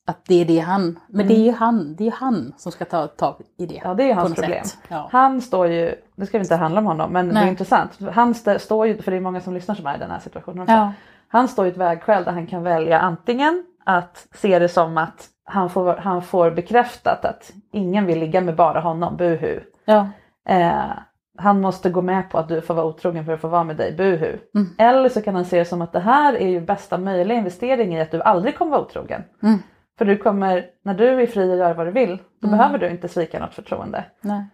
Att 0.07 0.24
det 0.24 0.41
är 0.41 0.45
det 0.45 0.59
han, 0.59 0.99
men 1.09 1.28
det 1.28 1.35
är 1.35 1.45
ju 1.45 1.53
han, 1.53 1.95
det 1.97 2.03
är 2.03 2.07
ju 2.07 2.11
han 2.12 2.55
som 2.57 2.72
ska 2.72 2.85
ta 2.85 3.07
tag 3.07 3.41
i 3.59 3.66
det. 3.66 3.76
Mm. 3.78 3.89
Ja 3.89 3.95
det 3.95 4.03
är 4.03 4.07
ju 4.07 4.12
hans 4.14 4.35
problem. 4.35 4.64
Ja. 4.89 5.09
Han 5.12 5.41
står 5.41 5.66
ju, 5.66 5.95
det 6.16 6.26
ska 6.26 6.39
vi 6.39 6.45
inte 6.45 6.57
handla 6.57 6.80
om 6.80 6.87
honom 6.87 7.12
men 7.12 7.28
det 7.28 7.35
Nej. 7.35 7.45
är 7.45 7.49
intressant. 7.49 7.99
Han 8.12 8.30
st- 8.30 8.59
står 8.59 8.87
ju, 8.87 9.03
för 9.03 9.11
det 9.11 9.16
är 9.16 9.20
många 9.20 9.41
som 9.41 9.55
lyssnar 9.55 9.74
som 9.74 9.87
är 9.87 9.97
i 9.97 9.99
den 9.99 10.11
här 10.11 10.18
situationen 10.18 10.61
också. 10.62 10.72
Ja. 10.74 10.93
Han 11.28 11.49
står 11.49 11.66
i 11.66 11.68
ett 11.68 11.76
vägskäl 11.76 12.24
där 12.24 12.33
han 12.33 12.47
kan 12.47 12.62
välja 12.62 12.99
antingen 13.01 13.64
att 13.85 14.26
se 14.35 14.59
det 14.59 14.68
som 14.68 14.99
att 14.99 15.28
han 15.45 15.70
får, 15.70 15.97
han 15.97 16.22
får 16.22 16.51
bekräftat 16.51 17.24
att 17.24 17.53
ingen 17.72 18.07
vill 18.07 18.18
ligga 18.18 18.41
med 18.41 18.57
bara 18.57 18.80
honom, 18.80 19.16
buhu. 19.16 19.61
Ja. 19.85 20.09
Eh, 20.49 20.90
han 21.38 21.61
måste 21.61 21.90
gå 21.90 22.03
med 22.03 22.30
på 22.30 22.38
att 22.38 22.49
du 22.49 22.61
får 22.61 22.74
vara 22.74 22.86
otrogen 22.86 23.24
för 23.24 23.32
att 23.32 23.40
få 23.40 23.49
vara 23.49 23.64
med 23.64 23.76
dig, 23.76 23.93
buhu. 23.93 24.38
Mm. 24.55 24.68
Eller 24.78 25.09
så 25.09 25.22
kan 25.22 25.34
han 25.34 25.45
se 25.45 25.59
det 25.59 25.64
som 25.64 25.82
att 25.82 25.93
det 25.93 26.01
här 26.01 26.34
är 26.34 26.49
ju 26.49 26.61
bästa 26.61 26.99
möjliga 26.99 27.38
investering 27.38 27.95
i 27.97 28.01
att 28.01 28.11
du 28.11 28.22
aldrig 28.22 28.59
kommer 28.59 28.70
vara 28.70 28.80
otrogen. 28.82 29.22
Mm. 29.43 29.59
För 29.99 30.05
du 30.05 30.16
kommer, 30.16 30.66
när 30.82 30.95
du 30.95 31.22
är 31.22 31.26
fri 31.26 31.53
att 31.53 31.59
göra 31.59 31.74
vad 31.74 31.86
du 31.86 31.90
vill, 31.90 32.18
då 32.40 32.49
Mm. 32.49 32.59
behöver 32.59 32.78
du 32.78 32.88
inte 32.88 33.09
svika 33.09 33.38
något 33.38 33.55
förtroende. 33.55 34.05
Nej. 34.20 34.45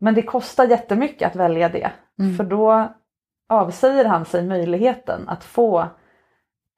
Men 0.00 0.14
det 0.14 0.22
kostar 0.22 0.64
jättemycket 0.64 1.26
att 1.30 1.36
välja 1.36 1.68
det. 1.68 1.90
Mm. 2.18 2.34
För 2.36 2.44
då 2.44 2.92
avsäger 3.48 4.04
han 4.04 4.24
sig 4.24 4.42
möjligheten 4.46 5.28
att 5.28 5.44
få 5.44 5.86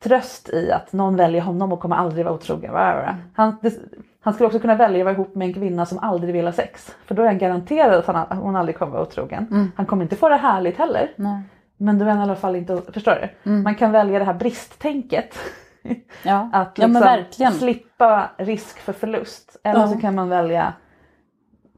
tröst 0.05 0.49
i 0.49 0.73
att 0.73 0.93
någon 0.93 1.17
väljer 1.17 1.43
honom 1.43 1.73
och 1.73 1.81
kommer 1.81 1.97
aldrig 1.97 2.25
vara 2.25 2.35
otrogen. 2.35 2.71
Bla. 2.71 3.17
Han, 3.35 3.57
det, 3.63 3.73
han 4.21 4.35
skulle 4.35 4.47
också 4.47 4.59
kunna 4.61 4.75
välja 4.75 4.99
att 5.01 5.05
vara 5.05 5.15
ihop 5.15 5.35
med 5.35 5.49
en 5.49 5.55
kvinna 5.55 5.87
som 5.87 5.99
aldrig 5.99 6.35
vill 6.35 6.45
ha 6.45 6.53
sex. 6.53 6.95
För 7.07 7.15
då 7.15 7.23
är 7.23 7.27
han 7.27 7.39
garanterad 7.39 7.95
att 7.95 8.07
han, 8.07 8.17
att 8.17 8.39
hon 8.39 8.57
aldrig 8.57 8.79
kommer 8.79 8.93
vara 8.93 9.03
otrogen. 9.03 9.47
Mm. 9.51 9.73
Han 9.77 9.87
kommer 9.87 10.03
inte 10.03 10.17
få 10.17 10.29
det 10.29 10.37
härligt 10.37 10.79
heller. 10.79 11.11
Nej. 11.17 11.43
Men 11.77 11.99
du 11.99 12.05
är 12.11 12.17
i 12.19 12.21
alla 12.23 12.37
fall 12.37 12.57
inte, 12.57 12.83
förstår 12.93 13.13
du? 13.45 13.51
Mm. 13.51 13.63
Man 13.63 13.75
kan 13.75 13.93
välja 13.93 14.19
det 14.19 14.25
här 14.25 14.35
bristtänket. 14.35 15.39
Ja. 16.23 16.51
Att 16.53 16.73
ja 16.79 16.87
liksom 16.87 17.03
verkligen. 17.03 17.53
slippa 17.53 18.31
risk 18.37 18.79
för 18.79 18.93
förlust. 18.93 19.57
Eller 19.65 19.81
Ja. 19.81 19.89
så 19.89 19.99
kan 20.01 20.15
man 20.15 20.29
välja 20.29 20.73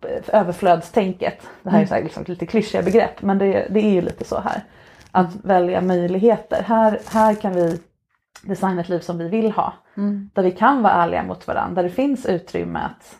eh, 0.04 0.40
överflödstänket. 0.40 1.42
Det 1.62 1.70
här 1.70 1.76
är 1.78 1.80
Mm. 1.80 1.88
så 1.88 1.94
här 1.94 2.02
liksom 2.02 2.24
lite 2.26 2.46
klyschiga 2.46 2.82
begrepp 2.82 3.22
men 3.22 3.38
det, 3.38 3.66
det 3.70 3.80
är 3.80 3.90
ju 3.90 4.00
lite 4.00 4.24
så 4.24 4.40
här. 4.40 4.60
Att 5.10 5.26
Mm. 5.34 5.40
välja 5.44 5.80
möjligheter. 5.80 6.62
Här, 6.62 6.98
här 7.08 7.34
kan 7.34 7.52
vi 7.54 7.80
designa 8.42 8.80
ett 8.80 8.88
liv 8.88 9.00
som 9.00 9.18
vi 9.18 9.28
vill 9.28 9.52
ha. 9.52 9.72
Mm. 9.96 10.30
Där 10.34 10.42
vi 10.42 10.50
kan 10.50 10.82
vara 10.82 10.92
ärliga 10.92 11.22
mot 11.22 11.46
varandra. 11.46 11.74
Där 11.74 11.88
det 11.88 11.94
finns 11.94 12.26
utrymme 12.26 12.78
att 12.78 13.16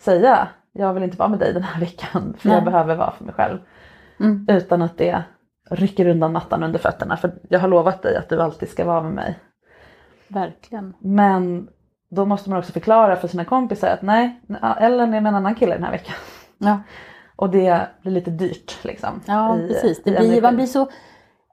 säga 0.00 0.48
jag 0.72 0.94
vill 0.94 1.02
inte 1.02 1.16
vara 1.16 1.28
med 1.28 1.38
dig 1.38 1.52
den 1.52 1.62
här 1.62 1.80
veckan 1.80 2.34
för 2.38 2.48
jag 2.48 2.56
Nej. 2.56 2.64
behöver 2.64 2.94
vara 2.96 3.12
för 3.12 3.24
mig 3.24 3.34
själv. 3.34 3.58
Mm. 4.20 4.46
Utan 4.48 4.82
att 4.82 4.98
det 4.98 5.22
rycker 5.70 6.08
undan 6.08 6.32
mattan 6.32 6.62
under 6.62 6.78
fötterna 6.78 7.16
för 7.16 7.34
jag 7.48 7.60
har 7.60 7.68
lovat 7.68 8.02
dig 8.02 8.16
att 8.16 8.28
du 8.28 8.42
alltid 8.42 8.68
ska 8.68 8.84
vara 8.84 9.02
med 9.02 9.12
mig. 9.12 9.38
Verkligen. 10.28 10.94
Men 11.00 11.68
då 12.10 12.24
måste 12.24 12.50
man 12.50 12.58
också 12.58 12.72
förklara 12.72 13.16
för 13.16 13.28
sina 13.28 13.44
kompisar 13.44 13.88
att 13.88 14.02
nej, 14.02 14.40
Ellen 14.80 15.14
är 15.14 15.20
med 15.20 15.28
en 15.30 15.34
annan 15.36 15.54
kille 15.54 15.74
den 15.74 15.84
här 15.84 15.90
veckan. 15.90 16.14
Ja, 16.58 16.80
Och 17.36 17.50
det 17.50 17.88
blir 18.02 18.12
lite 18.12 18.30
dyrt 18.30 18.84
liksom. 18.84 19.20
ja 19.26 19.58
i- 19.58 19.68
precis. 19.68 20.02
Det 20.04 20.10
blir, 20.10 20.42
man 20.42 20.56
blir 20.56 20.66
så, 20.66 20.88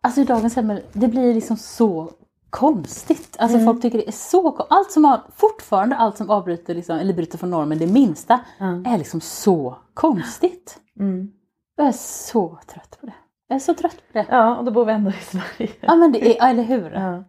alltså 0.02 0.22
i 0.22 0.24
dagens 0.24 0.54
samhälle, 0.54 0.82
det 0.94 1.08
blir 1.08 1.34
liksom 1.34 1.58
så 1.58 2.12
konstigt. 2.58 3.36
Alltså 3.40 3.58
Mm. 3.58 3.66
folk 3.74 3.82
tycker 3.82 3.98
det 3.98 4.08
är 4.08 4.12
så 4.12 4.52
kon- 4.52 4.66
Allt 4.70 4.92
som 4.92 5.06
har, 5.06 5.22
fortfarande 5.36 5.96
allt 5.96 6.18
som 6.18 6.30
avbryter 6.30 6.76
liksom, 6.76 6.98
eller 7.00 7.14
bryter 7.14 7.38
från 7.38 7.50
normen 7.52 7.78
det 7.78 7.88
minsta 7.88 8.40
Mm. 8.60 8.86
är 8.86 8.98
liksom 8.98 9.22
så 9.22 9.76
konstigt. 9.94 10.78
Mm. 11.00 11.32
Jag 11.76 11.88
är 11.88 11.92
så 11.92 12.58
trött 12.68 12.98
på 13.00 13.06
det. 13.06 13.14
Jag 13.48 13.56
är 13.56 13.60
så 13.60 13.74
trött 13.74 13.96
på 13.98 14.14
det. 14.14 14.26
Ja, 14.30 14.56
och 14.58 14.66
då 14.66 14.72
bor 14.72 14.86
vi 14.86 14.92
ändå 14.94 15.10
i 15.10 15.14
Sverige. 15.14 15.72
Ja 15.82 15.96
men 15.96 16.12
det 16.12 16.32
är, 16.32 16.36
ja, 16.40 16.50
eller 16.50 16.64
hur? 16.64 16.92
Ja, 16.92 17.24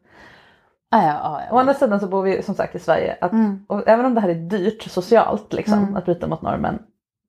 Ja. 0.90 1.02
ja, 1.02 1.42
ja, 1.48 1.54
Å 1.56 1.58
andra 1.58 1.74
sidan 1.74 2.00
så 2.00 2.06
bor 2.06 2.22
vi 2.22 2.42
som 2.42 2.54
sagt 2.54 2.74
i 2.74 2.78
Sverige. 2.78 3.16
Att, 3.20 3.32
Mm. 3.32 3.64
och 3.68 3.88
även 3.88 4.06
om 4.06 4.14
det 4.14 4.20
här 4.20 4.28
är 4.28 4.34
dyrt 4.34 4.82
socialt 4.82 5.52
liksom, 5.52 5.78
Mm. 5.78 5.96
att 5.96 6.04
bryta 6.04 6.26
mot 6.26 6.42
normen. 6.42 6.78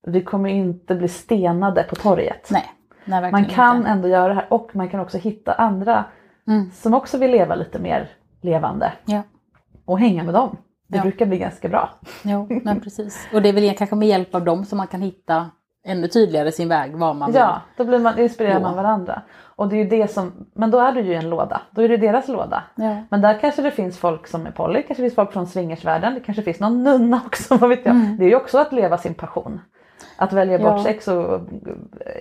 Vi 0.07 0.23
kommer 0.23 0.49
inte 0.49 0.95
bli 0.95 1.07
stenade 1.07 1.83
på 1.83 1.95
torget. 1.95 2.47
Nej, 2.51 2.65
nej 3.05 3.31
man 3.31 3.45
kan 3.45 3.77
inte. 3.77 3.89
ändå 3.89 4.07
göra 4.07 4.27
det 4.27 4.33
här 4.33 4.47
och 4.53 4.75
man 4.75 4.89
kan 4.89 4.99
också 4.99 5.17
hitta 5.17 5.53
andra 5.53 6.05
Mm. 6.47 6.71
som 6.71 6.93
också 6.93 7.17
vill 7.17 7.31
leva 7.31 7.55
lite 7.55 7.79
mer 7.79 8.09
levande. 8.41 8.93
Ja. 9.05 9.21
Och 9.85 9.99
hänga 9.99 10.23
med 10.23 10.33
dem. 10.33 10.57
Det 10.87 10.97
Ja. 10.97 11.01
brukar 11.03 11.25
bli 11.25 11.37
ganska 11.37 11.69
bra. 11.69 11.89
Jo, 12.23 12.47
men 12.63 12.81
precis. 12.81 13.27
Och 13.33 13.41
det 13.41 13.49
är 13.49 13.53
väl 13.53 13.77
kanske 13.77 13.95
med 13.95 14.07
hjälp 14.07 14.35
av 14.35 14.43
dem 14.45 14.65
som 14.65 14.77
man 14.77 14.87
kan 14.87 15.01
hitta 15.01 15.49
ännu 15.87 16.07
tydligare 16.07 16.51
sin 16.51 16.69
väg, 16.69 16.95
vad 16.95 17.15
man 17.15 17.31
vill. 17.31 17.35
Ja, 17.35 17.61
då 17.77 17.83
blir 17.83 17.99
man, 17.99 18.19
inspirerar 18.19 18.61
man 18.61 18.75
varandra. 18.75 19.21
Och 19.55 19.67
det 19.69 19.75
är 19.75 19.85
det 19.89 20.11
som, 20.11 20.31
men 20.55 20.71
då 20.71 20.79
är 20.79 20.91
du 20.91 21.01
ju 21.01 21.13
en 21.13 21.29
låda. 21.29 21.61
Då 21.71 21.81
är 21.81 21.89
det 21.89 21.97
deras 21.97 22.27
låda. 22.27 22.63
Ja. 22.75 22.97
Men 23.09 23.21
där 23.21 23.39
kanske 23.39 23.61
det 23.61 23.71
finns 23.71 23.97
folk 23.97 24.27
som 24.27 24.45
är 24.45 24.51
poly, 24.51 24.81
kanske 24.81 25.03
finns 25.03 25.15
folk 25.15 25.33
från 25.33 25.47
swingersvärlden, 25.47 26.13
det 26.13 26.19
kanske 26.19 26.43
finns 26.43 26.59
någon 26.59 26.83
nunna 26.83 27.21
också, 27.25 27.55
vad 27.57 27.69
vet 27.69 27.85
jag. 27.85 27.95
Mm. 27.95 28.17
Det 28.17 28.23
är 28.25 28.29
ju 28.29 28.35
också 28.35 28.57
att 28.57 28.73
leva 28.73 28.97
sin 28.97 29.13
passion. 29.13 29.59
Att 30.18 30.34
välja 30.34 30.57
bort 30.57 30.68
Ja. 30.78 30.84
sex 30.84 31.07
och 31.07 31.39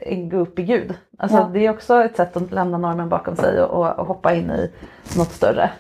eh, 0.02 0.28
gå 0.28 0.36
upp 0.36 0.58
i 0.58 0.62
Gud. 0.62 0.94
Alltså 1.18 1.36
Ja. 1.38 1.50
det 1.52 1.66
är 1.66 1.70
också 1.70 2.04
ett 2.04 2.16
sätt 2.16 2.36
att 2.36 2.50
lämna 2.52 2.78
normen 2.78 3.08
bakom 3.08 3.36
sig 3.36 3.62
och, 3.62 3.98
och, 3.98 4.06
hoppa 4.06 4.34
in 4.34 4.50
i 4.50 4.70
något 5.18 5.32
större. 5.32 5.70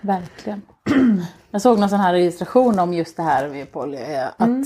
Verkligen. 0.00 0.62
Jag 1.50 1.62
såg 1.62 1.78
någon 1.78 1.88
sån 1.88 2.00
här 2.00 2.14
illustration 2.14 2.78
om 2.78 2.92
just 2.94 3.16
det 3.16 3.22
här 3.22 3.48
med 3.48 3.72
poly. 3.72 3.96
eh, 3.96 4.26
Att, 4.26 4.40
Mm. 4.40 4.64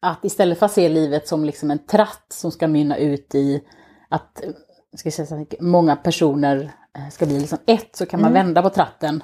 att 0.00 0.24
istället 0.24 0.58
för 0.58 0.66
att 0.66 0.72
se 0.72 0.88
livet 0.88 1.28
som 1.28 1.44
liksom 1.44 1.70
en 1.70 1.86
tratt 1.86 2.26
som 2.28 2.50
ska 2.50 2.68
mynna 2.68 2.96
ut 2.96 3.34
i 3.34 3.64
att 4.08 4.44
eh, 4.44 4.50
ska 4.96 5.10
säga 5.10 5.26
så 5.26 5.36
här, 5.36 5.46
många 5.60 5.96
personer 5.96 6.70
eh, 6.98 7.08
ska 7.10 7.26
bli 7.26 7.38
liksom 7.40 7.58
ett 7.66 7.96
så 7.96 8.06
kan 8.06 8.20
man 8.20 8.30
Mm. 8.30 8.46
vända 8.46 8.62
på 8.62 8.70
tratten. 8.70 9.22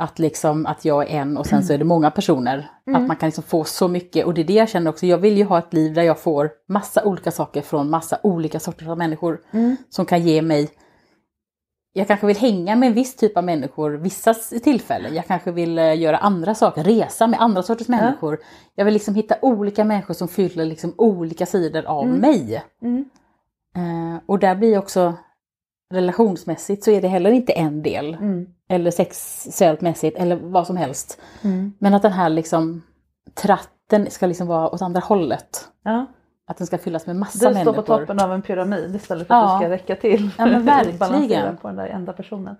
Att, 0.00 0.18
liksom, 0.18 0.66
att 0.66 0.84
jag 0.84 1.10
är 1.10 1.20
en 1.20 1.36
och 1.36 1.46
sen 1.46 1.62
så 1.62 1.72
är 1.72 1.78
det 1.78 1.84
många 1.84 2.10
personer. 2.10 2.70
Mm. 2.86 3.02
Att 3.02 3.08
man 3.08 3.16
kan 3.16 3.26
liksom 3.26 3.44
få 3.44 3.64
så 3.64 3.88
mycket 3.88 4.26
och 4.26 4.34
det 4.34 4.40
är 4.40 4.44
det 4.44 4.52
jag 4.52 4.68
känner 4.68 4.90
också. 4.90 5.06
Jag 5.06 5.18
vill 5.18 5.38
ju 5.38 5.44
ha 5.44 5.58
ett 5.58 5.72
liv 5.72 5.94
där 5.94 6.02
jag 6.02 6.20
får 6.20 6.50
massa 6.68 7.04
olika 7.04 7.30
saker 7.30 7.62
från 7.62 7.90
massa 7.90 8.18
olika 8.22 8.60
sorters 8.60 8.88
av 8.88 8.98
människor. 8.98 9.40
Mm. 9.50 9.76
Som 9.88 10.06
kan 10.06 10.22
ge 10.22 10.42
mig 10.42 10.70
jag 11.92 12.06
kanske 12.06 12.26
vill 12.26 12.36
hänga 12.36 12.76
med 12.76 12.86
en 12.86 12.94
viss 12.94 13.16
typ 13.16 13.36
av 13.36 13.44
människor 13.44 13.90
vissa 13.90 14.34
tillfällen. 14.34 15.14
Jag 15.14 15.26
kanske 15.26 15.52
vill 15.52 15.78
eh, 15.78 16.00
göra 16.00 16.16
andra 16.16 16.54
saker, 16.54 16.84
resa 16.84 17.26
med 17.26 17.40
andra 17.40 17.62
sorters 17.62 17.88
människor. 17.88 18.38
Jag 18.74 18.84
vill 18.84 18.94
liksom 18.94 19.14
hitta 19.14 19.34
olika 19.42 19.84
människor 19.84 20.14
som 20.14 20.28
fyller 20.28 20.64
liksom 20.64 20.94
olika 20.96 21.46
sidor 21.46 21.84
av 21.84 22.06
mig. 22.06 22.62
Mm. 22.82 23.04
Eh, 23.76 24.20
och 24.26 24.38
där 24.38 24.54
blir 24.54 24.78
också 24.78 25.14
relationsmässigt 25.92 26.84
så 26.84 26.90
är 26.90 27.02
det 27.02 27.08
heller 27.08 27.30
inte 27.30 27.52
en 27.52 27.82
del. 27.82 28.16
Eller 28.70 28.90
sexuellt 28.90 29.80
mässigt 29.80 30.18
eller 30.18 30.36
vad 30.36 30.66
som 30.66 30.76
helst. 30.76 31.20
Mm. 31.42 31.72
Men 31.78 31.94
att 31.94 32.02
den 32.02 32.12
här 32.12 32.28
liksom 32.28 32.82
tratten 33.34 34.10
ska 34.10 34.26
liksom 34.26 34.46
vara 34.46 34.70
åt 34.74 34.82
andra 34.82 35.00
hållet. 35.00 35.68
Ja. 35.84 36.06
Att 36.46 36.56
den 36.56 36.66
ska 36.66 36.78
fyllas 36.78 37.06
med 37.06 37.16
massa 37.16 37.32
Du 37.32 37.38
står 37.38 37.50
människor. 37.52 37.72
på 37.72 37.82
toppen 37.82 38.20
av 38.20 38.32
en 38.32 38.42
pyramid 38.42 38.94
istället 38.96 39.26
för 39.26 39.34
att 39.34 39.42
Ja. 39.42 39.54
du 39.58 39.64
ska 39.64 39.70
räcka 39.70 39.96
till. 39.96 40.30
Ja, 40.38 40.46
men 40.46 40.64
verkligen. 40.64 41.56
På 41.56 41.66
den 41.68 41.76
där 41.76 41.86
enda 41.86 42.12
personen. 42.12 42.56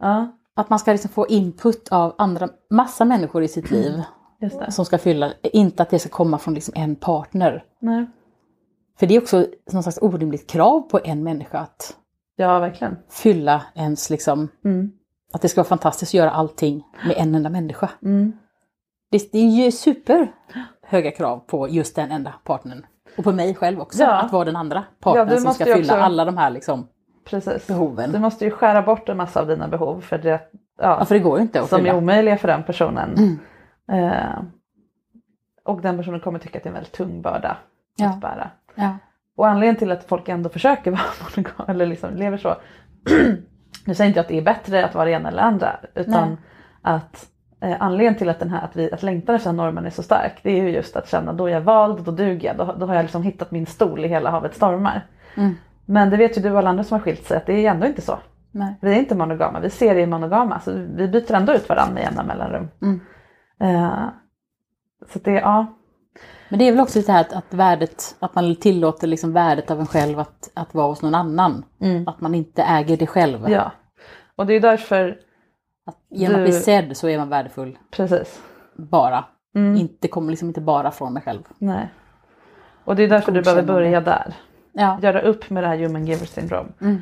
Ja, 0.00 0.36
Att 0.56 0.70
man 0.70 0.78
ska 0.78 0.92
liksom 0.92 1.10
få 1.10 1.26
input 1.26 1.88
av 1.92 2.14
andra, 2.18 2.48
massa 2.70 3.04
människor 3.04 3.42
i 3.42 3.48
sitt 3.48 3.70
liv. 3.70 4.02
det. 4.40 4.72
som 4.72 4.84
ska 4.84 4.98
fylla, 4.98 5.32
inte 5.42 5.82
att 5.82 5.90
det 5.90 5.98
ska 5.98 6.08
komma 6.08 6.38
från 6.38 6.54
liksom 6.54 6.74
en 6.76 6.96
partner. 6.96 7.64
Nej. 7.78 8.06
För 8.98 9.06
det 9.06 9.16
är 9.16 9.20
också 9.22 9.46
någon 9.72 9.82
slags 9.82 9.98
orimligt 10.02 10.50
krav 10.50 10.80
på 10.80 11.00
en 11.04 11.22
människa 11.24 11.58
att 11.58 11.96
Ja, 12.36 12.58
verkligen. 12.58 12.96
fylla 13.10 13.62
ens 13.74 14.10
liksom, 14.10 14.48
Mm. 14.64 14.92
Att 15.34 15.42
det 15.42 15.48
ska 15.48 15.60
vara 15.60 15.68
fantastiskt 15.68 16.10
att 16.10 16.14
göra 16.14 16.30
allting 16.30 16.84
med 17.06 17.16
en 17.16 17.34
enda 17.34 17.50
människa. 17.50 17.90
Mm. 18.02 18.32
Det, 19.10 19.32
det 19.32 19.38
är 19.38 19.64
ju 19.64 19.70
super 19.70 20.32
höga 20.82 21.10
krav 21.10 21.38
på 21.38 21.68
just 21.68 21.96
den 21.96 22.10
enda 22.12 22.34
partnern. 22.44 22.86
Och 23.18 23.24
på 23.24 23.32
mig 23.32 23.54
själv 23.54 23.80
också, 23.80 24.02
Ja. 24.02 24.12
att 24.22 24.32
vara 24.32 24.44
den 24.44 24.56
andra 24.56 24.84
partnern 25.00 25.28
Ja, 25.28 25.36
som 25.40 25.54
ska 25.54 25.64
fylla 25.64 25.78
också- 25.78 25.94
alla 25.94 26.24
de 26.24 26.36
här 26.36 26.50
liksom, 26.50 26.88
Precis. 27.24 27.66
behoven. 27.66 28.12
Du 28.12 28.18
måste 28.18 28.44
ju 28.44 28.50
skära 28.50 28.82
bort 28.82 29.08
en 29.08 29.16
massa 29.16 29.40
av 29.40 29.46
dina 29.46 29.68
behov 29.68 30.00
för 30.00 30.18
det, 30.18 30.28
ja, 30.30 30.40
Ja, 30.98 31.04
för 31.04 31.14
det 31.14 31.20
går 31.20 31.40
inte 31.40 31.60
att 31.60 31.68
som 31.68 31.78
är 31.80 31.82
fylla. 31.84 31.96
omöjliga 31.96 32.36
för 32.38 32.48
den 32.48 32.62
personen. 32.64 33.38
Mm. 33.88 34.04
Eh, 34.12 34.42
och 35.64 35.80
den 35.80 35.96
personen 35.96 36.20
kommer 36.20 36.38
tycka 36.38 36.58
att 36.58 36.64
det 36.64 36.68
är 36.68 36.70
en 36.70 36.74
väldigt 36.74 36.92
tung 36.92 37.22
börda 37.22 37.56
Ja. 37.96 38.08
att 38.10 38.20
bära. 38.20 38.50
Ja. 38.74 38.96
Och 39.36 39.48
anledningen 39.48 39.76
till 39.76 39.90
att 39.92 40.04
folk 40.04 40.28
ändå 40.28 40.48
försöker 40.48 40.90
vara 40.90 41.02
monogama 41.36 41.64
eller 41.68 41.86
liksom 41.86 42.14
lever 42.16 42.38
så. 42.38 42.54
nu 43.84 43.94
säger 43.94 44.08
inte 44.08 44.18
jag 44.18 44.24
att 44.24 44.28
det 44.28 44.38
är 44.38 44.42
bättre 44.42 44.84
att 44.84 44.94
vara 44.94 45.04
det 45.04 45.10
ena 45.10 45.28
eller 45.28 45.42
andra 45.42 45.76
utan 45.94 46.28
Nej. 46.28 46.38
att 46.82 47.26
eh, 47.60 47.76
anledningen 47.80 48.14
till 48.14 48.28
att, 48.28 48.38
den 48.38 48.50
här, 48.50 48.62
att, 48.64 48.76
vi, 48.76 48.92
att 48.92 49.02
längtan 49.02 49.34
efter 49.34 49.52
normen 49.52 49.86
är 49.86 49.90
så 49.90 50.02
stark 50.02 50.40
det 50.42 50.50
är 50.50 50.62
ju 50.62 50.70
just 50.70 50.96
att 50.96 51.08
känna 51.08 51.32
då 51.32 51.46
är 51.46 51.52
jag 51.52 51.60
vald, 51.60 52.04
då 52.04 52.10
duger 52.10 52.48
jag, 52.48 52.56
då, 52.56 52.74
då 52.78 52.86
har 52.86 52.94
jag 52.94 53.02
liksom 53.02 53.22
hittat 53.22 53.50
min 53.50 53.66
stol 53.66 54.04
i 54.04 54.08
hela 54.08 54.30
havet 54.30 54.54
stormar. 54.54 55.06
Mm. 55.36 55.54
Men 55.84 56.10
det 56.10 56.16
vet 56.16 56.38
ju 56.38 56.42
du 56.42 56.50
och 56.50 56.58
alla 56.58 56.70
andra 56.70 56.84
som 56.84 56.94
har 56.94 57.04
skilt 57.04 57.26
sig 57.26 57.36
att 57.36 57.46
det 57.46 57.66
är 57.66 57.70
ändå 57.70 57.86
inte 57.86 58.02
så. 58.02 58.18
Nej. 58.50 58.74
Vi 58.80 58.94
är 58.94 58.98
inte 58.98 59.14
monogama, 59.14 59.60
vi 59.60 59.70
ser 59.70 59.94
det 59.94 60.00
i 60.00 60.06
monogama 60.06 60.60
så 60.60 60.72
vi 60.72 61.08
byter 61.08 61.34
ändå 61.34 61.54
ut 61.54 61.68
varandra 61.68 61.94
med 61.94 62.02
jämna 62.02 62.24
mellanrum. 62.24 62.68
Mm. 62.82 63.00
Eh, 63.60 64.08
så 65.12 65.18
det, 65.18 65.32
ja. 65.32 65.66
Men 66.48 66.58
det 66.58 66.68
är 66.68 66.72
väl 66.72 66.80
också 66.80 67.00
det 67.00 67.12
här 67.12 67.20
att, 67.20 67.32
att 67.32 67.54
värdet, 67.54 68.16
att 68.18 68.34
man 68.34 68.56
tillåter 68.56 69.06
liksom 69.06 69.32
värdet 69.32 69.70
av 69.70 69.80
en 69.80 69.86
själv 69.86 70.18
att, 70.18 70.50
att 70.54 70.74
vara 70.74 70.86
hos 70.86 71.02
någon 71.02 71.14
annan. 71.14 71.64
Att 72.06 72.20
man 72.20 72.34
inte 72.34 72.62
äger 72.62 72.96
det 72.96 73.06
själv. 73.06 73.48
ja. 73.50 73.72
Och 74.36 74.46
det 74.46 74.54
är 74.54 74.60
därför, 74.60 75.18
Att, 75.86 75.96
genom 76.10 76.34
att 76.34 76.46
Du- 76.46 76.50
bli 76.52 76.60
sedd 76.60 76.96
så 76.96 77.08
är 77.08 77.18
man 77.18 77.28
värdefull. 77.28 77.78
precis. 77.90 78.42
bara. 78.76 79.24
Mm. 79.56 79.76
Inte, 79.76 80.08
kommer 80.08 80.30
liksom 80.30 80.48
inte 80.48 80.60
bara 80.60 80.90
från 80.90 81.12
mig 81.12 81.22
själv. 81.22 81.42
Nej. 81.58 81.88
Och 82.84 82.96
det 82.96 83.02
är 83.02 83.08
därför 83.08 83.32
du 83.32 83.42
behöver 83.42 83.62
börja 83.62 84.00
där. 84.00 84.34
Ja. 84.72 84.98
Göra 85.02 85.20
upp 85.20 85.50
med 85.50 85.62
det 85.62 85.66
här 85.68 85.76
human 85.76 86.06
giver 86.06 86.26
syndrome. 86.26 86.68
Mm. 86.80 87.00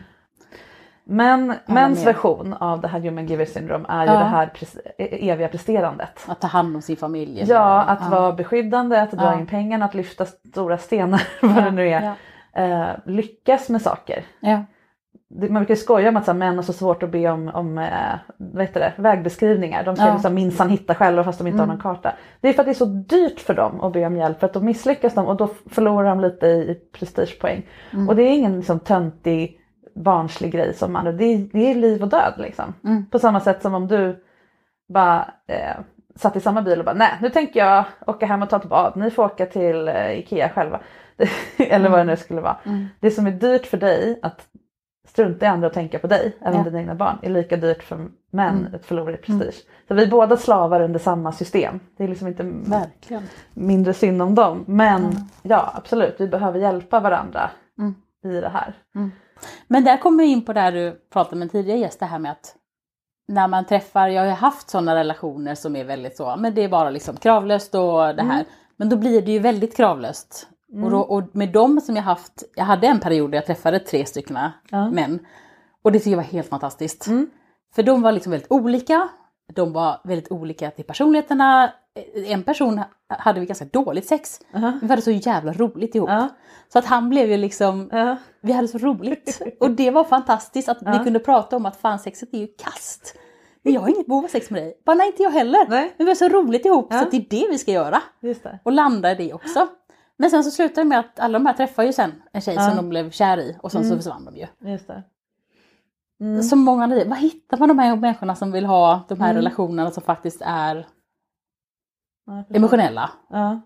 Men 1.04 1.54
mäns 1.66 1.98
med. 2.04 2.14
version 2.14 2.52
av 2.52 2.80
det 2.80 2.88
här 2.88 3.00
human 3.00 3.26
giver 3.26 3.44
syndrome 3.44 3.84
är 3.88 4.06
ju 4.06 4.12
Ja. 4.12 4.18
det 4.18 4.24
här 4.24 4.46
pres- 4.54 4.78
e- 4.98 5.30
eviga 5.30 5.48
presterandet. 5.48 6.24
Att 6.28 6.40
ta 6.40 6.46
hand 6.46 6.76
om 6.76 6.82
sin 6.82 6.96
familj. 6.96 7.44
Ja, 7.48 7.82
att 7.82 7.98
Ja. 8.02 8.20
vara 8.20 8.32
beskyddande, 8.32 9.00
att 9.00 9.10
dra 9.10 9.24
Ja. 9.24 9.38
in 9.40 9.46
pengarna, 9.46 9.84
att 9.84 9.94
lyfta 9.94 10.24
stora 10.26 10.78
stenar, 10.78 11.22
vad 11.42 11.64
det 11.64 11.70
nu 11.70 11.88
är. 11.88 12.02
Ja. 12.02 12.14
Eh, 12.62 12.86
lyckas 13.04 13.68
med 13.68 13.82
saker. 13.82 14.24
Ja. 14.40 14.64
Man 15.34 15.54
brukar 15.54 15.74
ju 15.74 15.80
skoja 15.80 16.08
om 16.08 16.16
att 16.16 16.24
så 16.24 16.30
här, 16.32 16.38
män 16.38 16.56
har 16.56 16.62
så 16.62 16.72
svårt 16.72 17.02
att 17.02 17.10
be 17.10 17.30
om, 17.30 17.48
om 17.54 17.78
eh, 17.78 18.14
det, 18.38 18.92
vägbeskrivningar. 18.96 19.84
De 19.84 19.96
ska 19.96 20.06
Ja. 20.06 20.12
liksom 20.12 20.34
minsann 20.34 20.68
hitta 20.70 20.94
själva 20.94 21.24
fast 21.24 21.38
de 21.38 21.46
inte 21.46 21.58
har 21.58 21.64
Mm. 21.64 21.76
någon 21.76 21.82
karta. 21.94 22.12
Det 22.40 22.48
är 22.48 22.52
för 22.52 22.62
att 22.62 22.66
det 22.66 22.72
är 22.72 22.74
så 22.74 22.84
dyrt 22.84 23.40
för 23.40 23.54
dem 23.54 23.80
att 23.80 23.92
be 23.92 24.06
om 24.06 24.16
hjälp 24.16 24.40
för 24.40 24.46
att 24.46 24.52
då 24.52 24.60
misslyckas 24.60 25.14
de 25.14 25.26
och 25.26 25.36
då 25.36 25.48
förlorar 25.70 26.08
de 26.08 26.20
lite 26.20 26.46
i, 26.46 26.50
i 26.70 26.74
prestigepoäng. 26.98 27.66
Mm. 27.92 28.08
Och 28.08 28.16
det 28.16 28.22
är 28.22 28.30
ingen 28.30 28.56
liksom, 28.56 28.80
töntig 28.80 29.58
barnslig 29.94 30.52
grej 30.52 30.74
som 30.74 30.92
man, 30.92 31.04
det 31.04 31.24
är, 31.24 31.48
det 31.52 31.70
är 31.70 31.74
liv 31.74 32.02
och 32.02 32.08
död 32.08 32.34
liksom. 32.38 32.74
Mm. 32.84 33.06
På 33.06 33.18
samma 33.18 33.40
sätt 33.40 33.62
som 33.62 33.74
om 33.74 33.88
du 33.88 34.24
bara 34.88 35.30
eh, 35.46 35.76
satt 36.16 36.36
i 36.36 36.40
samma 36.40 36.62
bil 36.62 36.78
och 36.78 36.84
bara 36.84 36.94
nej 36.94 37.12
nu 37.22 37.30
tänker 37.30 37.60
jag 37.60 37.84
åka 38.06 38.26
hem 38.26 38.42
och 38.42 38.50
ta 38.50 38.56
ett 38.56 38.64
bad, 38.68 38.96
ni 38.96 39.10
får 39.10 39.24
åka 39.24 39.46
till 39.46 39.88
eh, 39.88 40.18
Ikea 40.18 40.48
själva. 40.48 40.80
Eller 41.58 41.88
vad 41.90 42.00
det 42.00 42.04
nu 42.04 42.16
skulle 42.16 42.40
vara. 42.40 42.56
Mm. 42.64 42.86
Det 43.00 43.10
som 43.10 43.26
är 43.26 43.30
dyrt 43.30 43.66
för 43.66 43.76
dig 43.76 44.18
att 44.22 44.46
strunta 45.08 45.46
i 45.46 45.48
andra 45.48 45.66
och 45.66 45.72
tänka 45.74 45.98
på 45.98 46.06
dig, 46.06 46.36
även 46.40 46.58
Ja. 46.58 46.64
dina 46.64 46.78
egna 46.80 46.94
barn, 46.94 47.18
är 47.22 47.30
lika 47.30 47.56
dyrt 47.56 47.82
för 47.82 47.96
män 48.30 48.58
Mm. 48.58 48.74
att 48.74 48.84
förlora 48.86 49.12
i 49.14 49.16
prestige. 49.16 49.64
Så 49.88 49.94
vi 49.94 50.02
är 50.02 50.10
båda 50.10 50.36
slavar 50.36 50.80
under 50.80 50.98
samma 50.98 51.32
system. 51.32 51.80
Det 51.96 52.04
är 52.04 52.08
liksom 52.08 52.28
inte 52.28 52.42
Verkligen. 52.70 53.22
mindre 53.54 53.92
synd 53.94 54.22
om 54.22 54.34
dem. 54.34 54.64
Men 54.68 55.02
Mm. 55.04 55.14
ja 55.42 55.72
absolut, 55.74 56.14
vi 56.18 56.28
behöver 56.28 56.58
hjälpa 56.58 57.00
varandra 57.00 57.50
Mm. 57.78 57.94
i 58.24 58.40
det 58.40 58.48
här. 58.48 58.74
Men 59.66 59.84
där 59.84 59.96
kommer 59.96 60.24
jag 60.24 60.30
in 60.32 60.44
på 60.44 60.52
det 60.52 60.60
här 60.60 60.72
du 60.72 61.00
pratade 61.12 61.36
med 61.36 61.52
tidigare 61.52 61.78
gäst, 61.78 62.00
det 62.00 62.06
här 62.06 62.18
med 62.18 62.32
att 62.32 62.56
när 63.28 63.48
man 63.48 63.64
träffar, 63.66 64.08
jag 64.08 64.22
har 64.22 64.26
ju 64.26 64.32
haft 64.32 64.70
sådana 64.70 64.94
relationer 64.94 65.54
som 65.54 65.76
är 65.76 65.84
väldigt 65.84 66.16
så, 66.16 66.36
men 66.38 66.54
det 66.54 66.64
är 66.64 66.68
bara 66.68 66.90
liksom 66.90 67.16
kravlöst 67.16 67.74
och 67.74 68.14
det 68.16 68.22
här. 68.22 68.44
Men 68.76 68.88
då 68.88 68.96
blir 68.96 69.22
det 69.22 69.32
ju 69.32 69.38
väldigt 69.38 69.76
kravlöst. 69.76 70.48
Och, 70.84 70.90
då, 70.90 70.98
och 71.00 71.22
med 71.32 71.52
dem 71.52 71.80
som 71.80 71.96
jag 71.96 72.02
haft, 72.02 72.42
jag 72.56 72.64
hade 72.64 72.86
en 72.86 73.00
period 73.00 73.30
där 73.30 73.38
jag 73.38 73.46
träffade 73.46 73.78
tre 73.78 74.06
stycken 74.06 74.38
Ja. 74.70 74.90
män. 74.90 75.26
Och 75.82 75.92
det 75.92 75.98
tycker 75.98 76.10
jag 76.10 76.16
var 76.16 76.24
helt 76.24 76.48
fantastiskt. 76.48 77.06
Mm. 77.06 77.30
För 77.74 77.82
de 77.82 78.02
var 78.02 78.12
liksom 78.12 78.30
väldigt 78.30 78.50
olika. 78.52 79.08
De 79.54 79.72
var 79.72 80.00
väldigt 80.04 80.30
olika 80.32 80.70
till 80.70 80.84
personligheterna. 80.84 81.72
En 82.26 82.42
person 82.42 82.80
hade 83.08 83.40
vi 83.40 83.46
ganska 83.46 83.64
dåligt 83.64 84.06
sex. 84.08 84.40
Aha. 84.54 84.72
Vi 84.82 84.88
hade 84.88 85.02
så 85.02 85.10
jävla 85.10 85.52
roligt 85.52 85.94
ihop. 85.94 86.08
Ja. 86.10 86.28
Så 86.72 86.78
att 86.78 86.84
han 86.86 87.08
blev 87.10 87.30
ju 87.30 87.36
liksom 87.36 87.88
Ja. 87.92 88.16
vi 88.40 88.52
hade 88.52 88.68
så 88.68 88.78
roligt. 88.78 89.42
Och 89.60 89.70
det 89.70 89.90
var 89.90 90.04
fantastiskt 90.04 90.68
att 90.68 90.82
vi 90.82 90.86
Ja. 90.86 91.04
kunde 91.04 91.18
prata 91.18 91.56
om 91.56 91.66
att 91.66 91.76
fan 91.76 91.98
sexet 91.98 92.34
är 92.34 92.38
ju 92.38 92.46
kast. 92.46 93.14
Men 93.62 93.72
jag 93.72 93.80
har 93.80 93.88
inget 93.88 94.06
behov 94.06 94.24
av 94.24 94.28
sex 94.28 94.50
med 94.50 94.62
dig. 94.62 94.82
Bara 94.86 94.94
nej 94.94 95.06
inte 95.06 95.22
jag 95.22 95.30
heller. 95.30 95.66
Nej. 95.68 95.94
Men 95.96 96.04
vi 96.06 96.10
har 96.10 96.14
så 96.14 96.28
roligt 96.28 96.64
ihop 96.66 96.92
så 96.92 96.98
att 96.98 97.10
det 97.10 97.16
är 97.16 97.26
det 97.30 97.46
vi 97.50 97.58
ska 97.58 97.70
göra. 97.72 98.02
Och 98.62 98.72
landa 98.72 99.12
i 99.12 99.14
det 99.14 99.32
också. 99.32 99.66
Men 100.16 100.30
sen 100.30 100.44
så 100.44 100.50
slutade 100.50 100.80
det 100.80 100.84
med 100.88 100.98
att 100.98 101.20
alla 101.20 101.38
de 101.38 101.46
här 101.46 101.52
träffade 101.54 101.86
ju 101.86 101.92
sen 101.92 102.22
en 102.32 102.40
tjej 102.40 102.56
som 102.56 102.76
de 102.76 102.88
blev 102.88 103.10
kär 103.10 103.38
i 103.38 103.56
och 103.62 103.72
sen 103.72 103.80
Mm. 103.80 103.90
så 103.90 103.96
försvann 103.96 104.24
de 104.24 104.36
ju. 104.36 104.70
Just 104.72 104.86
det. 104.86 105.02
Mm. 106.22 106.42
Som 106.42 106.58
många 106.58 106.84
andra, 106.84 107.04
vad 107.04 107.18
hittar 107.18 107.56
man 107.58 107.68
de 107.68 107.78
här 107.78 107.96
människorna 107.96 108.34
som 108.34 108.52
vill 108.52 108.66
ha 108.66 109.04
de 109.08 109.20
här 109.20 109.30
Mm. 109.30 109.36
relationerna 109.36 109.90
som 109.90 110.02
faktiskt 110.02 110.42
är 110.44 110.86
Ja, 112.26 112.44
jag 112.48 112.56
emotionella 112.56 113.10
Ja. 113.30 113.60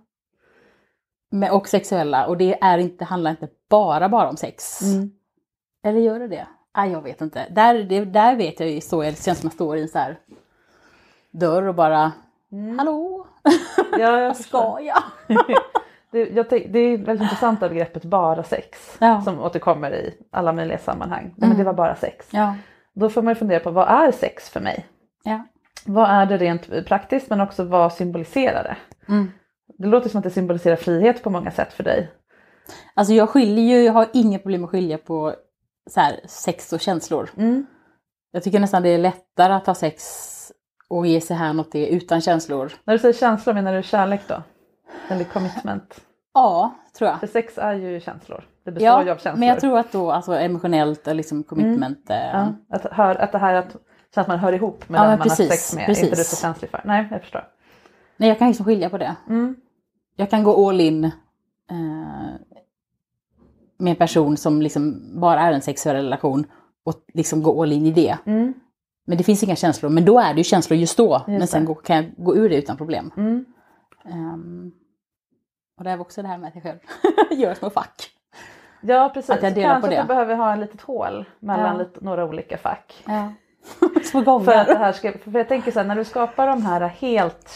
med- 1.30 1.52
och 1.52 1.68
sexuella 1.68 2.26
och 2.26 2.36
det 2.36 2.58
är 2.62 2.78
inte, 2.78 3.04
handlar 3.04 3.30
inte 3.30 3.48
bara 3.70 4.08
bara 4.08 4.28
om 4.28 4.36
sex. 4.36 4.82
Mm. 4.82 5.10
Eller 5.84 6.00
gör 6.00 6.18
det 6.18 6.28
det? 6.28 6.46
Nej, 6.76 6.90
jag 6.90 7.02
vet 7.02 7.20
inte. 7.20 7.48
Där, 7.50 7.82
det, 7.82 8.04
där 8.04 8.36
vet 8.36 8.60
jag 8.60 8.70
ju 8.70 8.80
så, 8.80 9.02
det 9.02 9.22
känns 9.24 9.24
som 9.24 9.32
att 9.32 9.42
man 9.42 9.50
står 9.50 9.76
i 9.76 9.82
en 9.82 9.88
så 9.88 9.98
här 9.98 10.18
dörr 11.30 11.62
och 11.62 11.74
bara 11.74 12.12
Hallå? 12.78 13.26
Ja, 13.92 13.98
jag 13.98 14.26
Vad 14.26 14.36
ska 14.36 14.78
jag? 14.80 15.02
Det, 16.12 16.44
tänk, 16.44 16.72
det 16.72 16.78
är 16.78 16.98
väldigt 16.98 17.22
intressant 17.22 17.62
av 17.62 17.68
begreppet 17.70 18.04
bara 18.04 18.42
sex. 18.42 18.96
Ja. 19.00 19.20
Som 19.22 19.40
återkommer 19.40 19.94
i 19.94 20.14
alla 20.32 20.52
möjliga 20.52 20.78
sammanhang. 20.78 21.22
Nej, 21.24 21.32
men 21.36 21.46
Mm. 21.48 21.58
det 21.58 21.64
var 21.64 21.72
bara 21.72 21.94
sex. 21.96 22.28
Ja. 22.30 22.56
Då 22.94 23.10
får 23.10 23.22
man 23.22 23.30
ju 23.30 23.34
fundera 23.38 23.60
på 23.60 23.70
vad 23.70 23.88
är 23.88 24.12
sex 24.12 24.50
för 24.50 24.60
mig? 24.60 24.86
Ja. 25.24 25.46
Vad 25.86 26.10
är 26.10 26.26
det 26.26 26.36
rent 26.36 26.86
praktiskt 26.86 27.30
men 27.30 27.40
också 27.40 27.64
vad 27.64 27.92
symboliserar 27.92 28.62
det? 28.62 28.76
Mm. 29.12 29.30
Det 29.78 29.86
låter 29.88 30.08
som 30.08 30.18
att 30.18 30.24
det 30.24 30.30
symboliserar 30.30 30.76
frihet 30.76 31.22
på 31.22 31.30
många 31.30 31.50
sätt 31.50 31.72
för 31.72 31.84
dig. 31.84 32.10
Alltså 32.94 33.14
jag 33.14 33.28
skiljer 33.28 33.64
ju, 33.78 33.84
jag 33.84 33.92
har 33.92 34.06
inga 34.12 34.38
problem 34.38 34.64
att 34.64 34.70
skilja 34.70 34.98
på 34.98 35.34
så 35.90 36.00
här, 36.00 36.20
sex 36.24 36.72
och 36.72 36.80
känslor. 36.80 37.30
Mm. 37.36 37.66
Jag 38.30 38.42
tycker 38.42 38.60
nästan 38.60 38.82
det 38.82 38.88
är 38.88 38.98
lättare 38.98 39.52
att 39.52 39.66
ha 39.66 39.74
sex 39.74 40.02
och 40.88 41.06
ge 41.06 41.20
sig 41.20 41.36
hän 41.36 41.60
åt 41.60 41.72
det 41.72 41.86
utan 41.88 42.20
känslor. 42.20 42.72
När 42.84 42.94
du 42.94 42.98
säger 42.98 43.14
känslor 43.14 43.54
menar 43.54 43.74
du 43.74 43.82
kärlek 43.82 44.20
då? 44.28 44.42
Eller 45.08 45.24
commitment? 45.24 46.00
Ja, 46.34 46.74
tror 46.98 47.10
jag. 47.10 47.20
För 47.20 47.26
sex 47.26 47.58
är 47.58 47.72
ju 47.74 48.00
känslor. 48.00 48.44
Det 48.64 48.70
består 48.72 49.00
ju 49.02 49.06
Ja, 49.06 49.12
av 49.12 49.16
känslor. 49.18 49.36
men 49.36 49.48
jag 49.48 49.60
tror 49.60 49.78
att 49.78 49.92
då 49.92 50.12
alltså 50.12 50.34
emotionellt, 50.34 51.06
eller 51.06 51.14
liksom 51.16 51.42
commitment. 51.42 52.10
eh, 52.10 52.16
Ja, 52.16 52.52
att, 52.70 52.84
hör, 52.92 53.14
att 53.14 53.32
det 53.32 53.38
här 53.38 53.54
att, 53.54 53.76
så 54.14 54.20
att 54.20 54.28
man 54.28 54.38
hör 54.38 54.52
ihop 54.52 54.88
med 54.88 54.98
Ja, 54.98 55.02
den 55.02 55.10
man 55.10 55.18
har 55.18 55.24
precis, 55.24 55.48
sex 55.50 55.74
med. 55.74 55.86
precis. 55.86 56.04
Inte 56.04 56.16
du 56.16 56.24
så 56.24 56.36
känslig 56.36 56.70
för. 56.70 56.80
Nej, 56.84 57.08
jag 57.10 57.20
förstår. 57.20 57.44
Nej, 58.16 58.28
jag 58.28 58.38
kan 58.38 58.48
liksom 58.48 58.66
skilja 58.66 58.90
på 58.90 58.98
det. 58.98 59.16
Mm. 59.28 59.56
Jag 60.16 60.30
kan 60.30 60.42
gå 60.44 60.68
all 60.68 60.80
in 60.80 61.04
eh, 61.04 61.10
med 63.78 63.90
en 63.90 63.96
person 63.96 64.36
som 64.36 64.62
liksom 64.62 65.10
bara 65.20 65.40
är 65.40 65.52
en 65.52 65.62
sexuell 65.62 65.96
relation 65.96 66.46
och 66.84 66.94
liksom 67.14 67.42
gå 67.42 67.62
all 67.62 67.72
in 67.72 67.86
i 67.86 67.90
det. 67.92 68.18
Mm. 68.26 68.54
Men 69.06 69.18
det 69.18 69.24
finns 69.24 69.42
inga 69.42 69.56
känslor, 69.56 69.90
men 69.90 70.04
då 70.04 70.18
är 70.20 70.34
det 70.34 70.40
ju 70.40 70.44
känslor 70.44 70.78
just 70.78 70.96
då. 70.96 71.22
men 71.26 71.46
sen 71.46 71.60
det. 71.60 71.66
gå, 71.66 71.74
kan 71.74 71.96
jag 71.96 72.12
gå 72.16 72.36
ur 72.36 72.48
det 72.48 72.56
utan 72.56 72.76
problem. 72.76 73.10
Mm. 73.16 73.44
Ehm, 74.12 74.72
och 75.78 75.84
det 75.84 75.90
är 75.90 76.00
också 76.00 76.22
det 76.22 76.28
här 76.28 76.38
med 76.38 76.48
att 76.48 76.54
jag 76.54 76.62
själv 76.62 76.78
gör 77.40 77.54
små 77.54 77.70
fack. 77.70 78.10
Ja 78.80 79.10
precis. 79.14 79.30
Att 79.30 79.42
jag 79.42 79.54
delar 79.54 79.68
Kanske 79.70 79.88
på 79.88 79.94
det. 79.94 80.00
att 80.00 80.08
du 80.08 80.14
behöver 80.14 80.34
ha 80.34 80.52
ett 80.52 80.58
litet 80.58 80.80
hål 80.80 81.24
mellan 81.40 81.76
Ja. 81.76 81.82
lite, 81.82 82.04
några 82.04 82.24
olika 82.24 82.58
fack. 82.58 83.04
Ja. 83.06 83.32
små 84.04 84.20
gånger. 84.20 84.44
För 84.44 84.52
att 84.54 84.66
det 84.66 84.78
här 84.78 84.92
ska, 84.92 85.12
för 85.18 85.38
jag 85.38 85.48
tänker 85.48 85.70
så 85.72 85.78
här, 85.80 85.86
när 85.86 85.96
du 85.96 86.04
skapar 86.04 86.46
de 86.46 86.62
här 86.62 86.80
helt 86.80 87.50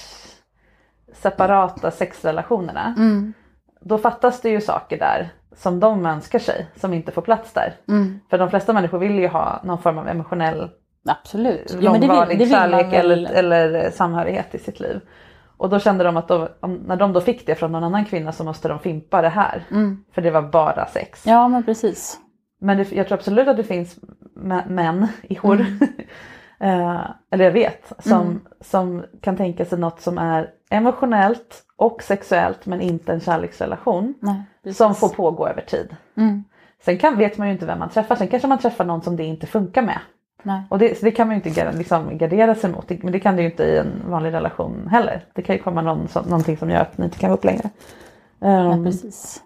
separata 1.12 1.90
sexrelationerna. 1.90 2.94
Mm, 2.98 3.32
Då 3.80 3.98
fattas 3.98 4.40
det 4.40 4.50
ju 4.50 4.60
saker 4.60 4.98
där 4.98 5.28
som 5.56 5.80
de 5.80 6.06
önskar 6.06 6.38
sig 6.38 6.66
som 6.76 6.94
inte 6.94 7.12
får 7.12 7.22
plats 7.22 7.52
där. 7.52 7.74
mm, 7.88 8.20
För 8.30 8.38
de 8.38 8.50
flesta 8.50 8.72
människor 8.72 8.98
vill 8.98 9.18
ju 9.18 9.28
ha 9.28 9.60
någon 9.64 9.82
form 9.82 9.98
av 9.98 10.08
emotionell 10.08 10.70
absolut. 11.08 11.76
Ja, 11.80 11.92
men 11.92 12.00
det 12.00 12.06
vill, 12.06 12.08
långvarig 12.08 12.38
det 12.38 12.44
vill 12.44 12.52
kärlek 12.54 12.92
eller, 12.92 13.32
eller 13.32 13.90
samhörighet 13.90 14.54
i 14.54 14.58
sitt 14.58 14.80
liv. 14.80 15.00
Och 15.60 15.68
då 15.70 15.78
kände 15.78 16.04
de 16.04 16.16
att 16.16 16.30
om, 16.30 16.74
när 16.86 16.96
de 16.96 17.12
då 17.12 17.20
fick 17.20 17.46
det 17.46 17.54
från 17.54 17.72
någon 17.72 17.84
annan 17.84 18.04
kvinna 18.04 18.32
så 18.32 18.44
måste 18.44 18.68
de 18.68 18.78
fimpa 18.78 19.22
det 19.22 19.28
här. 19.28 19.64
Mm. 19.70 20.04
För 20.12 20.22
det 20.22 20.30
var 20.30 20.42
bara 20.42 20.86
sex. 20.86 21.26
Ja, 21.26 21.48
men 21.48 21.62
precis. 21.64 22.18
Men 22.60 22.76
det, 22.76 22.92
jag 22.92 23.08
tror 23.08 23.18
absolut 23.18 23.48
att 23.48 23.56
det 23.56 23.64
finns 23.64 23.98
mä- 24.36 24.68
män, 24.68 25.08
ihor, 25.22 25.60
eh, 26.60 27.00
eller 27.30 27.44
jag 27.44 27.52
vet, 27.52 27.92
som, 27.98 28.20
Mm. 28.20 28.40
som 28.60 29.04
kan 29.20 29.36
tänka 29.36 29.64
sig 29.64 29.78
något 29.78 30.00
som 30.00 30.18
är 30.18 30.50
emotionellt 30.70 31.62
och 31.76 32.02
sexuellt 32.02 32.66
men 32.66 32.80
inte 32.80 33.12
en 33.12 33.20
kärleksrelation. 33.20 34.14
Nej. 34.20 34.74
Som 34.74 34.94
får 34.94 35.08
pågå 35.08 35.48
över 35.48 35.62
tid. 35.62 35.96
Mm. 36.16 36.44
Sen 36.84 36.98
kan, 36.98 37.18
vet 37.18 37.38
man 37.38 37.46
ju 37.46 37.52
inte 37.52 37.66
vem 37.66 37.78
man 37.78 37.88
träffar, 37.90 38.16
sen 38.16 38.28
kanske 38.28 38.48
man 38.48 38.58
träffar 38.58 38.84
någon 38.84 39.02
som 39.02 39.16
det 39.16 39.24
inte 39.24 39.46
funkar 39.46 39.82
med. 39.82 39.98
Nej. 40.42 40.62
Och 40.68 40.78
det, 40.78 40.98
så 40.98 41.04
det 41.04 41.10
kan 41.10 41.26
man 41.28 41.36
ju 41.36 41.42
inte 41.50 41.72
liksom 41.72 42.18
gardera 42.18 42.54
sig 42.54 42.70
mot, 42.72 42.90
men 43.02 43.12
det 43.12 43.20
kan 43.20 43.36
det 43.36 43.42
ju 43.42 43.50
inte 43.50 43.64
i 43.64 43.76
en 43.78 44.02
vanlig 44.06 44.32
relation 44.32 44.88
heller. 44.90 45.24
Det 45.34 45.42
kan 45.42 45.56
ju 45.56 45.62
komma 45.62 45.82
någon 45.82 46.08
som, 46.08 46.24
någonting 46.24 46.56
som 46.56 46.70
gör 46.70 46.80
att 46.80 46.98
ni 46.98 47.04
inte 47.04 47.18
kan 47.18 47.30
vara 47.30 47.34
ihop 47.36 47.44
längre. 47.44 47.70
Ja, 48.38 48.72
Um, 48.74 48.84
precis. 48.84 49.42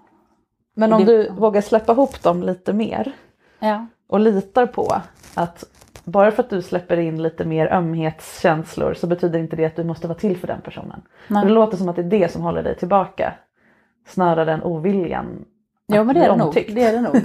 men 0.77 0.93
om 0.93 1.05
det- 1.05 1.13
du 1.25 1.31
vågar 1.31 1.61
släppa 1.61 1.93
ihop 1.93 2.23
dem 2.23 2.43
lite 2.43 2.73
mer 2.73 3.13
Ja. 3.59 3.87
och 4.09 4.21
litar 4.21 4.67
på 4.67 4.95
att 5.35 5.65
bara 6.05 6.31
för 6.31 6.43
att 6.43 6.51
du 6.51 6.63
släpper 6.63 6.97
in 6.97 7.23
lite 7.23 7.45
mer 7.45 7.73
ömhetskänslor 7.73 8.95
så 8.95 9.07
betyder 9.07 9.39
inte 9.39 9.57
det 9.57 9.65
att 9.65 9.77
du 9.77 9.85
måste 9.85 10.09
vara 10.09 10.19
till 10.19 10.37
för 10.37 10.47
den 10.47 10.61
personen. 10.61 11.03
Det 11.29 11.49
låter 11.49 11.77
som 11.77 11.89
att 11.89 11.97
det 11.97 12.03
är 12.03 12.11
det 12.11 12.33
som 12.33 12.43
håller 12.43 12.63
dig 12.63 12.77
tillbaka 12.77 13.33
snarare 14.07 14.53
än 14.53 14.63
oviljan 14.63 15.45
Ja 15.87 16.01
att 16.01 16.07
men 16.07 16.15
det 16.15 16.25
är 16.25 16.31
det 16.31 16.37
nog. 16.37 16.55
Det 16.55 16.83
är 16.85 16.93
det 16.93 17.01
nog. 17.01 17.17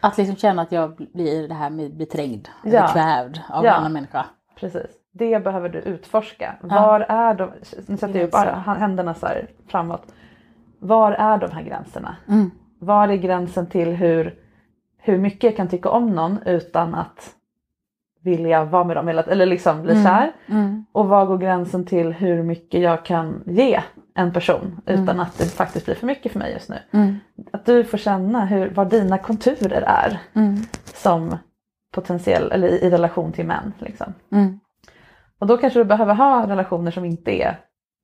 Att 0.00 0.18
liksom 0.18 0.36
känna 0.36 0.62
att 0.62 0.72
jag 0.72 0.96
blir 1.12 1.48
det 1.48 1.54
här 1.54 1.70
med 1.70 1.96
beträngd, 1.96 2.48
Ja. 2.64 2.88
kvävd 2.92 3.38
av 3.48 3.64
Ja. 3.64 3.70
en 3.70 3.76
annan 3.76 3.92
människa. 3.92 4.26
Precis. 4.56 4.86
Det 5.12 5.44
behöver 5.44 5.68
du 5.68 5.78
utforska. 5.78 6.54
Var 6.60 7.00
är 7.00 7.34
de, 7.34 7.50
nu 7.86 7.96
sätter 7.96 8.18
jag 8.20 8.28
upp 8.28 8.34
händerna 8.66 9.14
så 9.14 9.26
framåt. 9.68 10.14
Var 10.78 11.12
är 11.12 11.38
de 11.38 11.50
här 11.50 11.62
gränserna? 11.62 12.16
Mm. 12.28 12.50
Var 12.78 13.08
är 13.08 13.16
gränsen 13.16 13.66
till 13.66 13.88
hur, 13.88 14.34
hur 14.98 15.18
mycket 15.18 15.42
jag 15.44 15.56
kan 15.56 15.68
tycka 15.68 15.88
om 15.90 16.06
någon 16.10 16.38
utan 16.46 16.94
att 16.94 17.30
vilja 18.22 18.64
vara 18.64 18.84
med 18.84 18.96
dem 18.96 19.08
eller, 19.08 19.28
eller 19.28 19.46
liksom 19.46 19.82
bli 19.82 19.92
Mm. 19.92 20.04
kär. 20.04 20.32
Mm. 20.46 20.84
Och 20.92 21.08
var 21.08 21.26
går 21.26 21.38
gränsen 21.38 21.84
till 21.86 22.12
hur 22.12 22.42
mycket 22.42 22.80
jag 22.80 23.04
kan 23.04 23.42
ge 23.46 23.80
en 24.14 24.32
person 24.32 24.80
utan 24.86 25.02
Mm. 25.08 25.20
att 25.20 25.38
det 25.38 25.44
faktiskt 25.44 25.84
blir 25.86 25.94
för 25.94 26.06
mycket 26.06 26.32
för 26.32 26.38
mig 26.38 26.52
just 26.52 26.70
nu. 26.70 26.78
Att 27.60 27.66
du 27.66 27.84
får 27.84 27.98
känna 27.98 28.44
hur, 28.44 28.70
vad 28.70 28.90
dina 28.90 29.18
konturer 29.18 29.82
är 29.86 30.18
Mm. 30.34 30.56
som 30.84 31.36
potentiell 31.94 32.52
eller 32.52 32.68
i, 32.68 32.78
i 32.86 32.90
relation 32.90 33.32
till 33.32 33.46
män. 33.46 33.72
Liksom. 33.78 34.14
Mm. 34.32 34.60
Och 35.40 35.46
då 35.46 35.56
kanske 35.56 35.78
du 35.78 35.84
behöver 35.84 36.14
ha 36.14 36.46
relationer 36.48 36.90
som 36.90 37.04
inte 37.04 37.30
är 37.42 37.60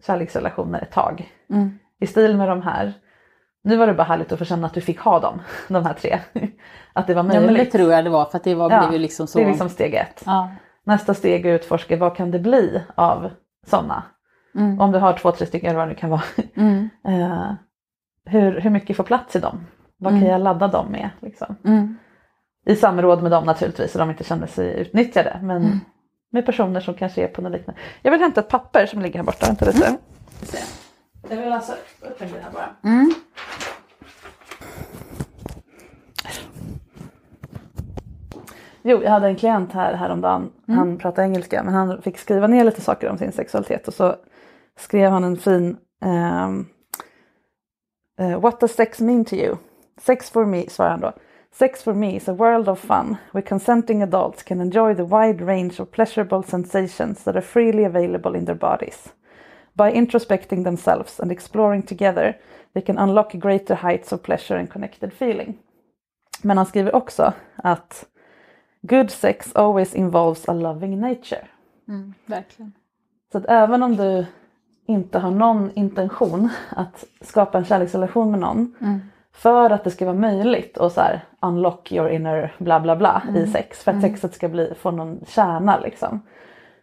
kärleksrelationer 0.06 0.82
ett 0.82 0.92
tag. 0.92 1.32
Mm. 1.50 1.78
I 2.00 2.06
stil 2.06 2.36
med 2.36 2.48
de 2.48 2.62
här. 2.62 2.92
Nu 3.64 3.76
var 3.76 3.86
det 3.86 3.94
bara 3.94 4.02
härligt 4.04 4.32
att 4.32 4.38
få 4.38 4.44
känna 4.44 4.66
att 4.66 4.74
du 4.74 4.80
fick 4.80 5.00
ha 5.00 5.20
dem, 5.20 5.40
de 5.68 5.86
här 5.86 5.94
tre. 5.94 6.18
Att 6.92 7.06
det 7.06 7.14
var 7.14 7.22
Ja 7.22 7.28
möjligt. 7.28 7.46
men 7.46 7.54
det 7.54 7.64
tror 7.64 7.92
jag 7.92 8.04
det 8.04 8.10
var 8.10 8.24
för 8.24 8.36
att 8.38 8.44
det 8.44 8.54
var, 8.54 8.70
Ja, 8.70 8.80
blev 8.80 8.92
ju 8.92 8.98
liksom 8.98 9.26
så. 9.26 9.38
Det 9.38 9.44
är 9.44 9.48
liksom 9.48 9.68
steg 9.68 9.94
ett. 9.94 10.22
ja. 10.26 10.50
Nästa 10.84 11.14
steg 11.14 11.46
är 11.46 11.54
att 11.54 11.60
utforska 11.60 11.96
vad 11.96 12.16
kan 12.16 12.30
det 12.30 12.38
bli 12.38 12.82
av 12.94 13.30
sådana. 13.66 14.02
Mm. 14.54 14.80
Om 14.80 14.92
du 14.92 14.98
har 14.98 15.12
två, 15.12 15.32
tre 15.32 15.46
stycken 15.46 15.68
eller 15.70 15.78
vad 15.78 15.88
det 15.88 15.92
nu 15.92 15.98
kan 15.98 16.10
vara. 16.10 16.22
Mm. 16.56 16.88
Eh, 18.26 18.32
hur, 18.32 18.60
hur 18.60 18.70
mycket 18.70 18.96
får 18.96 19.04
plats 19.04 19.36
i 19.36 19.38
dem? 19.40 19.66
Vad 19.98 20.12
kan 20.12 20.18
Mm. 20.18 20.30
jag 20.30 20.40
ladda 20.40 20.68
dem 20.68 20.86
med? 20.92 21.10
Liksom? 21.20 21.56
Mm. 21.64 21.96
I 22.66 22.76
samråd 22.76 23.22
med 23.22 23.30
dem 23.30 23.44
naturligtvis 23.44 23.92
så 23.92 23.98
de 23.98 24.10
inte 24.10 24.24
känner 24.24 24.46
sig 24.46 24.80
utnyttjade. 24.80 25.40
Men 25.42 25.56
Mm. 25.64 25.80
med 26.32 26.46
personer 26.46 26.80
som 26.80 26.94
kanske 26.94 27.22
är 27.22 27.28
på 27.28 27.42
något 27.42 27.52
liknande. 27.52 27.80
Jag 28.02 28.10
vill 28.10 28.20
hämta 28.20 28.40
ett 28.40 28.48
papper 28.48 28.86
som 28.86 29.02
ligger 29.02 29.18
här 29.18 29.24
borta. 29.26 29.46
Vänta 29.46 29.64
lite. 29.66 29.96
Jag 31.30 31.36
vill 31.36 31.48
läsa 31.50 31.72
upp 31.72 32.20
en 32.22 32.28
grej 32.28 32.40
här 32.44 32.50
bara. 32.52 32.92
Mm. 32.92 33.14
Jo, 38.82 39.02
jag 39.02 39.10
hade 39.10 39.26
en 39.28 39.36
klient 39.36 39.72
här 39.72 39.94
häromdagen. 39.94 40.52
Han 40.66 40.98
pratar 40.98 41.22
engelska 41.22 41.62
men 41.62 41.74
han 41.74 42.02
fick 42.02 42.18
skriva 42.18 42.46
ner 42.46 42.64
lite 42.64 42.80
saker 42.80 43.08
om 43.10 43.18
sin 43.18 43.32
sexualitet 43.32 43.88
och 43.88 43.94
så 43.94 44.14
skrev 44.78 45.10
han 45.10 45.24
en 45.24 45.36
fin 45.36 45.76
ehm, 46.04 46.66
eh, 48.18 48.36
What 48.36 48.60
does 48.60 48.74
sex 48.74 49.00
mean 49.00 49.24
to 49.24 49.36
you? 49.36 49.56
Sex 50.00 50.30
for 50.30 50.46
me, 50.46 50.66
svarar 50.68 50.90
han 50.90 51.00
då. 51.00 51.12
Sex 51.52 51.82
for 51.82 51.94
me 51.94 52.16
is 52.16 52.28
a 52.28 52.34
world 52.34 52.68
of 52.68 52.78
fun 52.78 53.16
where 53.32 53.48
consenting 53.48 54.02
adults 54.02 54.42
can 54.42 54.60
enjoy 54.60 54.94
the 54.94 55.04
wide 55.04 55.40
range 55.40 55.80
of 55.80 55.90
pleasurable 55.90 56.42
sensations 56.42 57.24
that 57.24 57.36
are 57.36 57.42
freely 57.42 57.84
available 57.84 58.38
in 58.38 58.44
their 58.44 58.58
bodies. 58.58 59.12
By 59.72 59.92
introspecting 59.92 60.64
themselves 60.64 61.20
and 61.20 61.32
exploring 61.32 61.82
together 61.82 62.34
they 62.74 62.82
can 62.82 62.98
unlock 62.98 63.32
greater 63.32 63.74
heights 63.74 64.12
of 64.12 64.22
pleasure 64.22 64.58
and 64.58 64.72
connected 64.72 65.12
feeling. 65.12 65.58
Men 66.42 66.56
han 66.56 66.66
skriver 66.66 66.94
också 66.94 67.32
att 67.56 68.06
Good 68.82 69.10
sex 69.10 69.52
always 69.54 69.94
involves 69.94 70.48
a 70.48 70.52
loving 70.52 71.00
nature. 71.00 71.48
Mm. 71.88 72.14
Verkligen. 72.26 72.72
Så 73.32 73.38
att 73.38 73.44
även 73.48 73.82
om 73.82 73.96
du 73.96 74.26
inte 74.86 75.18
har 75.18 75.30
någon 75.30 75.70
intention 75.74 76.48
att 76.76 77.04
skapa 77.20 77.58
en 77.58 77.64
kärleksrelation 77.64 78.30
med 78.30 78.40
någon 78.40 78.74
Mm. 78.80 79.00
för 79.34 79.70
att 79.70 79.84
det 79.84 79.90
ska 79.90 80.04
vara 80.04 80.16
möjligt 80.16 80.76
och 80.76 80.92
så 80.92 81.00
här 81.00 81.24
unlock 81.42 81.92
your 81.92 82.08
inner 82.08 82.54
bla 82.58 82.80
bla 82.80 82.96
bla 82.96 83.22
i 83.36 83.46
sex 83.46 83.84
för 83.84 83.90
att 83.92 84.00
sexet 84.00 84.34
ska 84.34 84.48
bli, 84.48 84.74
få 84.80 84.90
någon 84.90 85.20
kärna 85.26 85.78
liksom. 85.80 86.20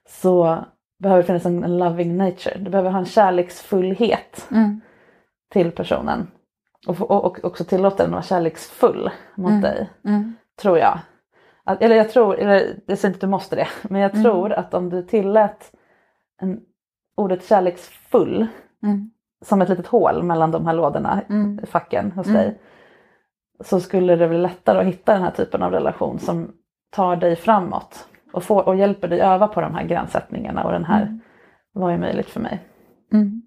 Så 0.09 0.57
behöver 0.99 1.21
det 1.21 1.27
finnas 1.27 1.45
en, 1.45 1.63
en 1.63 1.77
loving 1.77 2.17
nature. 2.17 2.57
Du 2.59 2.71
behöver 2.71 2.89
ha 2.91 2.99
en 2.99 3.05
kärleksfullhet 3.05 4.47
Mm. 4.51 4.81
till 5.51 5.71
personen. 5.71 6.27
Och, 6.87 7.01
och, 7.01 7.25
och 7.25 7.39
också 7.45 7.63
tillåta 7.63 7.97
den 7.97 8.05
att 8.05 8.11
vara 8.11 8.21
kärleksfull 8.23 9.09
mot 9.35 9.61
dig. 9.61 9.89
Mm. 10.05 10.33
Tror 10.61 10.77
jag. 10.77 10.99
Att, 11.65 11.81
eller 11.81 11.95
jag 11.95 12.09
tror, 12.09 12.35
eller 12.39 12.79
jag 12.85 12.97
säger 12.97 13.09
inte 13.09 13.17
att 13.17 13.21
du 13.21 13.27
måste 13.27 13.55
det, 13.55 13.67
men 13.81 14.01
jag 14.01 14.11
Mm. 14.11 14.23
tror 14.23 14.51
att 14.53 14.73
om 14.73 14.89
du 14.89 15.03
tillät 15.03 15.71
en, 16.41 16.59
ordet 17.15 17.45
kärleksfull 17.47 18.47
Mm. 18.83 19.11
som 19.45 19.61
ett 19.61 19.69
litet 19.69 19.87
hål 19.87 20.23
mellan 20.23 20.51
de 20.51 20.65
här 20.67 20.73
lådorna, 20.73 21.21
Mm. 21.29 21.59
facken 21.65 22.11
hos 22.11 22.27
Mm. 22.27 22.37
dig. 22.41 22.59
Så 23.59 23.79
skulle 23.79 24.15
det 24.15 24.27
bli 24.27 24.37
lättare 24.37 24.79
att 24.79 24.85
hitta 24.85 25.13
den 25.13 25.21
här 25.23 25.31
typen 25.31 25.63
av 25.63 25.71
relation 25.71 26.19
som 26.19 26.51
tar 26.91 27.15
dig 27.15 27.35
framåt 27.35 28.07
och, 28.33 28.43
får, 28.43 28.67
och 28.67 28.75
hjälper 28.75 29.07
dig 29.07 29.21
öva 29.21 29.47
på 29.47 29.61
de 29.61 29.75
här 29.75 29.83
gränssättningarna 29.83 30.63
och 30.63 30.71
den 30.71 30.85
här, 30.85 31.01
Mm. 31.01 31.19
vad 31.71 31.93
är 31.93 31.97
möjligt 31.97 32.29
för 32.29 32.39
mig? 32.39 32.59
Mm. 33.13 33.41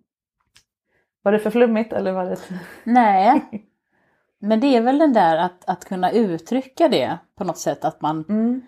Var 1.23 1.33
det 1.33 1.39
för 1.39 1.51
flummigt 1.51 1.93
eller 1.93 2.12
var 2.12 2.25
det... 2.25 2.37
Nej. 2.85 3.45
Men 4.41 4.61
det 4.61 4.77
är 4.77 4.81
väl 4.81 4.99
den 4.99 5.12
där 5.12 5.37
att, 5.37 5.64
att 5.69 5.85
kunna 5.85 6.11
uttrycka 6.11 6.89
det 6.89 7.19
på 7.39 7.45
något 7.45 7.59
sätt 7.59 7.85
att 7.85 8.01
man 8.01 8.25
Mm. 8.29 8.61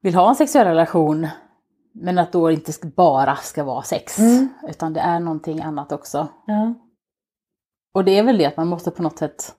vill 0.00 0.14
ha 0.14 0.28
en 0.28 0.34
sexuell 0.34 0.66
relation 0.66 1.28
men 2.00 2.18
att 2.18 2.32
då 2.32 2.50
inte 2.50 2.72
bara 2.86 3.36
ska 3.36 3.64
vara 3.64 3.82
sex 3.82 4.18
Mm. 4.18 4.48
utan 4.68 4.92
det 4.92 5.00
är 5.00 5.20
någonting 5.20 5.62
annat 5.62 5.92
också. 5.92 6.28
Ja. 6.46 6.74
Och 7.94 8.04
det 8.04 8.18
är 8.18 8.22
väl 8.22 8.38
det 8.38 8.46
att 8.46 8.56
man 8.56 8.68
måste 8.68 8.90
på 8.90 9.02
något 9.02 9.18
sätt 9.18 9.54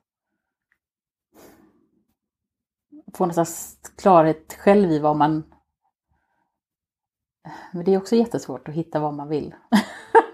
få 3.14 3.26
någon 3.26 3.34
slags 3.34 3.76
klarhet 3.96 4.54
själv 4.60 4.90
i 4.92 4.98
vad 4.98 5.16
man... 5.16 5.44
Men 7.72 7.84
det 7.84 7.94
är 7.94 7.98
också 7.98 8.16
jättesvårt 8.16 8.68
att 8.68 8.74
hitta 8.74 9.00
vad 9.00 9.14
man 9.14 9.28
vill. 9.28 9.54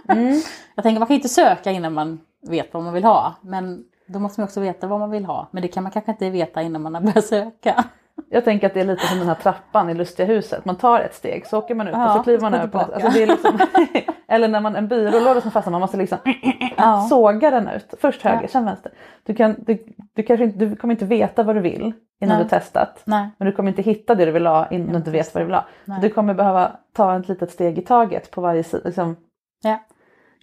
Mm. 0.08 0.40
Jag 0.74 0.82
tänker 0.82 0.98
man 1.00 1.06
kan 1.06 1.16
inte 1.16 1.28
söka 1.28 1.70
innan 1.70 1.94
man 1.94 2.20
vet 2.48 2.74
vad 2.74 2.82
man 2.82 2.94
vill 2.94 3.04
ha. 3.04 3.34
Men 3.42 3.84
då 4.06 4.18
måste 4.18 4.40
man 4.40 4.44
också 4.44 4.60
veta 4.60 4.86
vad 4.86 5.00
man 5.00 5.10
vill 5.10 5.24
ha. 5.24 5.48
Men 5.52 5.62
det 5.62 5.68
kan 5.68 5.82
man 5.82 5.92
kanske 5.92 6.10
inte 6.10 6.30
veta 6.30 6.62
innan 6.62 6.82
man 6.82 6.94
har 6.94 7.00
börjat 7.00 7.26
söka. 7.26 7.84
Jag 8.30 8.44
tänker 8.44 8.66
att 8.66 8.74
det 8.74 8.80
är 8.80 8.84
lite 8.84 9.06
som 9.06 9.18
den 9.18 9.28
här 9.28 9.34
trappan 9.34 9.90
i 9.90 9.94
Lustiga 9.94 10.26
huset. 10.26 10.64
Man 10.64 10.76
tar 10.76 11.00
ett 11.00 11.14
steg 11.14 11.46
så 11.46 11.58
åker 11.58 11.74
man 11.74 11.88
ut 11.88 11.94
och 11.94 12.00
Ja, 12.00 12.14
så 12.16 12.22
kliver 12.22 12.40
man 12.40 12.54
över 12.54 12.78
alltså 12.94 13.08
det 13.10 13.22
är 13.22 13.26
liksom, 13.26 13.58
Eller 14.28 14.48
när 14.48 14.60
man 14.60 14.76
en 14.76 14.88
byrålåda 14.88 15.40
som 15.40 15.50
fastnar, 15.50 15.70
man 15.70 15.80
måste 15.80 15.96
liksom 15.96 16.18
Ja. 16.76 17.06
såga 17.10 17.50
den 17.50 17.68
ut. 17.68 17.94
Först 18.00 18.22
höger, 18.22 18.42
Ja. 18.42 18.48
sen 18.48 18.64
vänster. 18.64 18.92
Du, 19.22 19.34
kan, 19.34 19.54
du, 19.58 19.86
du, 20.14 20.22
kanske 20.22 20.44
inte, 20.44 20.58
du 20.58 20.76
kommer 20.76 20.94
inte 20.94 21.04
veta 21.04 21.42
vad 21.42 21.56
du 21.56 21.60
vill 21.60 21.92
innan 22.20 22.36
Nej. 22.36 22.44
du 22.44 22.48
testat. 22.50 23.02
Nej. 23.04 23.28
Men 23.38 23.46
du 23.46 23.52
kommer 23.52 23.68
inte 23.70 23.82
hitta 23.82 24.14
det 24.14 24.24
du 24.24 24.32
vill 24.32 24.46
ha 24.46 24.66
innan 24.70 24.88
du 24.92 24.96
inte 24.96 25.10
vet 25.10 25.34
vad 25.34 25.40
du 25.42 25.44
vill 25.46 25.54
ha. 25.54 25.64
Du 26.00 26.10
kommer 26.10 26.34
behöva 26.34 26.72
ta 26.96 27.16
ett 27.16 27.28
litet 27.28 27.50
steg 27.50 27.78
i 27.78 27.82
taget 27.82 28.30
på 28.30 28.40
varje 28.40 28.62
sida. 28.64 28.82
Liksom, 28.84 29.16
Ja. 29.62 29.78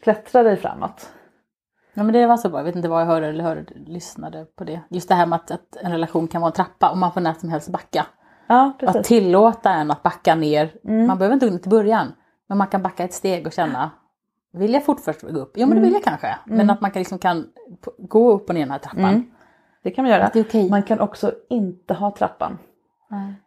klättra 0.03 0.43
dig 0.43 0.57
framåt. 0.57 1.09
Ja 1.93 2.03
men 2.03 2.13
det 2.13 2.27
var 2.27 2.37
så 2.37 2.49
bra, 2.49 2.59
jag 2.59 2.63
vet 2.65 2.75
inte 2.75 2.89
vad 2.89 3.01
jag 3.01 3.05
hörde 3.07 3.27
eller 3.27 3.43
hörde, 3.43 3.65
lyssnade 3.85 4.45
på 4.45 4.63
det. 4.63 4.81
Just 4.89 5.09
det 5.09 5.15
här 5.15 5.25
med 5.25 5.35
att, 5.35 5.51
att 5.51 5.75
en 5.81 5.91
relation 5.91 6.27
kan 6.27 6.41
vara 6.41 6.49
en 6.49 6.55
trappa 6.55 6.89
och 6.91 6.97
man 6.97 7.11
får 7.13 7.21
när 7.21 7.33
som 7.33 7.49
helst 7.49 7.69
backa. 7.69 8.05
Ja, 8.47 8.65
Att 8.65 8.79
precis. 8.79 9.07
tillåta 9.07 9.69
en 9.73 9.91
att 9.91 10.03
backa 10.03 10.35
ner. 10.35 10.73
Mm. 10.83 11.07
Man 11.07 11.17
behöver 11.17 11.33
inte 11.33 11.45
gå 11.47 11.53
in 11.53 11.59
till 11.59 11.69
början. 11.71 12.13
Men 12.49 12.57
man 12.57 12.67
kan 12.67 12.81
backa 12.81 13.03
ett 13.03 13.13
steg 13.13 13.47
och 13.47 13.53
känna, 13.53 13.91
vill 14.53 14.73
jag 14.73 14.85
fortfarande 14.85 15.33
gå 15.33 15.39
upp? 15.39 15.51
Jo 15.55 15.67
men 15.67 15.71
Mm. 15.71 15.75
det 15.75 15.85
vill 15.85 15.93
jag 15.93 16.03
kanske. 16.03 16.35
Men 16.45 16.69
att 16.69 16.81
man 16.81 16.91
kan, 16.91 16.99
liksom 16.99 17.19
kan 17.19 17.45
gå 17.97 18.31
upp 18.31 18.49
och 18.49 18.55
ner 18.55 18.61
den 18.61 18.71
här 18.71 18.79
trappan. 18.79 19.03
Mm. 19.05 19.31
Det 19.83 19.91
kan 19.91 20.03
man 20.03 20.11
göra. 20.11 20.23
Att 20.25 20.35
okej. 20.35 20.69
Man 20.69 20.83
kan 20.83 20.99
också 20.99 21.31
inte 21.49 21.93
ha 21.93 22.11
trappan. 22.11 22.57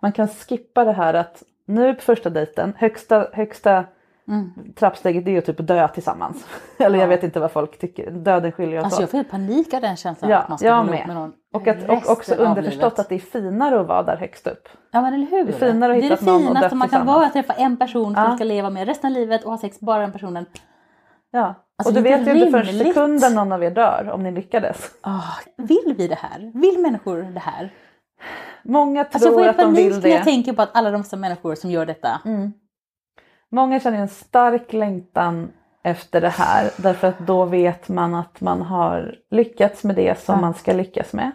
Man 0.02 0.12
kan 0.12 0.28
skippa 0.28 0.84
det 0.84 0.92
här 0.92 1.14
att 1.14 1.42
nu 1.66 1.94
på 1.94 2.00
första 2.02 2.30
dejten, 2.30 2.74
högsta, 2.76 3.26
högsta 3.32 3.84
Mm. 4.28 4.50
trappsteget 4.76 5.24
det 5.24 5.30
är 5.30 5.32
ju 5.32 5.40
typ 5.40 5.60
att 5.60 5.66
dö 5.66 5.88
tillsammans. 5.88 6.46
Eller 6.78 6.98
jag 6.98 7.06
Ja. 7.06 7.08
vet 7.08 7.22
inte 7.22 7.40
vad 7.40 7.52
folk 7.52 7.78
tycker, 7.78 8.10
döden 8.10 8.52
skiljer 8.52 8.78
oss 8.78 8.84
Alltså 8.84 9.00
jag 9.02 9.06
åt. 9.06 9.10
får 9.10 9.24
panik 9.24 9.74
av 9.74 9.80
den 9.80 9.96
känslan 9.96 10.30
Ja, 10.30 10.38
att 10.38 10.48
man 10.48 10.58
ska 10.58 10.66
jag 10.68 10.76
hålla 10.76 10.90
med. 10.90 11.06
med 11.06 11.16
någon 11.16 11.32
Och, 11.52 11.66
att, 11.68 11.88
och 11.88 12.10
också 12.10 12.34
underförstått 12.34 12.98
att 12.98 13.08
det 13.08 13.14
är 13.14 13.18
finare 13.18 13.80
att 13.80 13.86
vara 13.86 14.02
där 14.02 14.16
högst 14.16 14.46
upp. 14.46 14.68
Ja 14.92 15.00
men 15.02 15.14
eller 15.14 15.26
hur? 15.26 15.44
Det 15.44 15.52
är 15.52 15.72
finare 15.72 15.92
att 15.92 16.00
det 16.00 16.06
är 16.06 16.10
hitta 16.10 16.24
det 16.24 16.30
någon 16.30 16.42
och 16.42 16.48
finaste 16.48 16.76
man 16.76 16.88
kan 16.88 17.06
vara, 17.06 17.26
att 17.26 17.32
träffa 17.32 17.52
en 17.52 17.76
person 17.76 18.14
som 18.14 18.24
Ja. 18.24 18.34
ska 18.34 18.44
leva 18.44 18.70
med 18.70 18.86
resten 18.88 19.08
av 19.10 19.14
livet 19.14 19.44
och 19.44 19.50
ha 19.50 19.58
sex 19.58 19.80
bara 19.80 20.02
den 20.02 20.12
personen. 20.12 20.46
Ja. 21.30 21.54
Alltså, 21.78 21.90
och 21.90 21.94
du 21.94 22.02
det 22.02 22.12
är 22.12 22.18
vet 22.18 22.28
ju 22.28 22.38
inte 22.38 22.50
förrän 22.50 22.78
sekunden 22.78 23.34
någon 23.34 23.52
av 23.52 23.64
er 23.64 23.70
dör 23.70 24.10
om 24.14 24.22
ni 24.22 24.32
lyckades. 24.32 24.90
Ah, 25.00 25.20
vill 25.56 25.94
vi 25.98 26.08
det 26.08 26.18
här? 26.20 26.50
Vill 26.54 26.78
människor 26.82 27.22
det 27.22 27.40
här? 27.40 27.72
Många 28.64 29.00
Alltså 29.00 29.18
jag 29.18 29.22
får 29.22 29.30
tror 29.30 29.44
helt 29.44 29.58
att 29.58 29.64
de 29.64 29.74
vill 29.74 29.90
panik 29.90 30.04
när 30.04 30.10
jag 30.10 30.20
det. 30.20 30.24
tänker 30.24 30.52
på 30.52 30.62
att 30.62 30.76
alla 30.76 30.90
de 30.90 31.04
människor 31.16 31.54
som 31.54 31.70
gör 31.70 31.86
detta. 31.86 32.20
Mm. 32.24 32.52
Många 33.54 33.80
känner 33.80 33.98
en 33.98 34.08
stark 34.08 34.72
längtan 34.72 35.48
efter 35.82 36.20
det 36.20 36.28
här 36.28 36.70
därför 36.76 37.08
att 37.08 37.18
då 37.18 37.44
vet 37.44 37.88
man 37.88 38.14
att 38.14 38.40
man 38.40 38.62
har 38.62 39.14
lyckats 39.30 39.84
med 39.84 39.96
det 39.96 40.18
som 40.18 40.34
Ja. 40.34 40.40
man 40.40 40.54
ska 40.54 40.72
lyckas 40.72 41.12
med. 41.12 41.30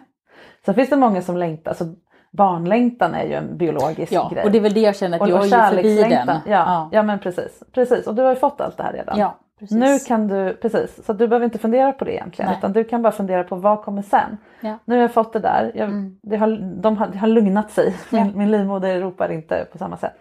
Sen 0.64 0.74
finns 0.74 0.90
det 0.90 0.96
många 0.96 1.22
som 1.22 1.36
längtar, 1.36 1.70
alltså 1.70 1.84
barnlängtan 2.32 3.14
är 3.14 3.24
ju 3.24 3.34
en 3.34 3.56
biologisk 3.58 4.12
Ja, 4.12 4.30
grej. 4.32 4.44
och 4.44 4.50
det 4.50 4.58
är 4.58 4.62
väl 4.62 4.72
det 4.74 4.80
jag 4.80 4.96
känner 4.96 5.16
att 5.16 5.22
Och- 5.22 5.28
jag 5.28 5.38
och 5.40 5.46
är 5.46 5.70
förbi 5.70 5.82
den. 5.82 5.94
kärlekslängtan. 5.96 6.40
Ja, 6.46 6.88
ja. 6.92 7.02
men 7.02 7.18
precis. 7.18 7.62
precis. 7.74 8.06
Och 8.06 8.14
du 8.14 8.22
har 8.22 8.30
ju 8.30 8.36
fått 8.36 8.60
allt 8.60 8.76
det 8.76 8.82
här 8.82 8.92
redan. 8.92 9.18
ja 9.18 9.38
precis. 9.58 9.76
Nu 9.76 9.98
kan 9.98 10.28
du, 10.28 10.54
precis, 10.62 11.04
så 11.06 11.12
du 11.12 11.28
behöver 11.28 11.44
inte 11.44 11.58
fundera 11.58 11.92
på 11.92 12.04
det 12.04 12.14
egentligen 12.14 12.48
Nej. 12.48 12.58
utan 12.58 12.72
du 12.72 12.84
kan 12.84 13.02
bara 13.02 13.12
fundera 13.12 13.44
på 13.44 13.56
vad 13.56 13.82
kommer 13.82 14.02
sen. 14.02 14.36
Ja. 14.60 14.78
Nu 14.84 14.94
har 14.94 15.02
jag 15.02 15.12
fått 15.14 15.32
det 15.32 15.38
där, 15.40 15.72
jag, 15.74 15.88
Mm. 15.88 16.16
det, 16.22 16.36
har, 16.36 16.80
de 16.82 16.96
har, 16.96 17.06
det 17.06 17.18
har 17.18 17.28
lugnat 17.28 17.70
sig, 17.70 17.96
min, 18.10 18.26
Ja. 18.26 18.32
min 18.34 18.50
livmoder 18.50 19.00
ropar 19.00 19.32
inte 19.32 19.66
på 19.72 19.78
samma 19.78 19.96
sätt. 19.96 20.12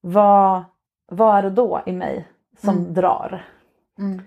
Vad, 0.00 0.64
vad 1.08 1.38
är 1.38 1.42
det 1.42 1.50
då 1.50 1.82
i 1.86 1.92
mig 1.92 2.28
som 2.58 2.78
Mm. 2.78 2.94
drar? 2.94 3.44
Mm. 3.98 4.22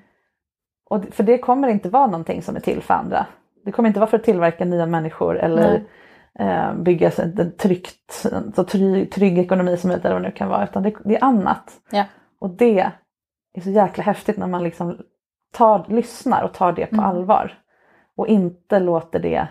Och, 0.90 1.06
för 1.12 1.24
det 1.24 1.38
kommer 1.38 1.68
inte 1.68 1.90
vara 1.90 2.06
någonting 2.08 2.42
som 2.42 2.56
är 2.56 2.60
till 2.60 2.82
för 2.82 2.94
andra. 2.94 3.26
Det 3.66 3.72
kommer 3.72 3.90
inte 3.90 4.00
vara 4.00 4.10
för 4.10 4.18
att 4.18 4.24
tillverka 4.24 4.66
nya 4.66 4.86
människor 4.86 5.38
eller 5.40 5.84
eh, 6.40 6.74
bygga 6.74 7.10
en 7.18 7.52
tryggt, 7.58 8.26
en 8.32 8.54
så 8.54 8.64
trygg, 8.64 9.12
trygg 9.12 9.38
ekonomi 9.40 9.78
som 9.78 9.88
möjligt 9.88 10.06
eller 10.06 10.16
vad 10.16 10.24
det 10.24 10.28
nu 10.30 10.36
kan 10.36 10.50
vara. 10.50 10.64
Utan 10.64 10.84
det, 10.84 10.94
det 11.06 11.16
är 11.18 11.24
annat. 11.24 11.72
Ja. 11.92 12.06
Och 12.40 12.50
det 12.50 12.80
är 13.54 13.62
så 13.62 13.70
jäkla 13.70 14.04
häftigt 14.04 14.38
när 14.38 14.48
man 14.48 14.64
liksom 14.64 14.98
tar, 15.54 15.86
lyssnar 15.90 16.44
och 16.44 16.54
tar 16.54 16.72
det 16.72 16.86
på 16.86 16.96
Mm. 16.96 17.06
allvar. 17.06 17.58
Och 18.16 18.28
inte 18.28 18.80
låter 18.80 19.20
det 19.20 19.48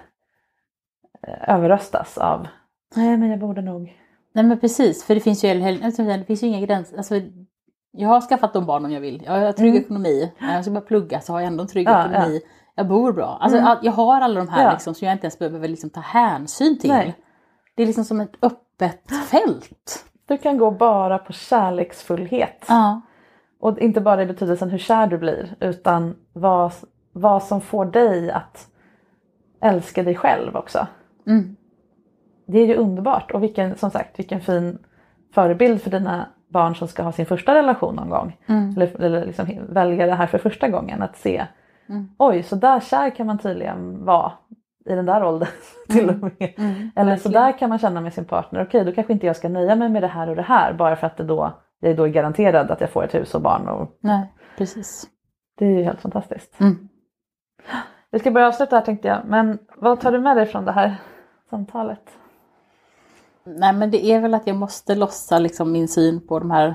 eh, 1.27 1.55
överröstas 1.55 2.19
av 2.19 2.49
nej 2.97 3.17
men 3.17 3.31
jag 3.31 3.39
borde 3.39 3.63
nog. 3.63 3.97
Nej 4.33 4.45
men 4.45 4.61
precis, 4.61 5.05
för 5.05 5.15
det 5.15 5.21
finns 5.21 5.45
ju, 5.45 5.49
heller- 5.49 6.17
det 6.19 6.25
finns 6.25 6.43
ju 6.43 6.47
inga 6.47 6.61
gränser. 6.67 6.97
Alltså, 6.97 7.15
jag 7.93 8.09
har 8.09 8.21
skaffat 8.21 8.53
de 8.53 8.67
barn 8.67 8.85
om 8.85 8.93
jag 8.93 9.01
vill. 9.01 9.23
Jag 9.27 9.33
har 9.41 9.53
trygg 9.53 9.71
Mm. 9.71 9.83
ekonomi. 9.83 10.33
När 10.39 10.55
jag 10.55 10.65
ska 10.65 10.71
börja 10.71 10.87
plugga 10.87 11.21
så 11.21 11.33
har 11.33 11.41
jag 11.41 11.47
ändå 11.47 11.63
en 11.63 11.69
trygg 11.69 11.89
Ja, 11.89 12.05
ekonomi. 12.11 12.41
Jag 12.75 12.89
bor 12.89 13.13
bra. 13.13 13.39
Alltså, 13.41 13.59
Mm. 13.59 13.79
Jag 13.83 13.93
har 13.93 14.21
alla 14.21 14.41
de 14.41 14.49
här 14.49 14.65
Ja. 14.65 14.73
liksom, 14.73 14.95
som 14.95 15.07
jag 15.07 15.15
inte 15.15 15.25
ens 15.27 15.39
behöver 15.39 15.69
liksom, 15.69 15.91
ta 15.91 16.01
hänsyn 16.01 16.79
till. 16.79 16.91
Nej. 16.91 17.15
Det 17.77 17.83
är 17.83 17.87
liksom 17.87 18.05
som 18.05 18.21
ett 18.21 18.33
öppet 18.43 19.11
fält. 19.31 20.05
Du 20.29 20.37
kan 20.39 20.59
gå 20.59 20.71
bara 20.71 21.19
på 21.19 21.33
kärleksfullhet. 21.33 22.65
Ja. 22.69 23.01
Och 23.61 23.79
inte 23.79 24.01
bara 24.01 24.23
i 24.23 24.27
betydelsen 24.27 24.71
hur 24.71 24.79
kär 24.79 25.07
du 25.07 25.19
blir 25.19 25.57
utan 25.61 26.17
vad, 26.33 26.73
vad 27.13 27.43
som 27.43 27.61
får 27.61 27.85
dig 27.85 28.31
att 28.31 28.67
älska 29.63 30.03
dig 30.03 30.15
själv 30.15 30.57
också. 30.57 30.87
Mm. 31.27 31.57
Det 32.51 32.59
är 32.59 32.67
ju 32.67 32.75
underbart 32.77 33.31
och 33.31 33.43
vilken, 33.43 33.77
som 33.77 33.91
sagt, 33.91 34.19
vilken 34.19 34.41
fin 34.41 34.79
förebild 35.35 35.83
för 35.83 35.91
dina 35.91 36.27
barn 36.49 36.75
som 36.77 36.89
ska 36.89 37.03
ha 37.03 37.13
sin 37.13 37.27
första 37.27 37.55
relation 37.55 37.95
någon 37.95 38.09
gång. 38.11 38.37
Mm. 38.47 38.71
Eller, 38.77 39.01
eller 39.03 39.27
liksom 39.27 39.47
välja 39.69 40.07
det 40.07 40.15
här 40.15 40.27
för 40.27 40.39
första 40.39 40.69
gången. 40.69 41.03
Att 41.03 41.17
se, 41.17 41.47
Mm. 41.89 42.09
oj 42.19 42.43
så 42.43 42.57
där 42.57 42.81
kär 42.81 43.11
kan 43.11 43.27
man 43.27 43.39
tydligen 43.39 44.05
vara 44.05 44.33
i 44.87 44.95
den 44.95 45.07
där 45.07 45.25
åldern 45.25 45.49
till 45.89 46.09
och 46.11 46.17
med. 46.17 46.55
Mm. 46.59 46.91
Eller 46.97 47.17
så 47.17 47.29
där 47.29 47.59
kan 47.59 47.69
man 47.69 47.79
känna 47.79 48.01
med 48.01 48.15
sin 48.15 48.25
partner. 48.25 48.63
Okej 48.63 48.85
då 48.85 48.93
kanske 48.93 49.13
inte 49.13 49.27
jag 49.27 49.37
ska 49.37 49.49
nöja 49.49 49.77
mig 49.77 49.89
med 49.89 50.03
det 50.03 50.07
här 50.09 50.29
och 50.29 50.37
det 50.37 50.43
här 50.43 50.73
bara 50.73 50.97
för 50.97 51.07
att 51.07 51.17
det 51.17 51.25
då, 51.25 51.53
jag 51.81 51.91
är 51.91 51.97
då 51.97 52.07
garanterad 52.07 52.71
att 52.71 52.81
jag 52.81 52.91
får 52.91 53.05
ett 53.05 53.15
hus 53.15 53.35
och 53.35 53.41
barn. 53.41 53.69
Och, 53.69 53.99
Nej, 54.01 54.33
precis. 54.59 55.07
det 55.59 55.65
är 55.67 55.71
ju 55.71 55.83
helt 55.83 56.01
fantastiskt. 56.01 56.61
Mm. 56.61 56.89
Vi 58.11 58.19
ska 58.19 58.31
börja 58.31 58.47
avsluta 58.47 58.77
här 58.77 58.85
tänkte 58.85 59.09
jag. 59.09 59.19
Men 59.25 59.59
vad 59.77 60.01
tar 60.01 60.13
du 60.13 60.19
med 60.21 60.37
dig 60.37 60.47
från 60.47 60.65
det 60.65 60.73
här 60.73 60.97
samtalet? 61.51 62.11
Nej 63.45 63.73
men 63.73 63.91
det 63.91 64.05
är 64.07 64.21
väl 64.21 64.35
att 64.35 64.47
jag 64.47 64.57
måste 64.57 64.95
lossa 64.95 65.39
liksom 65.39 65.73
min 65.73 65.89
syn 65.89 66.27
på 66.27 66.39
de 66.39 66.51
här 66.51 66.75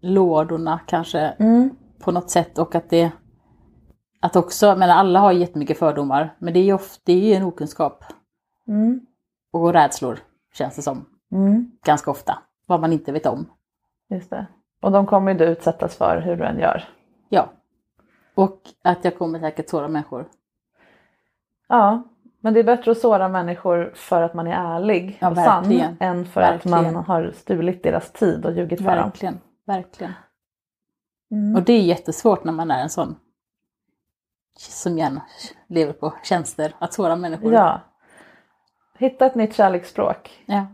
lådorna 0.00 0.80
kanske 0.86 1.20
Mm. 1.20 1.70
på 2.00 2.12
något 2.12 2.30
sätt 2.30 2.58
och 2.58 2.74
att 2.74 2.90
det 2.90 3.10
att 4.20 4.36
också, 4.36 4.76
men 4.76 4.90
alla 4.90 5.20
har 5.20 5.32
jättemycket 5.32 5.78
fördomar 5.78 6.36
men 6.38 6.54
det 6.54 6.60
är 6.60 6.64
ju 6.64 6.72
ofta, 6.72 7.00
det 7.04 7.12
är 7.12 7.28
ju 7.28 7.34
en 7.34 7.42
okunskap 7.42 8.04
Mm. 8.68 9.06
och 9.52 9.72
rädslor 9.72 10.18
känns 10.54 10.76
det 10.76 10.82
som 10.82 11.04
Mm. 11.32 11.70
ganska 11.84 12.10
ofta. 12.10 12.38
Vad 12.66 12.80
man 12.80 12.92
inte 12.92 13.12
vet 13.12 13.26
om. 13.26 13.46
Just 14.08 14.30
det. 14.30 14.46
Och 14.82 14.92
de 14.92 15.06
kommer 15.06 15.32
ju 15.32 15.38
du 15.38 15.44
utsättas 15.44 15.96
för 15.96 16.20
hur 16.20 16.36
du 16.36 16.44
än 16.44 16.58
gör. 16.58 16.84
Ja. 17.28 17.48
Och 18.34 18.60
att 18.82 19.04
jag 19.04 19.18
kommer 19.18 19.38
säkert 19.40 19.68
såra 19.68 19.88
människor. 19.88 20.28
Ja, 21.68 22.02
men 22.42 22.54
det 22.54 22.60
är 22.60 22.64
bättre 22.64 22.90
att 22.90 22.98
såra 22.98 23.28
människor 23.28 23.92
för 23.94 24.22
att 24.22 24.34
man 24.34 24.46
är 24.46 24.74
ärlig 24.76 25.16
Ja, 25.20 25.30
och 25.30 25.36
sann 25.36 25.96
än 26.00 26.24
för 26.24 26.40
att 26.40 26.50
Verkligen. 26.66 26.94
man 26.94 27.04
har 27.04 27.30
stulit 27.34 27.82
deras 27.82 28.12
tid 28.12 28.46
och 28.46 28.52
ljugit 28.52 28.78
för 28.78 28.96
dem. 28.96 29.04
Verkligen, 29.04 29.40
verkligen. 29.66 30.12
Mm. 31.30 31.56
Och 31.56 31.62
det 31.62 31.72
är 31.72 31.80
jättesvårt 31.82 32.44
när 32.44 32.52
man 32.52 32.70
är 32.70 32.82
en 32.82 32.90
sån 32.90 33.16
som 34.58 34.98
gärna 34.98 35.22
lever 35.68 35.92
på 35.92 36.14
tjänster, 36.22 36.74
att 36.78 36.92
såra 36.92 37.16
människor. 37.16 37.52
Ja. 37.54 37.80
Hitta 38.98 39.26
ett 39.26 39.34
nytt 39.34 39.54
kärleksspråk. 39.54 40.42
ja. 40.46 40.66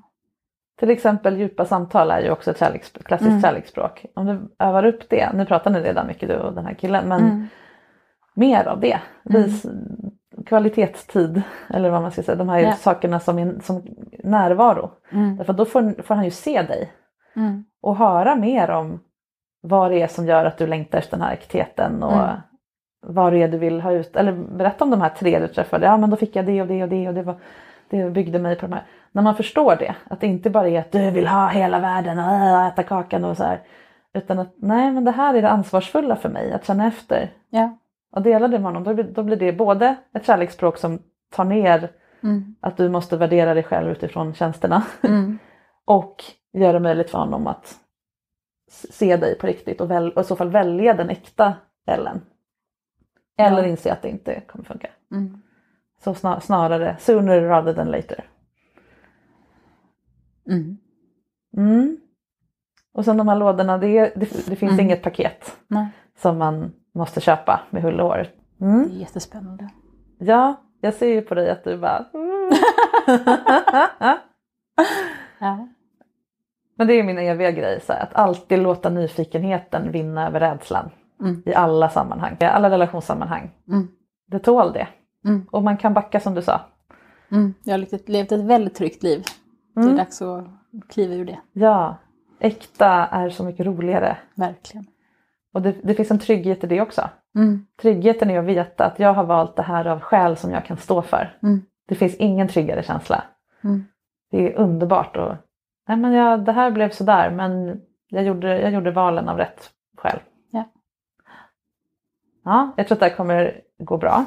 Till 0.78 0.90
exempel 0.90 1.36
djupa 1.38 1.64
samtal 1.64 2.10
är 2.10 2.20
ju 2.20 2.30
också 2.30 2.50
ett 2.50 2.58
kärleks, 2.58 2.90
klassiskt 2.92 3.28
Mm. 3.28 3.42
kärleksspråk. 3.42 4.06
Om 4.14 4.26
du 4.26 4.54
övar 4.64 4.84
upp 4.86 5.08
det, 5.10 5.32
nu 5.34 5.46
pratar 5.46 5.70
ni 5.70 5.80
redan 5.80 6.06
mycket 6.06 6.28
du 6.28 6.36
och 6.36 6.54
den 6.54 6.66
här 6.66 6.74
killen, 6.74 7.08
men 7.08 7.20
Mm. 7.20 7.46
Mer 8.39 8.68
av 8.68 8.80
det. 8.80 8.99
Vis, 9.24 9.66
kvalitetstid 10.47 11.43
eller 11.70 11.91
vad 11.91 12.03
man 12.03 12.11
ska 12.12 12.22
säga, 12.22 12.36
de 12.36 12.49
här 12.49 12.59
Ja. 12.61 12.72
sakerna 12.72 13.20
som, 13.20 13.39
är, 13.39 13.55
som 13.62 13.82
närvaro. 14.24 14.91
Mm. 15.12 15.36
Därför 15.36 15.53
då 15.53 15.64
får, 15.64 16.03
får 16.03 16.14
han 16.14 16.24
ju 16.24 16.30
se 16.30 16.62
dig 16.62 16.93
Mm. 17.36 17.64
och 17.82 17.97
höra 17.97 18.36
mer 18.36 18.70
om 18.70 19.01
vad 19.62 19.91
det 19.91 20.03
är 20.03 20.07
som 20.07 20.26
gör 20.26 20.45
att 20.45 20.59
du 20.59 20.66
längtar 20.66 20.99
efter 20.99 21.16
den 21.16 21.26
här 21.26 21.32
äktheten 21.32 22.03
och 22.03 22.12
Mm. 22.12 22.36
vad 23.07 23.32
det 23.32 23.43
är 23.43 23.49
du 23.49 23.59
vill 23.59 23.80
ha 23.80 23.93
ut. 23.93 24.16
Eller 24.16 24.32
berätta 24.32 24.84
om 24.84 24.91
de 24.91 25.01
här 25.01 25.09
tre 25.09 25.39
du 25.39 25.49
träffade. 25.49 25.86
Ja 25.86 25.97
men 25.97 26.11
då 26.11 26.16
fick 26.16 26.36
jag 26.36 26.47
det 26.47 26.62
och 26.62 26.68
det 26.68 26.82
och 26.82 26.89
det 26.89 27.09
och 27.09 27.14
det, 27.14 27.22
var, 27.22 27.36
det 27.91 28.11
byggde 28.11 28.39
mig 28.39 28.57
på 28.57 28.66
de 28.66 28.72
här. 28.72 28.82
När 29.12 29.22
man 29.22 29.34
förstår 29.36 29.76
det, 29.76 29.95
att 30.11 30.20
det 30.20 30.26
inte 30.26 30.51
bara 30.51 30.68
är 30.68 30.78
att 30.80 30.93
du 30.93 31.11
vill 31.11 31.26
ha 31.26 31.49
hela 31.49 31.78
världen 31.80 32.18
och 32.18 32.24
äh, 32.32 32.66
äta 32.66 32.82
kakan 32.82 33.24
och 33.24 33.36
så 33.36 33.45
här. 33.45 33.61
Utan 34.14 34.39
att 34.39 34.55
nej 34.57 34.91
men 34.93 35.05
det 35.05 35.11
här 35.11 35.34
är 35.34 35.43
det 35.43 35.51
ansvarsfulla 35.51 36.16
för 36.16 36.28
mig, 36.28 36.53
att 36.53 36.66
känna 36.66 36.86
efter. 36.86 37.30
Ja. 37.51 37.78
Och 38.12 38.22
dela 38.22 38.48
det 38.48 38.59
med 38.59 38.62
honom, 38.66 38.84
då 38.84 38.94
blir, 38.94 39.04
då 39.04 39.22
blir 39.22 39.36
det 39.36 39.52
både 39.52 39.96
ett 40.14 40.26
kärleksspråk 40.26 40.78
som 40.78 41.02
tar 41.30 41.44
ner 41.44 41.92
Mm. 42.22 42.54
att 42.61 42.76
du 42.76 42.88
måste 42.88 43.16
värdera 43.16 43.54
dig 43.54 43.62
själv 43.62 43.90
utifrån 43.90 44.34
tjänsterna. 44.34 44.82
Mm. 45.02 45.38
och 45.84 46.24
göra 46.52 46.72
det 46.72 46.80
möjligt 46.80 47.11
för 47.11 47.18
honom 47.18 47.46
att 47.46 47.78
se 48.70 49.16
dig 49.16 49.38
på 49.38 49.46
riktigt 49.46 49.80
och, 49.80 49.90
väl, 49.90 50.12
och 50.12 50.20
i 50.20 50.24
så 50.24 50.36
fall 50.36 50.50
välja 50.50 50.94
den 50.94 51.11
äkta 51.11 51.54
Ellen. 51.86 52.20
Eller 53.38 53.62
Ja. 53.62 53.68
inse 53.68 53.92
att 53.92 54.02
det 54.02 54.09
inte 54.09 54.40
kommer 54.40 54.64
funka. 54.64 54.88
Mm. 55.11 55.42
Så 56.04 56.14
snar, 56.14 56.40
snarare 56.40 56.96
sooner 56.98 57.40
rather 57.40 57.74
than 57.74 57.90
later. 57.90 58.24
Mm. 60.50 60.76
Mm. 61.56 61.96
Och 62.92 63.04
sen 63.04 63.16
de 63.16 63.28
här 63.28 63.36
lådorna, 63.36 63.78
det, 63.78 64.00
det, 64.16 64.46
det 64.48 64.56
finns 64.56 64.72
Mm. 64.72 64.80
inget 64.84 65.02
paket 65.02 65.56
Nej, 65.66 65.88
som 66.16 66.38
man 66.38 66.72
måste 66.99 67.20
köpa 67.20 67.61
med 67.70 67.82
hull 67.82 68.01
och 68.01 68.07
hår. 68.09 68.26
det 68.59 68.64
Mm. 68.64 68.80
är 68.90 68.94
jättespännande. 68.94 69.68
Ja, 70.18 70.55
jag 70.80 70.94
ser 70.94 71.07
ju 71.09 71.22
på 71.22 71.34
dig 71.34 71.51
att 71.51 71.64
du 71.64 71.76
bara... 71.78 72.05
Mm. 72.14 72.51
Ja. 75.38 75.68
Men 76.76 76.86
det 76.86 76.92
är 76.94 77.03
min 77.03 77.18
eviga 77.18 77.51
grej, 77.51 77.80
så 77.86 77.92
här, 77.92 78.03
att 78.03 78.14
alltid 78.14 78.59
låta 78.59 78.90
nyfikenheten 78.90 79.92
vinna 79.92 80.26
över 80.26 80.40
rädslan. 80.40 80.90
Mm. 81.20 81.42
I 81.46 81.55
alla 81.55 81.88
sammanhang, 81.88 82.36
i 82.40 82.44
alla 82.44 82.70
relationssammanhang. 82.70 83.51
Mm. 83.68 83.88
Det 84.26 84.38
tål 84.38 84.72
det. 84.72 84.88
Mm. 85.24 85.46
Och 85.51 85.62
man 85.62 85.76
kan 85.76 85.94
backa 85.94 86.20
som 86.20 86.34
du 86.34 86.42
sa. 86.42 86.61
Mm. 87.32 87.55
Jag 87.62 87.72
har 87.72 87.78
levt- 87.78 88.32
ett 88.32 88.44
väldigt 88.44 88.74
tryggt 88.74 89.03
liv. 89.03 89.24
Det 89.74 89.80
Mm. 89.80 89.92
är 89.94 89.99
dags 89.99 90.22
att 90.22 90.44
kliva 90.88 91.14
ur 91.14 91.24
det. 91.24 91.38
Ja, 91.53 91.96
äkta 92.40 92.88
är 93.07 93.30
så 93.30 93.44
mycket 93.44 93.66
roligare. 93.66 94.16
Verkligen. 94.34 94.86
Och 95.55 95.62
det, 95.62 95.74
det 95.82 95.94
finns 95.94 96.11
en 96.11 96.18
trygghet 96.18 96.64
i 96.64 96.66
det 96.66 96.80
också. 96.80 97.09
Mm. 97.34 97.66
Tryggheten 97.80 98.30
är 98.30 98.38
att 98.38 98.44
veta 98.44 98.84
att 98.84 98.99
jag 98.99 99.14
har 99.14 99.24
valt 99.24 99.57
det 99.57 99.62
här 99.62 99.84
av 99.84 100.01
skäl 100.01 100.36
som 100.36 100.51
jag 100.51 100.64
kan 100.64 100.76
stå 100.76 101.03
för. 101.03 101.38
Mm. 101.42 101.62
Det 101.88 101.94
finns 101.94 102.14
ingen 102.14 102.49
tryggare 102.49 102.82
känsla. 102.82 103.24
Mm. 103.64 103.84
Det 104.30 104.53
är 104.53 104.59
underbart 104.59 105.16
och 105.16 105.34
nej 105.88 105.96
men 105.96 106.12
jag, 106.12 106.44
det 106.44 106.53
här 106.53 106.70
blev 106.70 106.90
sådär 106.90 107.30
men 107.30 107.80
jag 108.09 108.24
gjorde, 108.24 108.61
jag 108.61 108.72
gjorde 108.72 108.90
valen 108.90 109.28
av 109.28 109.36
rätt 109.36 109.70
skäl. 109.96 110.18
Ja. 110.51 110.64
Ja, 112.44 112.72
jag 112.76 112.86
tror 112.86 112.96
att 112.96 113.01
det 113.01 113.07
här 113.07 113.16
kommer 113.16 113.61
gå 113.78 113.96
bra. 113.96 114.24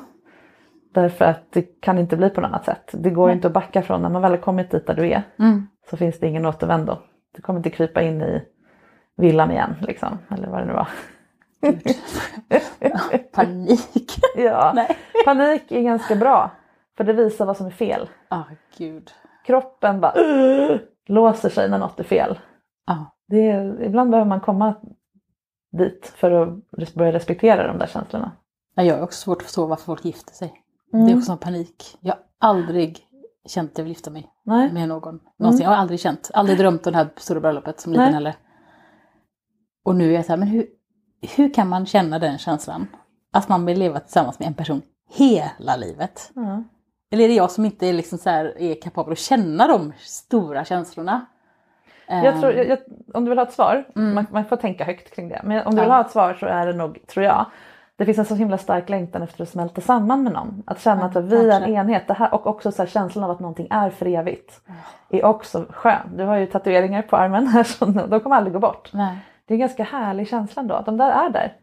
Därför 0.93 1.25
att 1.25 1.51
det 1.51 1.81
kan 1.81 1.97
inte 1.97 2.17
bli 2.17 2.29
på 2.29 2.41
något 2.41 2.47
annat 2.47 2.65
sätt. 2.65 2.91
Det 2.93 3.09
går 3.09 3.27
Nej. 3.27 3.35
inte 3.35 3.47
att 3.47 3.53
backa 3.53 3.81
från 3.81 4.01
när 4.01 4.09
man 4.09 4.21
väl 4.21 4.31
har 4.31 4.37
kommit 4.37 4.71
dit 4.71 4.87
där 4.87 4.93
du 4.93 5.11
är. 5.11 5.23
Mm. 5.39 5.67
så 5.89 5.97
finns 5.97 6.19
det 6.19 6.27
ingen 6.27 6.45
återvändo. 6.45 6.97
Du 7.35 7.41
kommer 7.41 7.59
inte 7.59 7.69
krypa 7.69 8.01
in 8.01 8.21
i 8.21 8.43
villan 9.17 9.51
igen 9.51 9.75
liksom, 9.81 10.17
eller 10.29 10.47
vad 10.47 10.59
det 10.59 10.65
nu 10.65 10.73
var. 10.73 10.87
Panik. 13.31 14.19
ja. 14.35 14.71
Nej. 14.75 14.97
Panik 15.25 15.71
är 15.71 15.81
ganska 15.81 16.15
bra, 16.15 16.51
för 16.97 17.03
det 17.03 17.13
visar 17.13 17.45
vad 17.45 17.57
som 17.57 17.65
är 17.65 17.71
fel. 17.71 18.09
Ah, 18.27 18.43
gud. 18.77 19.11
Kroppen 19.45 20.01
bara 20.01 20.13
låser 21.07 21.49
sig 21.49 21.69
när 21.69 21.79
något 21.79 21.99
är 21.99 22.03
fel. 22.03 22.39
Ah. 22.85 22.95
Det 23.27 23.49
är, 23.49 23.81
ibland 23.83 24.11
behöver 24.11 24.29
man 24.29 24.41
komma 24.41 24.75
dit 25.71 26.13
för 26.15 26.31
att 26.31 26.93
börja 26.93 27.11
respektera 27.11 27.67
de 27.67 27.77
där 27.77 27.87
känslorna. 27.87 28.31
Ja, 28.75 28.83
Jag 28.83 28.95
har 28.95 29.03
också 29.03 29.19
svårt 29.21 29.37
att 29.37 29.43
förstå 29.43 29.65
varför 29.65 29.83
folk 29.83 30.05
gifter 30.05 30.33
sig. 30.33 30.53
Mm. 30.93 31.05
Det 31.05 31.11
är 31.11 31.17
också 31.17 31.31
en 31.31 31.37
panik. 31.37 31.97
Jag 31.99 32.13
har 32.13 32.21
aldrig 32.49 32.99
känt 33.47 33.71
att 33.71 33.77
jag 33.77 33.83
vill 33.83 33.91
gifta 33.91 34.09
mig 34.11 34.29
Nej. 34.43 34.73
med 34.73 34.87
någon. 34.87 35.19
Någonsin. 35.39 35.63
Jag 35.63 35.69
har 35.69 35.77
aldrig 35.77 35.99
känt, 35.99 36.31
aldrig 36.33 36.57
drömt 36.57 36.87
om 36.87 36.93
det 36.93 36.97
här 36.97 37.09
stora 37.17 37.39
bröllopet 37.39 37.79
som 37.79 37.91
liten 37.91 38.13
heller. 38.13 38.35
Och 39.83 39.95
nu 39.95 40.09
är 40.09 40.15
jag 40.15 40.25
så 40.25 40.31
här, 40.31 40.37
men 40.37 40.47
hur, 40.47 40.65
hur 41.35 41.53
kan 41.53 41.69
man 41.69 41.85
känna 41.85 42.19
den 42.19 42.37
känslan? 42.37 42.87
Att 43.33 43.49
man 43.49 43.65
vill 43.65 43.79
leva 43.79 43.99
tillsammans 43.99 44.39
med 44.39 44.47
en 44.47 44.53
person 44.53 44.81
hela 45.13 45.75
livet. 45.75 46.31
Ja. 46.35 46.63
Eller 47.11 47.23
är 47.23 47.27
det 47.27 47.33
jag 47.33 47.51
som 47.51 47.65
inte 47.65 47.87
är, 47.87 47.93
liksom 47.93 48.17
så 48.17 48.29
här, 48.29 48.61
är 48.61 48.81
kapabel 48.81 49.11
att 49.11 49.19
känna 49.19 49.67
de 49.67 49.93
stora 49.97 50.65
känslorna? 50.65 51.25
Jag 52.07 52.39
tror, 52.39 52.51
Ehm, 52.51 52.57
jag, 52.57 52.67
jag, 52.67 52.79
om 53.13 53.25
du 53.25 53.29
vill 53.29 53.37
ha 53.39 53.45
ett 53.45 53.53
svar, 53.53 53.87
Mm. 53.95 54.13
man, 54.13 54.25
man 54.31 54.45
får 54.45 54.55
tänka 54.55 54.83
högt 54.83 55.15
kring 55.15 55.29
det, 55.29 55.41
men 55.43 55.67
om 55.67 55.75
du 55.75 55.81
vill 55.81 55.91
ha 55.91 56.01
ett 56.01 56.11
svar 56.11 56.33
så 56.33 56.45
är 56.45 56.67
det 56.67 56.73
nog, 56.73 57.07
tror 57.07 57.25
jag, 57.25 57.45
det 57.95 58.05
finns 58.05 58.17
en 58.17 58.25
så 58.25 58.35
himla 58.35 58.57
stark 58.57 58.89
längtan 58.89 59.21
efter 59.21 59.43
att 59.43 59.49
smälta 59.49 59.81
samman 59.81 60.23
med 60.23 60.33
någon. 60.33 60.63
Att 60.65 60.81
känna 60.81 61.05
att 61.05 61.15
vi 61.15 61.49
är 61.49 61.61
en 61.61 61.69
enhet. 61.75 62.07
Det 62.07 62.13
här, 62.13 62.33
och 62.33 62.47
också 62.47 62.71
så 62.71 62.85
känslan 62.85 63.23
av 63.23 63.31
att 63.31 63.39
någonting 63.39 63.67
är 63.69 63.89
för 63.89 64.05
evigt. 64.05 64.61
Är 65.09 65.25
också 65.25 65.65
skön. 65.69 66.17
Du 66.17 66.23
har 66.23 66.37
ju 66.37 66.45
tatueringar 66.45 67.01
på 67.01 67.17
armen 67.17 67.47
här 67.47 67.63
så 67.79 67.85
de 67.85 68.19
kommer 68.19 68.35
aldrig 68.35 68.53
gå 68.53 68.59
bort. 68.59 68.89
Nej. 68.93 69.17
Det 69.51 69.55
är 69.55 69.57
en 69.57 69.59
ganska 69.59 69.83
härlig 69.83 70.27
känsla 70.27 70.61
ändå. 70.61 70.75
Att 70.75 70.85
de 70.85 70.97
där 70.97 71.11
är 71.25 71.29
där. 71.29 71.57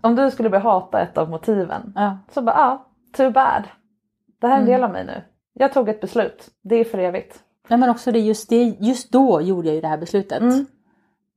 Om 0.00 0.16
du 0.16 0.30
skulle 0.30 0.50
börja 0.50 0.62
hata 0.64 1.00
ett 1.00 1.18
av 1.18 1.30
motiven. 1.30 1.92
Ja. 1.96 2.18
Så 2.30 2.42
bara, 2.42 2.56
ja, 2.56 2.86
too 3.16 3.30
bad. 3.30 3.62
Det 4.40 4.46
här 4.46 4.54
är 4.54 4.58
en 4.58 4.62
Mm. 4.62 4.72
del 4.72 4.84
av 4.84 4.90
mig 4.90 5.04
nu. 5.04 5.22
Jag 5.52 5.72
tog 5.72 5.88
ett 5.88 6.00
beslut. 6.00 6.48
Det 6.62 6.76
är 6.76 6.84
för 6.84 6.98
evigt. 6.98 7.38
Nej 7.68 7.78
men 7.78 7.90
också 7.90 8.12
det 8.12 8.18
just, 8.18 8.48
det, 8.48 8.62
just 8.80 9.12
då 9.12 9.40
gjorde 9.40 9.68
jag 9.68 9.74
ju 9.74 9.80
det 9.80 9.88
här 9.88 9.98
beslutet. 9.98 10.40
Mm. 10.40 10.66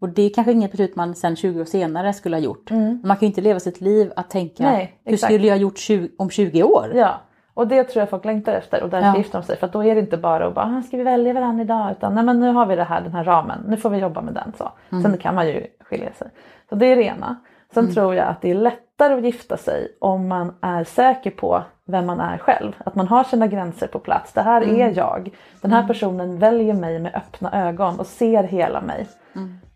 Och 0.01 0.09
det 0.09 0.21
är 0.21 0.29
kanske 0.33 0.51
inget 0.51 0.71
beslut 0.71 0.95
man 0.95 1.15
sen 1.15 1.35
20 1.35 1.61
år 1.61 1.65
senare 1.65 2.13
skulle 2.13 2.35
ha 2.35 2.41
gjort. 2.41 2.71
Man 3.03 3.17
kan 3.17 3.19
ju 3.19 3.27
inte 3.27 3.41
leva 3.41 3.59
sitt 3.59 3.81
liv 3.81 4.11
att 4.15 4.29
tänka 4.29 4.63
Mm. 4.63 4.73
Nej, 4.75 4.99
hur 5.05 5.17
skulle 5.17 5.47
jag 5.47 5.55
ha 5.55 5.61
gjort 5.61 5.77
20, 5.77 6.09
om 6.17 6.29
20 6.29 6.63
år? 6.63 6.91
Ja, 6.95 7.21
och 7.57 7.67
det 7.67 7.83
tror 7.83 8.01
jag 8.01 8.09
folk 8.09 8.25
längtar 8.25 8.53
efter 8.53 8.83
och 8.83 8.89
därför 8.89 9.07
Ja. 9.07 9.17
gifter 9.17 9.39
de 9.39 9.45
sig. 9.45 9.57
För 9.57 9.67
då 9.67 9.83
är 9.83 9.95
det 9.95 10.01
inte 10.01 10.17
bara 10.17 10.47
att 10.47 10.53
bara, 10.53 10.65
"Ah, 10.65 10.81
ska 10.81 10.97
vi 10.97 11.03
välja 11.03 11.33
varandra 11.33 11.63
idag? 11.63 11.91
Utan 11.91 12.15
nej 12.15 12.23
men 12.23 12.39
nu 12.39 12.51
har 12.51 12.65
vi 12.65 12.75
det 12.75 12.83
här, 12.83 13.01
den 13.01 13.13
här 13.13 13.23
ramen, 13.23 13.63
nu 13.67 13.77
får 13.77 13.89
vi 13.89 13.97
jobba 13.97 14.21
med 14.21 14.33
den. 14.33 14.53
Så. 14.57 14.71
Sen 15.03 15.17
kan 15.17 15.35
man 15.35 15.47
ju 15.47 15.67
skilja 15.79 16.13
sig. 16.13 16.27
Så 16.69 16.75
det 16.75 16.85
är 16.85 16.95
det 16.95 17.03
ena. 17.03 17.35
Sen 17.73 17.93
tror 17.93 18.15
jag 18.15 18.27
att 18.27 18.41
det 18.41 18.51
är 18.51 18.55
lättare 18.55 19.13
att 19.13 19.23
gifta 19.23 19.57
sig 19.57 19.87
om 19.99 20.27
man 20.27 20.53
är 20.61 20.83
säker 20.83 21.31
på 21.31 21.61
vem 21.85 22.05
man 22.05 22.19
är 22.19 22.37
själv. 22.37 22.71
Att 22.85 22.95
man 22.95 23.07
har 23.07 23.23
sina 23.23 23.47
gränser 23.47 23.87
på 23.87 23.99
plats. 23.99 24.33
Det 24.33 24.41
här 24.41 24.61
är 24.61 24.97
jag. 24.97 25.29
Den 25.61 25.71
här 25.71 25.87
personen 25.87 26.39
väljer 26.39 26.73
mig 26.73 26.99
med 26.99 27.15
öppna 27.15 27.67
ögon 27.67 27.99
och 27.99 28.05
ser 28.07 28.43
hela 28.43 28.81
mig. 28.81 29.07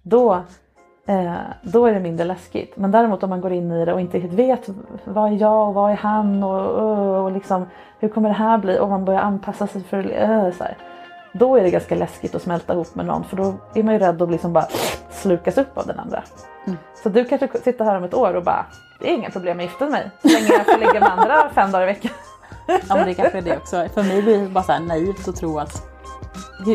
Då 0.01 0.33
Eh, 0.33 0.39
då 1.61 1.85
är 1.85 1.93
det 1.93 1.99
mindre 1.99 2.25
läskigt. 2.25 2.77
Men 2.77 2.91
däremot 2.91 3.23
om 3.23 3.29
man 3.29 3.41
går 3.41 3.51
in 3.51 3.71
i 3.71 3.85
det 3.85 3.93
och 3.93 4.01
inte 4.01 4.17
riktigt 4.17 4.39
vet 4.39 4.69
vad 5.03 5.33
är 5.33 5.37
jag 5.37 5.67
och 5.67 5.73
vad 5.73 5.91
är 5.91 5.95
han 5.95 6.43
och, 6.43 7.23
och, 7.23 7.31
liksom, 7.31 7.65
hur 7.99 8.09
kommer 8.09 8.29
det 8.29 8.35
här 8.35 8.57
bli 8.57 8.79
och 8.79 8.89
man 8.89 9.05
börjar 9.05 9.21
anpassa 9.21 9.67
sig 9.67 9.83
för 9.83 9.97
uh, 9.97 10.51
så 10.51 10.63
här. 10.63 10.77
Då 11.33 11.55
är 11.55 11.63
det 11.63 11.71
ganska 11.71 11.95
läskigt 11.95 12.35
att 12.35 12.41
smälta 12.41 12.73
ihop 12.73 12.95
med 12.95 13.05
någon 13.05 13.23
för 13.23 13.37
då 13.37 13.53
är 13.73 13.83
man 13.83 13.93
ju 13.93 13.99
rädd 13.99 14.21
att 14.21 14.31
liksom 14.31 14.53
bara 14.53 14.67
slukas 15.09 15.57
upp 15.57 15.77
av 15.77 15.87
den 15.87 15.99
andra. 15.99 16.23
Så 17.03 17.09
du 17.09 17.25
kanske 17.25 17.47
sitter 17.47 17.85
här 17.85 17.97
om 17.97 18.03
ett 18.03 18.13
år 18.13 18.33
och 18.33 18.43
bara 18.43 18.65
det 18.99 19.09
är 19.09 19.13
inga 19.13 19.29
problem 19.29 19.57
att 19.57 19.63
gifta 19.63 19.89
mig 19.89 20.11
så 20.21 20.27
länge 20.27 20.47
jag 20.47 20.65
får 20.65 20.79
ligga 20.79 20.99
med 20.99 21.11
andra 21.11 21.49
fem 21.55 21.71
dagar 21.71 21.83
i 21.83 21.85
veckan. 21.85 22.11
Ja 22.67 22.95
men 22.95 23.05
det 23.05 23.13
kanske 23.13 23.37
är 23.37 23.41
det 23.41 23.57
också. 23.57 23.87
För 23.93 24.03
mig 24.03 24.21
blir 24.21 24.41
det 24.41 24.49
bara 24.49 24.63
så 24.63 24.71
här 24.71 24.79
naivt 24.79 25.27
att 25.27 25.35
tro 25.35 25.59
att 25.59 25.87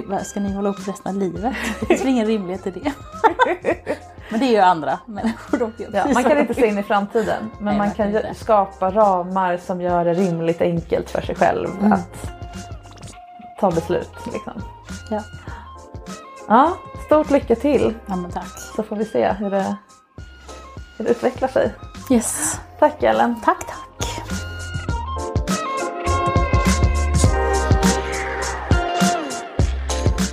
vad 0.06 0.26
ska 0.26 0.40
ni 0.40 0.52
hålla 0.52 0.68
upp 0.68 0.88
resten 0.88 1.14
av 1.14 1.14
livet? 1.14 1.54
Det 1.80 1.86
finns 1.86 2.00
väl 2.00 2.08
ingen 2.08 2.26
rimlighet 2.26 2.66
i 2.66 2.70
det. 2.70 2.92
Men 4.30 4.40
det 4.40 4.46
gör 4.46 4.52
ju 4.52 4.58
andra 4.60 4.98
människor. 5.06 5.72
Ja, 5.92 6.06
man 6.14 6.24
kan 6.24 6.38
inte 6.38 6.54
se 6.54 6.66
in 6.66 6.78
i 6.78 6.82
framtiden 6.92 7.50
men 7.58 7.64
Nej, 7.64 7.78
man 7.78 7.90
kan 7.90 8.06
inte. 8.08 8.34
skapa 8.34 8.90
ramar 8.90 9.56
som 9.56 9.80
gör 9.80 10.04
det 10.04 10.14
rimligt 10.14 10.60
enkelt 10.60 11.10
för 11.10 11.20
sig 11.22 11.34
själv 11.34 11.68
Mm. 11.80 11.92
att 11.92 12.30
ta 13.60 13.70
beslut. 13.70 14.10
Liksom. 14.32 14.62
Ja. 15.10 15.22
Ja, 16.48 16.72
stort 17.06 17.30
lycka 17.30 17.54
till 17.54 17.94
ja 18.06 18.16
men 18.16 18.30
tack. 18.30 18.58
så 18.76 18.82
får 18.82 18.96
vi 18.96 19.04
se 19.04 19.32
hur 19.32 19.50
det, 19.50 19.76
hur 20.98 21.04
det 21.04 21.10
utvecklar 21.10 21.48
sig. 21.48 21.74
Yes. 22.10 22.60
Tack 22.78 23.02
Ellen. 23.02 23.40
Tack 23.44 23.66
tack. 23.66 23.85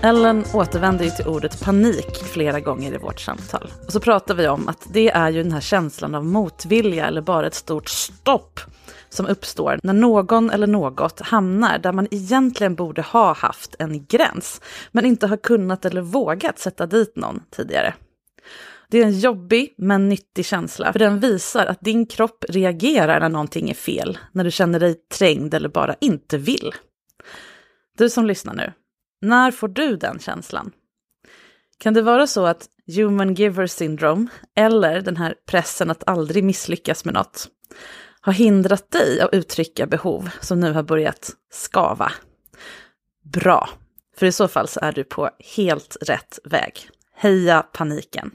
Ellen 0.06 0.44
återvänder 0.54 1.06
ju 1.06 1.12
till 1.12 1.28
ordet 1.28 1.62
panik 1.62 2.18
flera 2.34 2.60
gånger 2.60 2.94
i 2.94 2.98
vårt 2.98 3.20
samtal. 3.20 3.72
Och 3.86 3.92
så 3.92 4.00
pratar 4.00 4.36
vi 4.36 4.48
om 4.48 4.68
att 4.68 4.88
det 4.94 5.10
är 5.10 5.30
ju 5.30 5.44
den 5.44 5.52
här 5.52 5.62
känslan 5.62 6.16
av 6.16 6.26
motvilja 6.26 7.06
eller 7.06 7.22
bara 7.22 7.48
ett 7.48 7.54
stort 7.54 7.90
stopp 7.90 8.60
som 9.10 9.26
uppstår 9.26 9.80
när 9.84 9.94
någon 9.94 10.50
eller 10.50 10.68
något 10.68 11.20
hamnar 11.20 11.78
där 11.78 11.92
man 11.92 12.08
egentligen 12.12 12.76
borde 12.76 13.02
ha 13.02 13.34
haft 13.34 13.76
en 13.80 14.06
gräns, 14.06 14.62
men 14.92 15.06
inte 15.06 15.28
har 15.28 15.38
kunnat 15.38 15.86
eller 15.86 16.02
vågat 16.02 16.60
sätta 16.60 16.86
dit 16.86 17.16
någon 17.16 17.44
tidigare. 17.52 17.94
Det 18.90 19.02
är 19.02 19.06
en 19.06 19.20
jobbig 19.20 19.74
men 19.78 20.10
nyttig 20.10 20.46
känsla, 20.46 20.92
för 20.92 21.00
den 21.00 21.20
visar 21.20 21.66
att 21.66 21.82
din 21.82 22.06
kropp 22.06 22.46
reagerar 22.50 23.20
när 23.20 23.30
någonting 23.30 23.70
är 23.70 23.74
fel, 23.74 24.18
när 24.32 24.44
du 24.44 24.52
känner 24.52 24.80
dig 24.80 24.96
trängd 25.18 25.54
eller 25.54 25.70
bara 25.70 25.96
inte 26.02 26.38
vill. 26.38 26.72
Du 27.98 28.10
som 28.10 28.26
lyssnar 28.26 28.54
nu, 28.54 28.74
när 29.24 29.52
får 29.52 29.68
du 29.68 29.96
den 29.96 30.20
känslan? 30.20 30.72
Kan 31.78 31.94
det 31.94 32.02
vara 32.02 32.28
så 32.28 32.46
att 32.46 32.68
human 32.96 33.34
giver 33.34 33.68
syndrome, 33.68 34.28
eller 34.56 35.02
den 35.02 35.18
här 35.18 35.36
pressen 35.48 35.92
att 35.92 36.04
aldrig 36.08 36.44
misslyckas 36.44 37.06
med 37.06 37.14
något, 37.14 37.48
har 38.22 38.34
hindrat 38.34 38.92
dig 38.92 39.22
att 39.22 39.34
uttrycka 39.34 39.88
behov 39.88 40.30
som 40.42 40.60
nu 40.60 40.74
har 40.74 40.84
börjat 40.84 41.32
skava? 41.52 42.12
Bra, 43.24 43.70
för 44.18 44.26
i 44.26 44.32
så 44.32 44.48
fall 44.48 44.68
så 44.68 44.80
är 44.80 44.92
du 44.92 45.04
på 45.04 45.30
helt 45.56 45.98
rätt 46.02 46.40
väg. 46.44 46.90
Heja 47.16 47.62
paniken! 47.62 48.32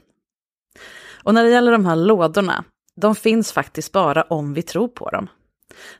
Och 1.23 1.33
när 1.33 1.43
det 1.43 1.49
gäller 1.49 1.71
de 1.71 1.85
här 1.85 1.95
lådorna, 1.95 2.63
de 2.95 3.15
finns 3.15 3.51
faktiskt 3.51 3.91
bara 3.91 4.21
om 4.21 4.53
vi 4.53 4.61
tror 4.61 4.87
på 4.87 5.09
dem. 5.09 5.27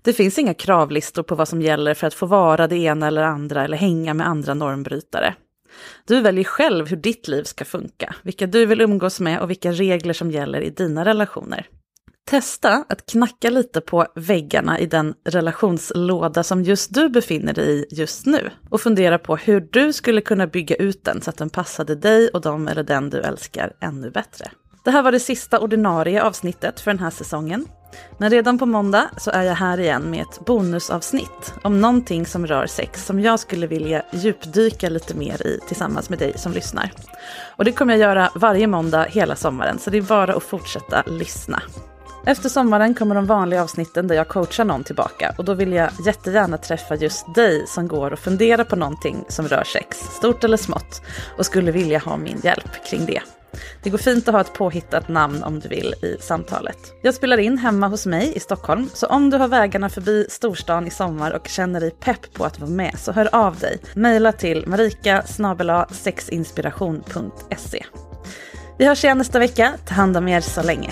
Det 0.01 0.13
finns 0.13 0.39
inga 0.39 0.53
kravlistor 0.53 1.23
på 1.23 1.35
vad 1.35 1.47
som 1.47 1.61
gäller 1.61 1.93
för 1.93 2.07
att 2.07 2.13
få 2.13 2.25
vara 2.25 2.67
det 2.67 2.77
ena 2.77 3.07
eller 3.07 3.23
andra 3.23 3.63
eller 3.63 3.77
hänga 3.77 4.13
med 4.13 4.27
andra 4.27 4.53
normbrytare. 4.53 5.35
Du 6.07 6.21
väljer 6.21 6.43
själv 6.43 6.87
hur 6.87 6.97
ditt 6.97 7.27
liv 7.27 7.43
ska 7.43 7.65
funka, 7.65 8.15
vilka 8.23 8.47
du 8.47 8.65
vill 8.65 8.81
umgås 8.81 9.19
med 9.19 9.39
och 9.39 9.49
vilka 9.49 9.71
regler 9.71 10.13
som 10.13 10.31
gäller 10.31 10.61
i 10.61 10.69
dina 10.69 11.05
relationer. 11.05 11.67
Testa 12.29 12.85
att 12.89 13.05
knacka 13.05 13.49
lite 13.49 13.81
på 13.81 14.05
väggarna 14.15 14.79
i 14.79 14.85
den 14.85 15.13
relationslåda 15.25 16.43
som 16.43 16.63
just 16.63 16.93
du 16.93 17.09
befinner 17.09 17.53
dig 17.53 17.69
i 17.69 17.85
just 17.91 18.25
nu 18.25 18.49
och 18.69 18.81
fundera 18.81 19.19
på 19.19 19.35
hur 19.35 19.61
du 19.71 19.93
skulle 19.93 20.21
kunna 20.21 20.47
bygga 20.47 20.75
ut 20.75 21.03
den 21.03 21.21
så 21.21 21.29
att 21.29 21.37
den 21.37 21.49
passade 21.49 21.95
dig 21.95 22.29
och 22.29 22.41
dem 22.41 22.67
eller 22.67 22.83
den 22.83 23.09
du 23.09 23.19
älskar 23.19 23.73
ännu 23.81 24.11
bättre. 24.11 24.51
Det 24.85 24.91
här 24.91 25.03
var 25.03 25.11
det 25.11 25.19
sista 25.19 25.59
ordinarie 25.59 26.23
avsnittet 26.23 26.79
för 26.79 26.91
den 26.91 26.99
här 26.99 27.09
säsongen. 27.09 27.65
Men 28.17 28.29
redan 28.29 28.57
på 28.57 28.65
måndag 28.65 29.09
så 29.17 29.31
är 29.31 29.43
jag 29.43 29.55
här 29.55 29.79
igen 29.79 30.11
med 30.11 30.21
ett 30.21 30.45
bonusavsnitt 30.45 31.53
om 31.63 31.81
någonting 31.81 32.25
som 32.25 32.47
rör 32.47 32.67
sex 32.67 33.05
som 33.05 33.19
jag 33.19 33.39
skulle 33.39 33.67
vilja 33.67 34.03
djupdyka 34.11 34.89
lite 34.89 35.13
mer 35.13 35.47
i 35.47 35.59
tillsammans 35.67 36.09
med 36.09 36.19
dig 36.19 36.33
som 36.37 36.51
lyssnar. 36.51 36.91
Och 37.55 37.65
det 37.65 37.71
kommer 37.71 37.93
jag 37.93 37.99
göra 37.99 38.29
varje 38.35 38.67
måndag 38.67 39.05
hela 39.09 39.35
sommaren 39.35 39.79
så 39.79 39.89
det 39.89 39.97
är 39.97 40.01
bara 40.01 40.33
att 40.33 40.43
fortsätta 40.43 41.03
lyssna. 41.07 41.61
Efter 42.25 42.49
sommaren 42.49 42.93
kommer 42.93 43.15
de 43.15 43.25
vanliga 43.25 43.63
avsnitten 43.63 44.07
där 44.07 44.15
jag 44.15 44.27
coachar 44.27 44.65
någon 44.65 44.83
tillbaka 44.83 45.35
och 45.37 45.45
då 45.45 45.53
vill 45.53 45.73
jag 45.73 45.89
jättegärna 46.05 46.57
träffa 46.57 46.95
just 46.95 47.35
dig 47.35 47.67
som 47.67 47.87
går 47.87 48.13
och 48.13 48.19
funderar 48.19 48.63
på 48.63 48.75
någonting 48.75 49.25
som 49.27 49.47
rör 49.47 49.63
sex, 49.63 49.97
stort 49.97 50.43
eller 50.43 50.57
smått, 50.57 51.01
och 51.37 51.45
skulle 51.45 51.71
vilja 51.71 51.99
ha 51.99 52.17
min 52.17 52.39
hjälp 52.43 52.85
kring 52.89 53.05
det. 53.05 53.21
Det 53.83 53.89
går 53.89 53.97
fint 53.97 54.27
att 54.27 54.33
ha 54.33 54.41
ett 54.41 54.53
påhittat 54.53 55.07
namn 55.07 55.43
om 55.43 55.59
du 55.59 55.67
vill 55.69 55.93
i 56.01 56.17
samtalet. 56.19 56.77
Jag 57.01 57.13
spelar 57.13 57.37
in 57.37 57.57
hemma 57.57 57.87
hos 57.87 58.05
mig 58.05 58.33
i 58.35 58.39
Stockholm, 58.39 58.89
så 58.93 59.07
om 59.07 59.29
du 59.29 59.37
har 59.37 59.47
vägarna 59.47 59.89
förbi 59.89 60.25
storstan 60.29 60.87
i 60.87 60.89
sommar 60.89 61.31
och 61.31 61.47
känner 61.47 61.79
dig 61.79 61.91
pepp 61.91 62.33
på 62.33 62.45
att 62.45 62.59
vara 62.59 62.71
med 62.71 62.99
så 62.99 63.11
hör 63.11 63.35
av 63.35 63.55
dig. 63.55 63.79
Maila 63.95 64.31
till 64.31 64.67
marika 64.67 65.23
sexinspiration.se. 65.91 67.85
Vi 68.77 68.85
hörs 68.85 69.03
igen 69.03 69.17
nästa 69.17 69.39
vecka. 69.39 69.73
Ta 69.85 69.93
hand 69.93 70.17
om 70.17 70.27
er 70.27 70.41
så 70.41 70.63
länge. 70.63 70.91